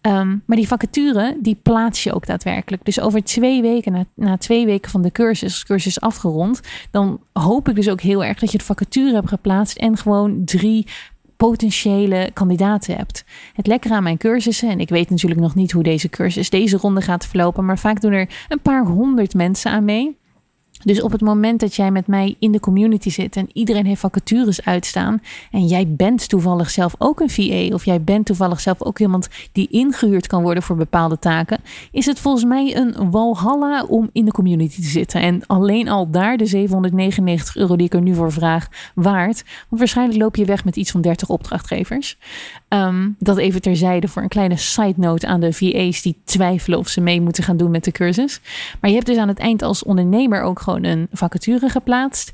Um, 0.02 0.42
maar 0.46 0.56
die 0.56 0.68
vacature, 0.68 1.36
die 1.40 1.58
plaats 1.62 2.02
je 2.02 2.12
ook 2.12 2.26
daadwerkelijk. 2.26 2.84
Dus 2.84 3.00
over 3.00 3.24
twee 3.24 3.62
weken, 3.62 3.92
na, 3.92 4.04
na 4.14 4.36
twee 4.36 4.66
weken 4.66 4.90
van 4.90 5.02
de 5.02 5.12
cursus, 5.12 5.64
cursus 5.64 6.00
afgerond, 6.00 6.60
dan 6.90 7.20
hoop 7.32 7.68
ik 7.68 7.74
dus 7.74 7.88
ook 7.88 8.00
heel 8.00 8.24
erg 8.24 8.38
dat 8.38 8.52
je 8.52 8.58
de 8.58 8.64
vacature 8.64 9.14
hebt 9.14 9.28
geplaatst 9.28 9.76
en 9.76 9.96
gewoon 9.96 10.44
drie 10.44 10.86
potentiële 11.36 12.30
kandidaten 12.32 12.96
hebt. 12.96 13.24
Het 13.52 13.66
lekkere 13.66 13.94
aan 13.94 14.02
mijn 14.02 14.16
cursussen, 14.16 14.70
en 14.70 14.80
ik 14.80 14.88
weet 14.88 15.10
natuurlijk 15.10 15.40
nog 15.40 15.54
niet 15.54 15.72
hoe 15.72 15.82
deze 15.82 16.08
cursus 16.08 16.50
deze 16.50 16.76
ronde 16.76 17.00
gaat 17.00 17.26
verlopen, 17.26 17.64
maar 17.64 17.78
vaak 17.78 18.00
doen 18.00 18.12
er 18.12 18.28
een 18.48 18.60
paar 18.60 18.86
honderd 18.86 19.34
mensen 19.34 19.70
aan 19.70 19.84
mee. 19.84 20.16
Dus 20.84 21.02
op 21.02 21.12
het 21.12 21.20
moment 21.20 21.60
dat 21.60 21.74
jij 21.74 21.90
met 21.90 22.06
mij 22.06 22.36
in 22.38 22.52
de 22.52 22.60
community 22.60 23.10
zit 23.10 23.36
en 23.36 23.48
iedereen 23.52 23.86
heeft 23.86 24.00
vacatures 24.00 24.64
uitstaan 24.64 25.20
en 25.50 25.66
jij 25.66 25.88
bent 25.88 26.28
toevallig 26.28 26.70
zelf 26.70 26.94
ook 26.98 27.20
een 27.20 27.30
VA 27.30 27.74
of 27.74 27.84
jij 27.84 28.02
bent 28.02 28.26
toevallig 28.26 28.60
zelf 28.60 28.82
ook 28.82 28.98
iemand 28.98 29.28
die 29.52 29.68
ingehuurd 29.70 30.26
kan 30.26 30.42
worden 30.42 30.62
voor 30.62 30.76
bepaalde 30.76 31.18
taken, 31.18 31.60
is 31.92 32.06
het 32.06 32.20
volgens 32.20 32.44
mij 32.44 32.76
een 32.76 33.10
walhalla 33.10 33.84
om 33.84 34.10
in 34.12 34.24
de 34.24 34.30
community 34.30 34.80
te 34.80 34.88
zitten. 34.88 35.20
En 35.20 35.42
alleen 35.46 35.88
al 35.88 36.10
daar 36.10 36.36
de 36.36 36.46
799 36.46 37.56
euro 37.56 37.76
die 37.76 37.86
ik 37.86 37.94
er 37.94 38.02
nu 38.02 38.14
voor 38.14 38.32
vraag 38.32 38.68
waard, 38.94 39.44
want 39.68 39.80
waarschijnlijk 39.80 40.20
loop 40.20 40.36
je 40.36 40.44
weg 40.44 40.64
met 40.64 40.76
iets 40.76 40.90
van 40.90 41.00
30 41.00 41.28
opdrachtgevers. 41.28 42.18
Um, 42.68 43.16
dat 43.18 43.36
even 43.36 43.62
terzijde 43.62 44.08
voor 44.08 44.22
een 44.22 44.28
kleine 44.28 44.56
side 44.56 44.94
note 44.96 45.26
aan 45.26 45.40
de 45.40 45.52
VA's 45.52 46.02
die 46.02 46.20
twijfelen 46.24 46.78
of 46.78 46.88
ze 46.88 47.00
mee 47.00 47.20
moeten 47.20 47.44
gaan 47.44 47.56
doen 47.56 47.70
met 47.70 47.84
de 47.84 47.92
cursus. 47.92 48.40
Maar 48.80 48.90
je 48.90 48.96
hebt 48.96 49.08
dus 49.08 49.16
aan 49.16 49.28
het 49.28 49.38
eind 49.38 49.62
als 49.62 49.84
ondernemer 49.84 50.42
ook 50.42 50.60
gewoon 50.66 50.84
een 50.84 51.08
vacature 51.12 51.68
geplaatst. 51.68 52.32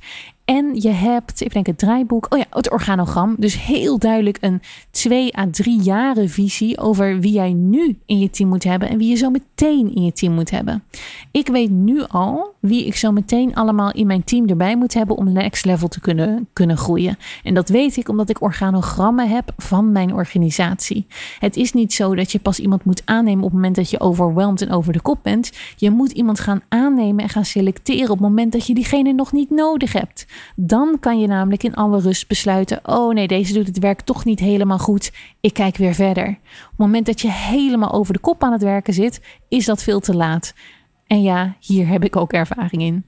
En 0.52 0.74
je 0.74 0.88
hebt, 0.88 1.40
ik 1.40 1.52
denk 1.52 1.66
het 1.66 1.78
draaiboek, 1.78 2.26
oh 2.30 2.38
ja, 2.38 2.44
het 2.50 2.70
organogram. 2.70 3.34
Dus 3.38 3.64
heel 3.64 3.98
duidelijk 3.98 4.38
een 4.40 4.60
twee 4.90 5.38
à 5.38 5.46
drie 5.50 5.80
jaren 5.80 6.28
visie 6.28 6.78
over 6.78 7.20
wie 7.20 7.32
jij 7.32 7.52
nu 7.52 7.98
in 8.06 8.18
je 8.18 8.30
team 8.30 8.48
moet 8.48 8.64
hebben 8.64 8.88
en 8.88 8.98
wie 8.98 9.08
je 9.08 9.14
zo 9.14 9.30
meteen 9.30 9.94
in 9.94 10.04
je 10.04 10.12
team 10.12 10.32
moet 10.32 10.50
hebben. 10.50 10.82
Ik 11.30 11.48
weet 11.48 11.70
nu 11.70 12.02
al 12.02 12.54
wie 12.60 12.86
ik 12.86 12.96
zo 12.96 13.12
meteen 13.12 13.54
allemaal 13.54 13.92
in 13.92 14.06
mijn 14.06 14.24
team 14.24 14.48
erbij 14.48 14.76
moet 14.76 14.94
hebben 14.94 15.16
om 15.16 15.32
next 15.32 15.64
level 15.64 15.88
te 15.88 16.00
kunnen, 16.00 16.48
kunnen 16.52 16.76
groeien. 16.76 17.16
En 17.42 17.54
dat 17.54 17.68
weet 17.68 17.96
ik 17.96 18.08
omdat 18.08 18.30
ik 18.30 18.42
organogrammen 18.42 19.28
heb 19.28 19.52
van 19.56 19.92
mijn 19.92 20.14
organisatie. 20.14 21.06
Het 21.38 21.56
is 21.56 21.72
niet 21.72 21.92
zo 21.92 22.14
dat 22.14 22.32
je 22.32 22.38
pas 22.38 22.60
iemand 22.60 22.84
moet 22.84 23.02
aannemen 23.04 23.44
op 23.44 23.50
het 23.50 23.52
moment 23.52 23.76
dat 23.76 23.90
je 23.90 24.00
overweldigd 24.00 24.62
en 24.62 24.70
over 24.70 24.92
de 24.92 25.00
kop 25.00 25.18
bent. 25.22 25.52
Je 25.76 25.90
moet 25.90 26.10
iemand 26.10 26.40
gaan 26.40 26.62
aannemen 26.68 27.22
en 27.22 27.28
gaan 27.28 27.44
selecteren 27.44 28.10
op 28.10 28.18
het 28.18 28.28
moment 28.28 28.52
dat 28.52 28.66
je 28.66 28.74
diegene 28.74 29.12
nog 29.12 29.32
niet 29.32 29.50
nodig 29.50 29.92
hebt. 29.92 30.26
Dan 30.56 30.96
kan 31.00 31.20
je 31.20 31.26
namelijk 31.26 31.62
in 31.62 31.74
alle 31.74 32.00
rust 32.00 32.28
besluiten: 32.28 32.80
oh 32.82 33.14
nee, 33.14 33.26
deze 33.26 33.52
doet 33.52 33.66
het 33.66 33.78
werk 33.78 34.00
toch 34.00 34.24
niet 34.24 34.40
helemaal 34.40 34.78
goed. 34.78 35.12
Ik 35.40 35.54
kijk 35.54 35.76
weer 35.76 35.94
verder. 35.94 36.28
Op 36.28 36.68
het 36.68 36.76
moment 36.76 37.06
dat 37.06 37.20
je 37.20 37.30
helemaal 37.30 37.92
over 37.92 38.12
de 38.12 38.20
kop 38.20 38.42
aan 38.42 38.52
het 38.52 38.62
werken 38.62 38.94
zit, 38.94 39.20
is 39.48 39.64
dat 39.64 39.82
veel 39.82 40.00
te 40.00 40.14
laat. 40.14 40.54
En 41.06 41.22
ja, 41.22 41.56
hier 41.60 41.88
heb 41.88 42.04
ik 42.04 42.16
ook 42.16 42.32
ervaring 42.32 42.82
in. 42.82 43.04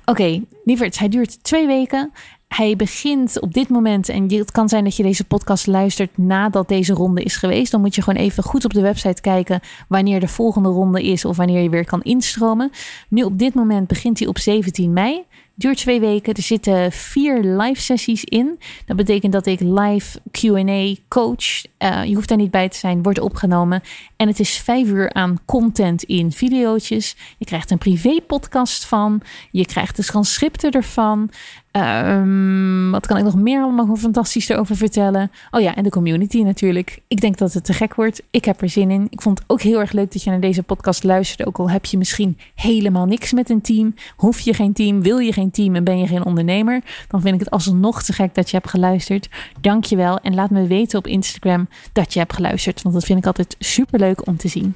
Oké, 0.00 0.10
okay, 0.10 0.44
lieverds, 0.64 0.98
hij 0.98 1.08
duurt 1.08 1.44
twee 1.44 1.66
weken. 1.66 2.12
Hij 2.48 2.76
begint 2.76 3.40
op 3.40 3.52
dit 3.52 3.68
moment, 3.68 4.08
en 4.08 4.32
het 4.32 4.52
kan 4.52 4.68
zijn 4.68 4.84
dat 4.84 4.96
je 4.96 5.02
deze 5.02 5.24
podcast 5.24 5.66
luistert 5.66 6.18
nadat 6.18 6.68
deze 6.68 6.92
ronde 6.92 7.22
is 7.22 7.36
geweest. 7.36 7.70
Dan 7.70 7.80
moet 7.80 7.94
je 7.94 8.02
gewoon 8.02 8.22
even 8.22 8.42
goed 8.42 8.64
op 8.64 8.72
de 8.72 8.80
website 8.80 9.20
kijken 9.20 9.60
wanneer 9.88 10.20
de 10.20 10.28
volgende 10.28 10.68
ronde 10.68 11.02
is 11.02 11.24
of 11.24 11.36
wanneer 11.36 11.62
je 11.62 11.68
weer 11.68 11.84
kan 11.84 12.02
instromen. 12.02 12.70
Nu 13.08 13.22
op 13.22 13.38
dit 13.38 13.54
moment 13.54 13.86
begint 13.86 14.18
hij 14.18 14.28
op 14.28 14.38
17 14.38 14.92
mei. 14.92 15.24
Duurt 15.58 15.76
twee 15.76 16.00
weken. 16.00 16.34
Er 16.34 16.42
zitten 16.42 16.92
vier 16.92 17.42
live 17.42 17.80
sessies 17.80 18.24
in. 18.24 18.58
Dat 18.86 18.96
betekent 18.96 19.32
dat 19.32 19.46
ik 19.46 19.60
live 19.60 20.20
QA 20.30 20.94
coach. 21.08 21.64
Uh, 21.78 22.04
je 22.04 22.14
hoeft 22.14 22.28
daar 22.28 22.38
niet 22.38 22.50
bij 22.50 22.68
te 22.68 22.78
zijn, 22.78 23.02
wordt 23.02 23.20
opgenomen. 23.20 23.82
En 24.16 24.28
het 24.28 24.40
is 24.40 24.58
vijf 24.58 24.88
uur 24.88 25.12
aan 25.12 25.38
content 25.44 26.02
in 26.02 26.32
video's. 26.32 26.88
Je 26.88 27.44
krijgt 27.44 27.70
een 27.70 27.78
privé 27.78 28.20
podcast 28.26 28.84
van. 28.84 29.22
Je 29.50 29.66
krijgt 29.66 29.96
de 29.96 30.04
transcripten 30.04 30.70
ervan. 30.70 31.30
Um, 31.76 32.90
wat 32.90 33.06
kan 33.06 33.16
ik 33.16 33.24
nog 33.24 33.34
meer 33.34 33.62
allemaal 33.62 33.96
fantastisch 33.96 34.48
erover 34.48 34.76
vertellen? 34.76 35.30
Oh 35.50 35.60
ja, 35.60 35.74
en 35.74 35.82
de 35.82 35.90
community 35.90 36.42
natuurlijk. 36.42 36.98
Ik 37.08 37.20
denk 37.20 37.38
dat 37.38 37.52
het 37.52 37.64
te 37.64 37.72
gek 37.72 37.94
wordt. 37.94 38.22
Ik 38.30 38.44
heb 38.44 38.60
er 38.60 38.68
zin 38.68 38.90
in. 38.90 39.06
Ik 39.10 39.22
vond 39.22 39.38
het 39.38 39.48
ook 39.48 39.60
heel 39.60 39.80
erg 39.80 39.92
leuk 39.92 40.12
dat 40.12 40.22
je 40.22 40.30
naar 40.30 40.40
deze 40.40 40.62
podcast 40.62 41.04
luisterde. 41.04 41.46
Ook 41.46 41.58
al 41.58 41.70
heb 41.70 41.84
je 41.84 41.98
misschien 41.98 42.38
helemaal 42.54 43.06
niks 43.06 43.32
met 43.32 43.50
een 43.50 43.60
team. 43.60 43.94
Hoef 44.16 44.40
je 44.40 44.54
geen 44.54 44.72
team, 44.72 45.02
wil 45.02 45.18
je 45.18 45.32
geen 45.32 45.50
team 45.50 45.74
en 45.74 45.84
ben 45.84 45.98
je 45.98 46.06
geen 46.06 46.24
ondernemer. 46.24 46.82
Dan 47.08 47.20
vind 47.20 47.34
ik 47.34 47.40
het 47.40 47.50
alsnog 47.50 48.02
te 48.02 48.12
gek 48.12 48.34
dat 48.34 48.50
je 48.50 48.56
hebt 48.56 48.70
geluisterd. 48.70 49.28
Dank 49.60 49.84
je 49.84 49.96
wel. 49.96 50.18
En 50.18 50.34
laat 50.34 50.50
me 50.50 50.66
weten 50.66 50.98
op 50.98 51.06
Instagram 51.06 51.68
dat 51.92 52.12
je 52.12 52.18
hebt 52.18 52.32
geluisterd. 52.32 52.82
Want 52.82 52.94
dat 52.94 53.04
vind 53.04 53.18
ik 53.18 53.26
altijd 53.26 53.56
super 53.58 53.98
leuk 53.98 54.26
om 54.26 54.36
te 54.36 54.48
zien. 54.48 54.74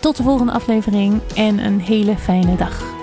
Tot 0.00 0.16
de 0.16 0.22
volgende 0.22 0.52
aflevering 0.52 1.20
en 1.36 1.64
een 1.64 1.80
hele 1.80 2.16
fijne 2.16 2.56
dag. 2.56 2.99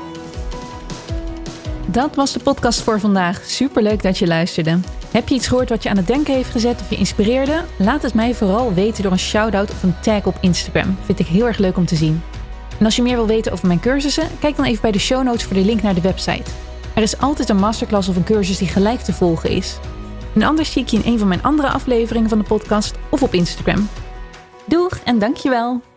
Dat 1.89 2.15
was 2.15 2.33
de 2.33 2.39
podcast 2.39 2.81
voor 2.81 2.99
vandaag. 2.99 3.43
Super 3.45 3.81
leuk 3.81 4.01
dat 4.01 4.17
je 4.17 4.27
luisterde. 4.27 4.79
Heb 5.11 5.27
je 5.27 5.35
iets 5.35 5.47
gehoord 5.47 5.69
wat 5.69 5.83
je 5.83 5.89
aan 5.89 5.97
het 5.97 6.07
denken 6.07 6.33
heeft 6.33 6.49
gezet 6.49 6.81
of 6.81 6.89
je 6.89 6.95
inspireerde? 6.95 7.63
Laat 7.77 8.01
het 8.01 8.13
mij 8.13 8.33
vooral 8.33 8.73
weten 8.73 9.03
door 9.03 9.11
een 9.11 9.19
shout-out 9.19 9.71
of 9.71 9.83
een 9.83 9.99
tag 9.99 10.25
op 10.25 10.37
Instagram. 10.41 10.97
Vind 11.03 11.19
ik 11.19 11.27
heel 11.27 11.47
erg 11.47 11.57
leuk 11.57 11.77
om 11.77 11.85
te 11.85 11.95
zien. 11.95 12.21
En 12.79 12.85
als 12.85 12.95
je 12.95 13.01
meer 13.01 13.15
wil 13.15 13.27
weten 13.27 13.51
over 13.51 13.67
mijn 13.67 13.79
cursussen, 13.79 14.27
kijk 14.39 14.55
dan 14.55 14.65
even 14.65 14.81
bij 14.81 14.91
de 14.91 14.99
show 14.99 15.23
notes 15.23 15.43
voor 15.43 15.55
de 15.55 15.65
link 15.65 15.81
naar 15.81 15.93
de 15.93 16.01
website. 16.01 16.51
Er 16.95 17.01
is 17.01 17.19
altijd 17.19 17.49
een 17.49 17.57
masterclass 17.57 18.09
of 18.09 18.15
een 18.15 18.23
cursus 18.23 18.57
die 18.57 18.67
gelijk 18.67 18.99
te 18.99 19.13
volgen 19.13 19.49
is. 19.49 19.77
En 20.35 20.43
anders 20.43 20.71
zie 20.71 20.81
ik 20.81 20.87
je 20.87 20.97
in 20.97 21.11
een 21.11 21.19
van 21.19 21.27
mijn 21.27 21.43
andere 21.43 21.69
afleveringen 21.69 22.29
van 22.29 22.37
de 22.37 22.43
podcast 22.43 22.95
of 23.09 23.23
op 23.23 23.33
Instagram. 23.33 23.89
Doeg 24.65 24.99
en 25.03 25.19
dankjewel! 25.19 25.96